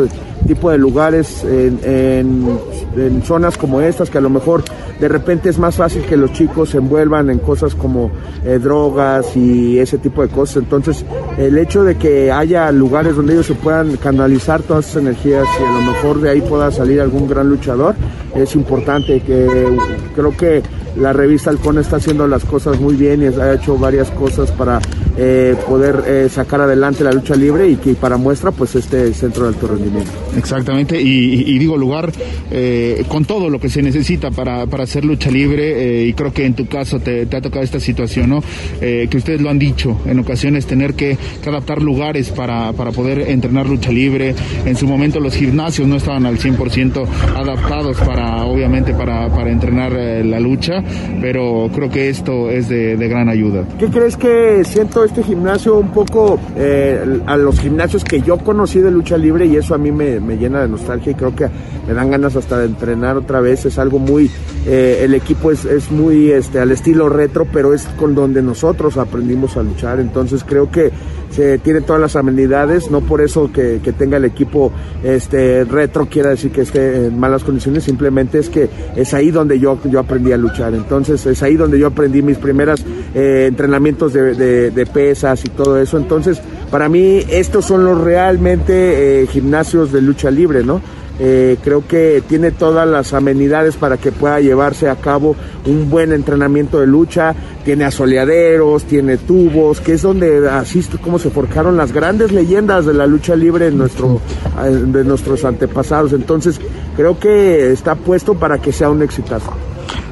tipo 0.44 0.70
de 0.72 0.78
lugares 0.78 1.44
en, 1.44 1.80
en, 1.84 3.24
zonas 3.24 3.58
como 3.58 3.82
estas 3.82 4.10
que 4.10 4.18
a 4.18 4.22
lo 4.22 4.30
mejor 4.30 4.64
de 5.00 5.08
repente 5.08 5.50
es 5.50 5.58
más 5.58 5.76
fácil 5.76 6.04
que 6.04 6.18
los 6.18 6.32
chicos 6.34 6.70
se 6.70 6.78
envuelvan 6.78 7.30
en 7.30 7.39
cosas 7.39 7.76
como 7.76 8.12
eh, 8.46 8.60
drogas 8.62 9.36
y 9.36 9.80
ese 9.80 9.98
tipo 9.98 10.22
de 10.22 10.30
cosas. 10.30 10.58
Entonces, 10.58 11.06
el 11.38 11.58
hecho 11.58 11.84
de 11.84 11.96
que 11.96 12.32
haya 12.32 12.72
lugares 12.72 13.16
donde 13.16 13.34
ellos 13.34 13.48
se 13.48 13.56
puedan 13.56 13.98
canalizar 13.98 14.62
todas 14.62 14.89
esas 14.89 15.02
energías 15.02 15.48
y 15.60 15.64
a 15.64 15.72
lo 15.72 15.91
mejor 15.91 16.22
de 16.22 16.30
ahí 16.30 16.41
pueda 16.41 16.72
salir 16.72 17.02
algún 17.02 17.28
gran 17.28 17.50
luchador 17.50 17.96
es 18.36 18.56
importante. 18.56 19.22
Que 19.22 19.78
creo 20.16 20.36
que 20.36 20.64
la 20.96 21.14
revista 21.14 21.50
Halcón 21.50 21.80
está 21.80 21.98
haciendo 21.98 22.28
las 22.28 22.46
cosas 22.46 22.80
muy 22.80 22.96
bien 22.96 23.24
y 23.24 23.26
ha 23.26 23.54
hecho 23.54 23.78
varias 23.78 24.10
cosas 24.12 24.52
para 24.52 24.80
eh, 25.16 25.56
poder 25.68 26.04
eh, 26.08 26.28
sacar 26.28 26.62
adelante 26.62 27.04
la 27.04 27.12
lucha 27.12 27.36
libre 27.36 27.70
y 27.70 27.76
que 27.76 27.94
para 27.94 28.18
muestra 28.18 28.50
pues 28.50 28.74
este 28.74 29.14
centro 29.14 29.44
de 29.44 29.50
alto 29.50 29.68
rendimiento. 29.68 30.12
Exactamente, 30.36 31.00
y, 31.00 31.60
digo 31.60 31.78
lugar 31.78 32.12
eh, 32.50 33.06
con 33.08 33.24
todo 33.24 33.48
lo 33.50 33.60
que 33.60 33.70
se 33.70 33.84
necesita 33.84 34.32
para, 34.32 34.66
para 34.66 34.86
hacer 34.86 35.06
lucha 35.06 35.30
libre 35.30 36.04
y 36.06 36.14
creo 36.14 36.34
que 36.34 36.48
en 36.48 36.56
tu 36.56 36.66
caso 36.66 37.00
te, 37.00 37.28
te 37.28 37.38
ha 37.38 37.41
tocado 37.41 37.64
esta 37.64 37.80
situación, 37.80 38.32
¿no? 38.32 38.44
que 38.80 39.16
ustedes 39.16 39.39
lo 39.39 39.50
han 39.50 39.60
dicho 39.60 39.98
en 40.06 40.20
ocasiones, 40.20 40.66
tener 40.66 40.94
que, 40.96 41.18
que 41.41 41.50
adaptar 41.50 41.82
lugares 41.82 42.30
para, 42.30 42.74
para, 42.74 42.91
poder 42.91 43.20
entrenar 43.30 43.68
lucha 43.68 43.91
libre. 43.91 44.36
En 44.66 44.76
su 44.76 44.88
momento 44.88 45.20
los 45.20 45.36
gimnasios 45.36 45.88
no 45.88 45.98
estaban 45.98 46.26
al 46.26 46.38
100% 46.38 47.08
adaptados 47.36 47.98
para, 47.98 48.46
obviamente, 48.46 48.94
para, 48.94 49.30
para 49.30 49.52
entrenar 49.52 49.94
la 49.94 50.39
lucha, 50.39 50.83
pero 51.22 51.70
creo 51.74 51.90
que 51.90 52.10
esto 52.10 52.50
es 52.50 52.70
de, 52.70 52.96
gran 53.08 53.30
ayuda. 53.30 53.66
¿Qué 53.78 53.88
crees 53.88 54.18
que 54.18 54.64
siento 54.64 55.04
este 55.04 55.24
gimnasio 55.24 55.78
un 55.78 55.92
poco 55.92 56.40
eh, 56.56 57.22
a 57.26 57.38
los 57.38 57.60
gimnasios 57.60 58.04
que 58.04 58.22
yo 58.22 58.38
conocí 58.38 58.80
de 58.80 58.92
lucha 58.92 59.18
libre 59.18 59.46
y 59.46 59.56
eso 59.56 59.76
a 59.76 59.78
mí 59.78 59.92
me, 59.92 60.20
me, 60.20 60.38
llena 60.38 60.62
de 60.62 60.68
nostalgia 60.68 61.12
y 61.12 61.16
creo 61.16 61.36
que 61.36 61.48
me 61.88 61.94
dan 61.94 62.12
ganas 62.12 62.36
hasta 62.36 62.60
de 62.60 62.66
entrenar 62.66 63.18
otra 63.18 63.42
vez. 63.42 63.66
Es 63.66 63.78
algo 63.78 64.00
muy, 64.00 64.30
eh, 64.66 65.02
el 65.04 65.14
equipo 65.14 65.52
es, 65.52 65.66
es, 65.66 65.92
muy 65.92 66.32
este, 66.32 66.60
al 66.60 66.72
estilo 66.72 67.10
retro, 67.10 67.46
pero 67.52 67.74
es 67.74 67.84
con 67.98 68.16
donde 68.16 68.42
nosotros 68.42 68.98
aprendimos 68.98 69.58
a 69.58 69.64
luchar. 69.64 70.00
Entonces 70.00 70.44
creo 70.44 70.72
que 70.72 70.92
se 71.34 71.58
tiene 71.58 71.82
todas 71.82 72.02
las 72.02 72.16
amenidades, 72.16 72.92
no 72.92 73.02
por 73.02 73.22
eso 73.22 73.52
que, 73.52 73.80
que, 73.84 73.92
tenga 73.92 74.18
el 74.18 74.26
equipo 74.26 74.72
este 75.04 75.64
retro 75.64 76.08
quiera 76.08 76.30
decir 76.30 76.52
que 76.52 76.62
esté 76.62 77.08
en 77.08 77.20
malas 77.20 77.44
condiciones, 77.44 77.84
simplemente 77.84 78.38
es 78.38 78.50
que 78.50 78.70
es 78.96 79.14
ahí 79.14 79.32
donde 79.32 79.60
yo, 79.60 79.80
yo 79.86 80.00
aprendí 80.00 80.32
a 80.32 80.38
luchar. 80.38 80.74
Entonces 80.74 81.26
es 81.26 81.42
ahí 81.42 81.56
donde 81.56 81.80
yo 81.80 81.88
aprendí 81.88 82.22
mis 82.22 82.38
primeras 82.38 82.86
eh, 83.16 83.46
entrenamientos 83.48 84.14
de, 84.14 84.36
de, 84.36 84.72
de, 84.72 84.86
pesas 84.86 85.44
y 85.46 85.50
todo 85.50 85.80
eso. 85.80 85.98
Entonces, 85.98 86.40
para 86.70 86.88
mí 86.88 87.24
estos 87.30 87.66
son 87.66 87.84
los 87.84 88.00
realmente 88.00 89.24
eh, 89.24 89.28
gimnasios 89.28 89.92
de 89.92 90.02
lucha 90.02 90.30
libre, 90.30 90.64
¿no? 90.64 90.82
Eh, 91.20 91.57
creo 91.64 91.88
que 91.88 92.24
tiene 92.28 92.51
todas 92.51 92.88
las 92.88 93.14
amenidades 93.14 93.76
para 93.76 93.97
que 93.97 94.11
pueda 94.11 94.39
llevarse 94.39 94.89
a 94.89 94.95
cabo 94.95 95.36
un 95.66 95.89
buen 95.89 96.11
entrenamiento 96.11 96.80
de 96.80 96.88
lucha, 96.88 97.36
tiene 97.64 97.86
asoleaderos, 97.86 98.84
tiene 98.86 99.18
tubos, 99.18 99.80
que 99.80 99.93
es 99.93 100.01
donde 100.01 100.49
así 100.49 100.82
como 101.01 101.20
se 101.20 101.30
forjaron 101.30 101.78
las 101.78 101.91
grandes 101.91 102.32
leyendas 102.32 102.86
de 102.86 102.93
la 102.93 103.05
lucha 103.05 103.36
libre 103.36 103.68
en 103.68 103.78
nuestro, 103.78 104.22
de 104.66 105.03
nuestros 105.03 105.45
antepasados. 105.45 106.14
Entonces 106.14 106.59
creo 106.95 107.20
que 107.20 107.72
está 107.72 107.95
puesto 107.95 108.34
para 108.34 108.57
que 108.57 108.72
sea 108.72 108.89
un 108.89 109.03
exitazo 109.03 109.53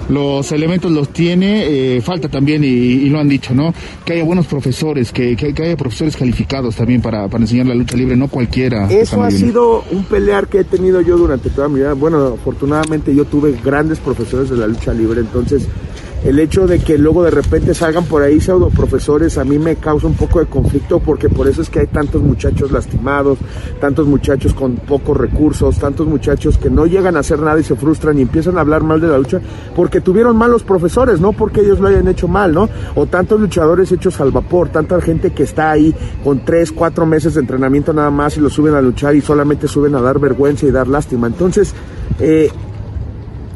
los 0.09 0.51
elementos 0.51 0.91
los 0.91 1.09
tiene, 1.09 1.95
eh, 1.95 2.01
falta 2.01 2.27
también, 2.27 2.63
y, 2.63 2.67
y, 2.67 3.09
lo 3.09 3.19
han 3.19 3.29
dicho, 3.29 3.53
¿no? 3.53 3.73
Que 4.05 4.13
haya 4.13 4.23
buenos 4.23 4.45
profesores, 4.47 5.11
que, 5.11 5.35
que, 5.35 5.53
que 5.53 5.63
haya 5.63 5.77
profesores 5.77 6.17
calificados 6.17 6.75
también 6.75 7.01
para, 7.01 7.27
para, 7.27 7.43
enseñar 7.43 7.67
la 7.67 7.75
lucha 7.75 7.95
libre, 7.95 8.15
no 8.15 8.27
cualquiera. 8.27 8.91
Eso 8.91 9.23
ha 9.23 9.31
sido 9.31 9.83
un 9.91 10.03
pelear 10.03 10.47
que 10.47 10.59
he 10.59 10.63
tenido 10.63 11.01
yo 11.01 11.17
durante 11.17 11.49
toda 11.49 11.69
mi 11.69 11.75
vida. 11.75 11.93
Bueno, 11.93 12.35
afortunadamente 12.39 13.15
yo 13.15 13.25
tuve 13.25 13.57
grandes 13.63 13.99
profesores 13.99 14.49
de 14.49 14.57
la 14.57 14.67
lucha 14.67 14.93
libre, 14.93 15.21
entonces 15.21 15.67
el 16.23 16.39
hecho 16.39 16.67
de 16.67 16.79
que 16.79 16.97
luego 16.97 17.23
de 17.23 17.31
repente 17.31 17.73
salgan 17.73 18.05
por 18.05 18.21
ahí 18.21 18.39
pseudo 18.39 18.69
profesores 18.69 19.37
a 19.37 19.43
mí 19.43 19.57
me 19.57 19.75
causa 19.75 20.07
un 20.07 20.13
poco 20.13 20.39
de 20.39 20.45
conflicto 20.45 20.99
porque 20.99 21.29
por 21.29 21.47
eso 21.47 21.61
es 21.61 21.69
que 21.69 21.79
hay 21.79 21.87
tantos 21.87 22.21
muchachos 22.21 22.71
lastimados, 22.71 23.39
tantos 23.79 24.07
muchachos 24.07 24.53
con 24.53 24.75
pocos 24.75 25.17
recursos, 25.17 25.79
tantos 25.79 26.07
muchachos 26.07 26.57
que 26.57 26.69
no 26.69 26.85
llegan 26.85 27.17
a 27.17 27.19
hacer 27.19 27.39
nada 27.39 27.59
y 27.59 27.63
se 27.63 27.75
frustran 27.75 28.19
y 28.19 28.21
empiezan 28.21 28.57
a 28.57 28.61
hablar 28.61 28.83
mal 28.83 29.01
de 29.01 29.07
la 29.07 29.17
lucha 29.17 29.41
porque 29.75 30.01
tuvieron 30.01 30.37
malos 30.37 30.63
profesores, 30.63 31.19
no 31.19 31.33
porque 31.33 31.61
ellos 31.61 31.79
lo 31.79 31.87
hayan 31.87 32.07
hecho 32.07 32.27
mal, 32.27 32.53
¿no? 32.53 32.69
O 32.95 33.05
tantos 33.07 33.39
luchadores 33.39 33.91
hechos 33.91 34.19
al 34.21 34.31
vapor, 34.31 34.69
tanta 34.69 35.01
gente 35.01 35.31
que 35.31 35.43
está 35.43 35.71
ahí 35.71 35.93
con 36.23 36.45
tres, 36.45 36.71
cuatro 36.71 37.05
meses 37.05 37.33
de 37.33 37.41
entrenamiento 37.41 37.93
nada 37.93 38.11
más 38.11 38.37
y 38.37 38.41
lo 38.41 38.49
suben 38.49 38.75
a 38.75 38.81
luchar 38.81 39.15
y 39.15 39.21
solamente 39.21 39.67
suben 39.67 39.95
a 39.95 40.01
dar 40.01 40.19
vergüenza 40.19 40.65
y 40.65 40.71
dar 40.71 40.87
lástima. 40.87 41.27
Entonces, 41.27 41.73
eh, 42.19 42.51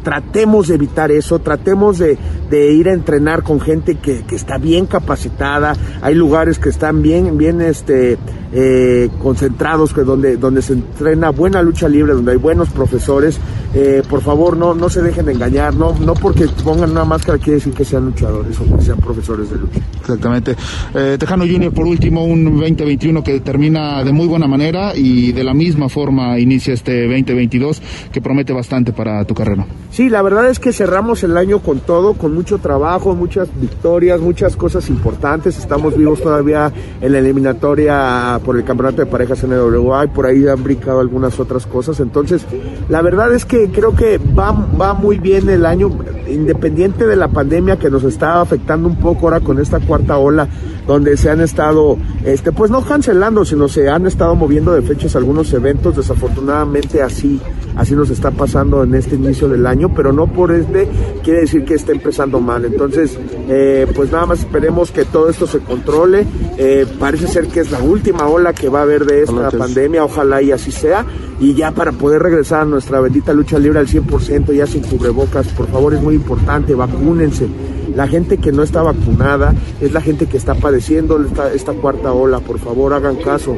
tratemos 0.05 0.67
de 0.67 0.75
evitar 0.75 1.11
eso, 1.11 1.39
tratemos 1.39 1.97
de, 1.97 2.17
ir 2.51 2.87
a 2.87 2.93
entrenar 2.93 3.41
con 3.41 3.59
gente 3.59 3.95
que, 3.95 4.23
está 4.31 4.59
bien 4.59 4.85
capacitada, 4.85 5.73
hay 6.01 6.13
lugares 6.13 6.59
que 6.59 6.69
están 6.69 7.01
bien, 7.01 7.37
bien 7.39 7.59
este, 7.59 8.19
eh, 8.53 9.09
concentrados, 9.19 9.95
donde 9.95 10.61
se 10.61 10.73
entrena 10.73 11.31
buena 11.31 11.63
lucha 11.63 11.89
libre, 11.89 12.13
donde 12.13 12.33
hay 12.33 12.37
buenos 12.37 12.69
profesores, 12.69 13.39
eh, 13.77 14.01
por 14.09 14.21
favor 14.21 14.55
no, 14.55 14.73
no 14.73 14.89
se 14.89 15.01
dejen 15.01 15.25
de 15.25 15.33
engañar, 15.33 15.75
no, 15.75 15.93
no 15.99 16.13
porque 16.13 16.47
pongan 16.63 16.91
una 16.91 17.03
máscara 17.03 17.37
quiere 17.37 17.55
decir 17.55 17.73
que 17.73 17.83
sean 17.83 18.05
luchadores 18.05 18.57
o 18.59 18.77
que 18.77 18.81
sean 18.81 18.97
profesores 18.99 19.49
de 19.49 19.57
lucha. 19.57 19.79
Exactamente. 19.99 20.55
Eh, 20.93 21.17
Tejano 21.19 21.43
Junior, 21.43 21.73
por 21.73 21.85
último, 21.85 22.23
un 22.23 22.45
2021 22.45 23.21
que 23.21 23.41
termina 23.41 24.01
de 24.03 24.13
muy 24.13 24.27
buena 24.27 24.47
manera 24.47 24.95
y 24.95 25.33
de 25.33 25.43
la 25.43 25.53
misma 25.53 25.89
forma 25.89 26.39
inicia 26.39 26.73
este 26.73 27.01
2022 27.01 27.81
que 28.13 28.21
promete 28.21 28.53
bastante 28.53 28.93
para 28.93 29.25
tu 29.25 29.33
carrera. 29.33 29.65
Sí, 29.91 30.07
la 30.07 30.21
verdad 30.21 30.49
es 30.49 30.59
que 30.59 30.71
cerramos 30.71 31.23
el 31.23 31.35
año 31.35 31.59
con 31.59 31.79
todo, 31.79 32.13
con 32.13 32.33
mucho 32.33 32.59
trabajo, 32.59 33.13
muchas 33.13 33.49
victorias, 33.59 34.21
muchas 34.21 34.55
cosas 34.55 34.89
importantes. 34.89 35.57
Estamos 35.57 35.97
vivos 35.97 36.21
todavía 36.21 36.71
en 37.01 37.11
la 37.11 37.19
eliminatoria 37.19 38.39
por 38.45 38.55
el 38.55 38.63
campeonato 38.63 38.97
de 38.97 39.05
parejas 39.05 39.43
NWA 39.43 40.05
y 40.05 40.07
por 40.07 40.25
ahí 40.25 40.47
han 40.47 40.63
brincado 40.63 41.01
algunas 41.01 41.39
otras 41.39 41.65
cosas. 41.65 41.99
Entonces, 41.99 42.45
la 42.87 43.01
verdad 43.01 43.33
es 43.33 43.43
que 43.43 43.64
creo 43.69 43.95
que 43.95 44.17
va, 44.17 44.51
va 44.51 44.93
muy 44.93 45.19
bien 45.19 45.49
el 45.49 45.65
año, 45.65 45.89
independiente 46.29 47.05
de 47.05 47.15
la 47.15 47.27
pandemia 47.27 47.77
que 47.77 47.89
nos 47.89 48.03
está 48.03 48.41
afectando 48.41 48.87
un 48.87 48.97
poco 48.97 49.27
ahora 49.27 49.39
con 49.39 49.59
esta 49.59 49.79
cuarta 49.79 50.17
ola, 50.17 50.47
donde 50.87 51.17
se 51.17 51.29
han 51.29 51.41
estado, 51.41 51.97
este, 52.23 52.51
pues 52.51 52.71
no 52.71 52.81
cancelando, 52.81 53.43
sino 53.45 53.67
se 53.67 53.89
han 53.89 54.05
estado 54.05 54.35
moviendo 54.35 54.73
de 54.73 54.81
fechas 54.81 55.15
algunos 55.15 55.51
eventos. 55.53 55.95
Desafortunadamente 55.95 57.01
así, 57.01 57.39
así 57.75 57.95
nos 57.95 58.09
está 58.09 58.31
pasando 58.31 58.83
en 58.83 58.93
este 58.95 59.15
inicio 59.15 59.47
del 59.47 59.65
año, 59.65 59.93
pero 59.93 60.11
no 60.13 60.27
por 60.27 60.51
este 60.51 60.87
quiere 61.23 61.41
decir 61.41 61.65
que 61.65 61.75
esté 61.75 61.93
empezando 61.93 62.39
mal. 62.39 62.65
Entonces, 62.65 63.17
eh, 63.49 63.87
pues 63.95 64.11
nada 64.11 64.27
más 64.27 64.39
esperemos 64.39 64.91
que 64.91 65.05
todo 65.05 65.29
esto 65.29 65.47
se 65.47 65.59
controle. 65.59 66.25
Eh, 66.57 66.85
parece 66.99 67.27
ser 67.27 67.47
que 67.47 67.61
es 67.61 67.71
la 67.71 67.81
última 67.81 68.27
ola 68.27 68.53
que 68.53 68.69
va 68.69 68.79
a 68.79 68.83
haber 68.83 69.05
de 69.05 69.23
esta 69.23 69.51
pandemia, 69.51 70.03
ojalá 70.03 70.41
y 70.41 70.51
así 70.51 70.71
sea. 70.71 71.05
Y 71.39 71.53
ya 71.53 71.71
para 71.71 71.91
poder 71.91 72.21
regresar 72.21 72.61
a 72.61 72.65
nuestra 72.65 73.01
bendita 73.01 73.33
lucha 73.33 73.59
libre 73.59 73.79
al 73.79 73.87
100%, 73.87 74.53
ya 74.53 74.65
sin 74.65 74.83
cubrebocas, 74.83 75.47
por 75.49 75.67
favor, 75.67 75.93
es 75.93 76.01
muy 76.01 76.15
importante, 76.15 76.73
vacúnense. 76.75 77.47
La 77.95 78.09
gente 78.09 78.37
que 78.37 78.51
no 78.51 78.61
está 78.61 78.83
vacunada 78.83 79.53
es 79.79 79.93
la 79.93 80.01
gente 80.01 80.25
que 80.25 80.35
está 80.35 80.53
padeciendo 80.53 81.23
esta, 81.23 81.53
esta 81.53 81.71
cuarta 81.71 82.11
ola. 82.11 82.41
Por 82.41 82.59
favor, 82.59 82.93
hagan 82.93 83.15
caso. 83.15 83.55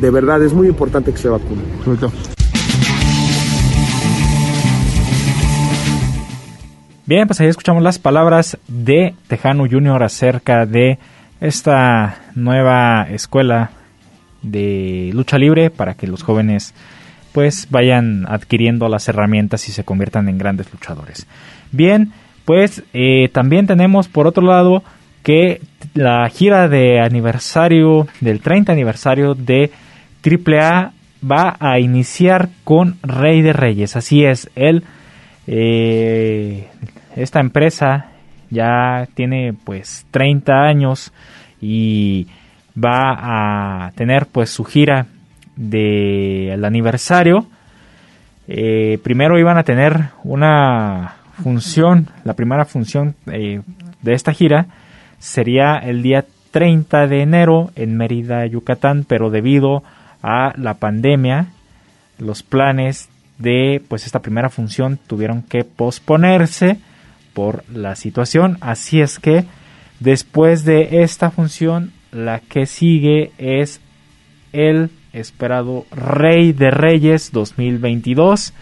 De 0.00 0.10
verdad, 0.10 0.42
es 0.42 0.52
muy 0.52 0.66
importante 0.66 1.12
que 1.12 1.18
se 1.18 1.28
vacunen. 1.28 1.64
Bien, 7.06 7.28
pues 7.28 7.40
ahí 7.40 7.46
escuchamos 7.46 7.84
las 7.84 8.00
palabras 8.00 8.58
de 8.66 9.14
Tejano 9.28 9.64
Junior 9.70 10.02
acerca 10.02 10.66
de 10.66 10.98
esta 11.40 12.18
nueva 12.34 13.06
escuela 13.08 13.70
de 14.42 15.12
lucha 15.14 15.38
libre 15.38 15.70
para 15.70 15.94
que 15.94 16.08
los 16.08 16.24
jóvenes 16.24 16.74
pues 17.32 17.68
vayan 17.70 18.26
adquiriendo 18.28 18.88
las 18.88 19.08
herramientas 19.08 19.68
y 19.68 19.72
se 19.72 19.84
conviertan 19.84 20.28
en 20.28 20.36
grandes 20.36 20.72
luchadores. 20.72 21.28
Bien, 21.70 22.12
pues 22.48 22.82
eh, 22.94 23.28
también 23.30 23.66
tenemos 23.66 24.08
por 24.08 24.26
otro 24.26 24.42
lado 24.42 24.82
que 25.22 25.60
la 25.92 26.26
gira 26.30 26.66
de 26.66 26.98
aniversario 26.98 28.08
del 28.22 28.40
30 28.40 28.72
aniversario 28.72 29.34
de 29.34 29.70
AAA 30.24 30.92
va 31.30 31.56
a 31.60 31.78
iniciar 31.78 32.48
con 32.64 32.96
Rey 33.02 33.42
de 33.42 33.52
Reyes. 33.52 33.96
Así 33.96 34.24
es, 34.24 34.48
él, 34.56 34.84
eh, 35.46 36.68
esta 37.16 37.40
empresa 37.40 38.12
ya 38.48 39.06
tiene 39.12 39.52
pues 39.52 40.06
30 40.10 40.50
años 40.54 41.12
y 41.60 42.28
va 42.82 43.84
a 43.84 43.90
tener 43.90 44.24
pues 44.24 44.48
su 44.48 44.64
gira 44.64 45.04
del 45.54 46.64
aniversario. 46.64 47.46
Eh, 48.46 48.98
primero 49.02 49.38
iban 49.38 49.58
a 49.58 49.64
tener 49.64 50.04
una 50.24 51.17
función, 51.42 52.08
la 52.24 52.34
primera 52.34 52.64
función 52.64 53.14
eh, 53.26 53.62
de 54.02 54.14
esta 54.14 54.32
gira 54.32 54.66
sería 55.18 55.76
el 55.76 56.02
día 56.02 56.24
30 56.50 57.06
de 57.06 57.22
enero 57.22 57.70
en 57.76 57.96
Mérida, 57.96 58.46
Yucatán, 58.46 59.04
pero 59.06 59.30
debido 59.30 59.82
a 60.22 60.52
la 60.56 60.74
pandemia, 60.74 61.46
los 62.18 62.42
planes 62.42 63.08
de 63.38 63.82
pues 63.88 64.06
esta 64.06 64.20
primera 64.20 64.50
función 64.50 64.98
tuvieron 65.06 65.42
que 65.42 65.64
posponerse 65.64 66.78
por 67.34 67.64
la 67.72 67.94
situación, 67.94 68.58
así 68.60 69.00
es 69.00 69.18
que 69.18 69.44
después 70.00 70.64
de 70.64 71.02
esta 71.02 71.30
función 71.30 71.92
la 72.10 72.40
que 72.40 72.66
sigue 72.66 73.30
es 73.38 73.80
el 74.52 74.90
esperado 75.12 75.86
Rey 75.92 76.52
de 76.52 76.70
Reyes 76.70 77.30
2022, 77.32 78.54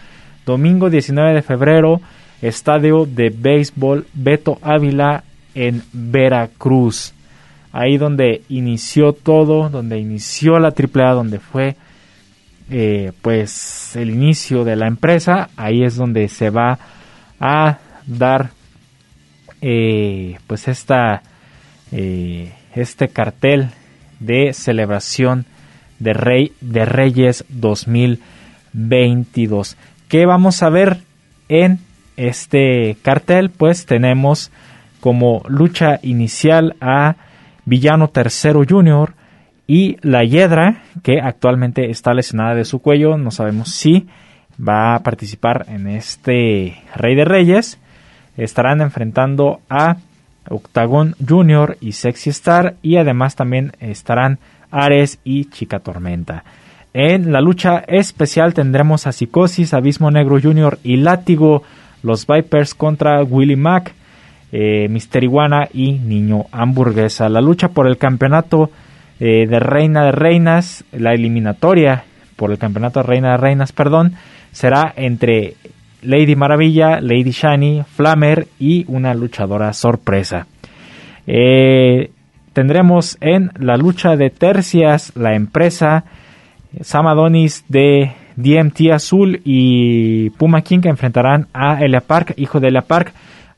domingo 0.45 0.89
19 0.89 1.33
de 1.33 1.41
febrero, 1.41 2.01
estadio 2.41 3.05
de 3.05 3.29
béisbol 3.29 4.05
Beto 4.13 4.59
Ávila 4.61 5.23
en 5.55 5.83
Veracruz. 5.93 7.13
Ahí 7.71 7.97
donde 7.97 8.41
inició 8.49 9.13
todo, 9.13 9.69
donde 9.69 9.99
inició 9.99 10.59
la 10.59 10.69
AAA, 10.69 11.13
donde 11.13 11.39
fue 11.39 11.75
eh, 12.69 13.11
pues 13.21 13.95
el 13.95 14.09
inicio 14.09 14.63
de 14.63 14.75
la 14.75 14.87
empresa, 14.87 15.49
ahí 15.55 15.83
es 15.83 15.95
donde 15.95 16.27
se 16.27 16.49
va 16.49 16.79
a 17.39 17.77
dar 18.05 18.49
eh, 19.61 20.37
pues 20.47 20.67
esta 20.67 21.21
eh, 21.91 22.51
este 22.75 23.07
cartel 23.07 23.69
de 24.19 24.51
celebración 24.53 25.45
de 25.99 26.13
Rey 26.13 26.51
de 26.61 26.85
Reyes 26.85 27.43
2022. 27.49 29.77
¿Qué 30.07 30.25
vamos 30.25 30.63
a 30.63 30.69
ver 30.69 31.01
en 31.49 31.79
este 32.17 32.97
cartel? 33.01 33.49
Pues 33.49 33.85
tenemos 33.85 34.51
como 34.99 35.43
lucha 35.47 35.99
inicial 36.01 36.75
a 36.81 37.15
Villano 37.65 38.09
Tercero 38.09 38.63
Junior 38.67 39.13
y 39.67 39.97
la 40.01 40.23
Hiedra, 40.23 40.83
que 41.03 41.19
actualmente 41.21 41.89
está 41.89 42.13
lesionada 42.13 42.55
de 42.55 42.65
su 42.65 42.79
cuello. 42.79 43.17
No 43.17 43.31
sabemos 43.31 43.71
si 43.71 44.07
va 44.57 44.95
a 44.95 45.03
participar 45.03 45.65
en 45.69 45.87
este 45.87 46.81
Rey 46.95 47.15
de 47.15 47.25
Reyes. 47.25 47.77
Estarán 48.37 48.81
enfrentando 48.81 49.61
a 49.69 49.97
Octagon 50.49 51.15
Junior 51.27 51.77
y 51.81 51.91
Sexy 51.93 52.29
Star 52.29 52.75
y 52.81 52.97
además 52.97 53.35
también 53.35 53.73
estarán 53.79 54.39
Ares 54.71 55.19
y 55.23 55.45
Chica 55.45 55.79
Tormenta. 55.79 56.43
En 56.93 57.31
la 57.31 57.41
lucha 57.41 57.83
especial 57.87 58.53
tendremos 58.53 59.05
a 59.07 59.11
Psicosis, 59.11 59.73
Abismo 59.73 60.09
Negro 60.09 60.39
Junior 60.41 60.79
y 60.83 60.97
Látigo, 60.97 61.63
los 62.03 62.25
Vipers 62.27 62.73
contra 62.73 63.23
Willy 63.23 63.55
Mac, 63.55 63.93
eh, 64.51 64.87
Mister 64.89 65.23
Iguana 65.23 65.67
y 65.73 65.93
Niño 65.93 66.45
Hamburguesa. 66.51 67.29
La 67.29 67.41
lucha 67.41 67.69
por 67.69 67.87
el 67.87 67.97
campeonato 67.97 68.69
eh, 69.19 69.47
de 69.47 69.59
Reina 69.59 70.05
de 70.05 70.11
Reinas, 70.11 70.85
la 70.91 71.13
eliminatoria 71.13 72.03
por 72.35 72.51
el 72.51 72.57
campeonato 72.57 73.01
de 73.01 73.07
Reina 73.07 73.31
de 73.31 73.37
Reinas, 73.37 73.71
perdón, 73.71 74.13
será 74.51 74.93
entre 74.95 75.55
Lady 76.01 76.35
Maravilla, 76.35 77.01
Lady 77.01 77.31
Shani, 77.31 77.83
Flammer 77.83 78.47
y 78.59 78.85
una 78.87 79.13
luchadora 79.13 79.73
sorpresa. 79.73 80.47
Eh, 81.25 82.11
tendremos 82.53 83.17
en 83.19 83.51
la 83.59 83.75
lucha 83.75 84.15
de 84.15 84.29
tercias 84.29 85.11
la 85.15 85.35
empresa 85.35 86.05
Samadonis 86.81 87.65
de 87.67 88.13
DMT 88.37 88.91
Azul 88.93 89.41
y 89.43 90.29
Puma 90.31 90.61
King 90.61 90.79
que 90.79 90.89
enfrentarán 90.89 91.47
a 91.53 91.83
Elia 91.83 92.01
Park, 92.01 92.33
hijo 92.37 92.61
de 92.61 92.69
Elia 92.69 92.83
Park, 92.83 93.11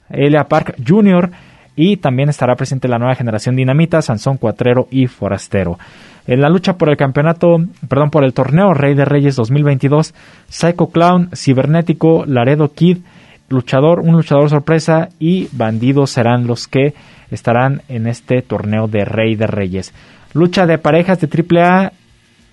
Elia 0.10 0.46
Park 0.46 0.76
Jr. 0.86 1.30
Y 1.76 1.98
también 1.98 2.28
estará 2.28 2.56
presente 2.56 2.88
la 2.88 2.98
nueva 2.98 3.16
generación 3.16 3.56
Dinamita, 3.56 4.02
Sansón 4.02 4.38
Cuatrero 4.38 4.88
y 4.92 5.08
Forastero. 5.08 5.78
En 6.28 6.42
la 6.42 6.50
lucha 6.50 6.74
por 6.74 6.90
el 6.90 6.98
campeonato, 6.98 7.58
perdón, 7.88 8.10
por 8.10 8.24
el 8.24 8.34
torneo 8.34 8.74
Rey 8.74 8.96
de 8.96 9.06
Reyes 9.06 9.36
2022, 9.36 10.14
Psycho 10.48 10.88
Clown, 10.88 11.30
Cibernético, 11.34 12.26
Laredo 12.26 12.74
Kid, 12.74 13.00
luchador, 13.50 14.00
un 14.00 14.14
luchador 14.14 14.50
sorpresa 14.50 15.10
y 15.20 15.48
bandidos 15.52 16.12
serán 16.12 16.48
los 16.48 16.68
que 16.68 16.94
estarán 17.32 17.82
en 17.88 18.08
este 18.08 18.42
torneo 18.42 18.88
de 18.88 19.06
Rey 19.06 19.36
de 19.36 19.48
Reyes. 19.48 19.94
Lucha 20.34 20.66
de 20.66 20.78
parejas 20.78 21.20
de 21.20 21.28
AAA, 21.28 21.94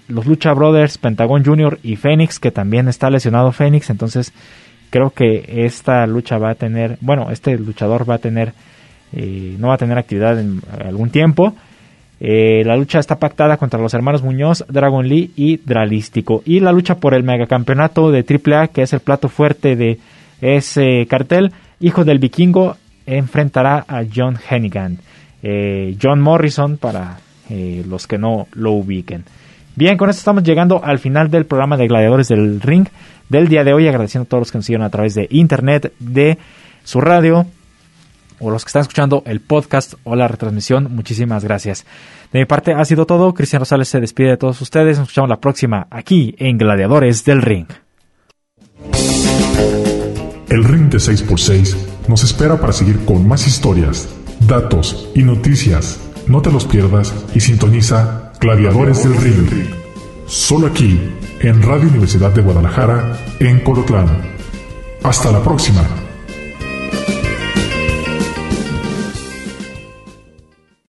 los 0.09 0.27
Lucha 0.27 0.53
Brothers, 0.53 0.99
Pentagon 0.99 1.45
Junior 1.45 1.79
y 1.83 1.97
Fénix, 1.97 2.39
que 2.39 2.51
también 2.51 2.89
está 2.89 3.11
lesionado 3.11 3.53
Fénix, 3.53 3.91
entonces 3.91 4.33
creo 4.91 5.11
que 5.11 5.65
esta 5.65 6.07
lucha 6.07 6.39
va 6.39 6.51
a 6.51 6.55
tener, 6.55 6.99
bueno, 7.01 7.31
este 7.31 7.59
luchador 7.59 8.09
va 8.09 8.15
a 8.15 8.19
tener, 8.19 8.53
eh, 9.13 9.57
no 9.59 9.69
va 9.69 9.75
a 9.75 9.79
tener 9.79 9.99
actividad 9.99 10.39
en 10.39 10.61
algún 10.85 11.11
tiempo. 11.11 11.55
Eh, 12.19 12.63
la 12.65 12.77
lucha 12.77 12.99
está 12.99 13.19
pactada 13.19 13.59
contra 13.59 13.81
los 13.81 13.93
hermanos 13.93 14.23
Muñoz, 14.23 14.65
Dragon 14.69 15.07
Lee 15.07 15.33
y 15.37 15.59
Dralístico. 15.59 16.43
Y 16.47 16.61
la 16.61 16.73
lucha 16.73 16.97
por 16.97 17.15
el 17.15 17.25
megacampeonato 17.25 18.11
de 18.11 18.25
AAA, 18.25 18.69
que 18.69 18.83
es 18.83 18.93
el 18.93 19.01
plato 19.01 19.29
fuerte 19.29 19.77
de 19.77 19.99
ese 20.41 21.07
cartel, 21.09 21.53
Hijo 21.79 22.05
del 22.05 22.19
Vikingo 22.19 22.77
enfrentará 23.05 23.85
a 23.87 24.03
John 24.13 24.39
Hennigan. 24.49 24.99
Eh, 25.43 25.97
John 26.01 26.21
Morrison 26.21 26.79
para 26.79 27.19
eh, 27.51 27.85
los 27.87 28.07
que 28.07 28.19
no 28.19 28.49
lo 28.53 28.73
ubiquen. 28.73 29.25
Bien, 29.77 29.99
con 29.99 30.09
esto 30.09 30.21
estamos 30.21 30.43
llegando 30.43 30.83
al 30.83 30.99
final 30.99 31.31
del 31.31 31.45
programa 31.45 31.77
de 31.77 31.87
Gladiadores 31.87 32.29
del 32.29 32.63
Ring 32.63 32.89
del 33.29 33.47
día 33.47 33.63
de 33.63 33.75
hoy, 33.75 33.87
agradeciendo 33.87 34.25
a 34.25 34.29
todos 34.31 34.41
los 34.41 34.51
que 34.51 34.57
nos 34.57 34.65
siguen 34.65 34.81
a 34.81 34.89
través 34.89 35.15
de 35.15 35.29
internet, 35.31 35.93
de 35.99 36.39
su 36.83 37.03
radio, 37.03 37.47
o 38.41 38.51
los 38.51 38.65
que 38.65 38.71
están 38.71 38.81
escuchando 38.81 39.23
el 39.27 39.41
podcast 39.41 39.93
o 40.05 40.17
la 40.17 40.29
retransmisión, 40.29 40.95
muchísimas 40.95 41.45
gracias. 41.45 41.85
De 42.33 42.39
mi 42.39 42.47
parte 42.47 42.73
ha 42.73 42.85
sido 42.87 43.05
todo. 43.05 43.35
Cristian 43.35 43.61
Rosales 43.61 43.89
se 43.89 44.01
despide 44.01 44.31
de 44.31 44.37
todos 44.39 44.59
ustedes. 44.63 44.97
Nos 44.97 45.09
escuchamos 45.09 45.29
la 45.29 45.41
próxima 45.41 45.87
aquí 45.91 46.35
en 46.39 46.57
Gladiadores 46.57 47.27
del 47.27 47.43
Ring. 47.43 47.67
El 50.49 50.65
Ring 50.65 50.89
de 50.89 50.97
6x6 50.97 51.77
nos 52.09 52.25
espera 52.25 52.59
para 52.59 52.73
seguir 52.73 53.05
con 53.05 53.29
más 53.29 53.47
historias, 53.47 54.09
datos 54.41 55.11
y 55.15 55.23
noticias. 55.23 56.01
No 56.29 56.41
te 56.41 56.51
los 56.51 56.65
pierdas 56.65 57.15
y 57.35 57.41
sintoniza 57.41 58.26
Gladiadores 58.47 59.03
del 59.03 59.17
Ring. 59.17 59.75
Solo 60.29 60.69
aquí, 60.69 61.01
en 61.41 61.63
Radio 61.63 61.89
Universidad 61.89 62.31
de 62.31 62.43
Guadalajara, 62.43 63.19
en 63.41 63.59
Colotlán. 63.65 64.07
Hasta 65.03 65.33
la 65.33 65.43
próxima. 65.43 65.85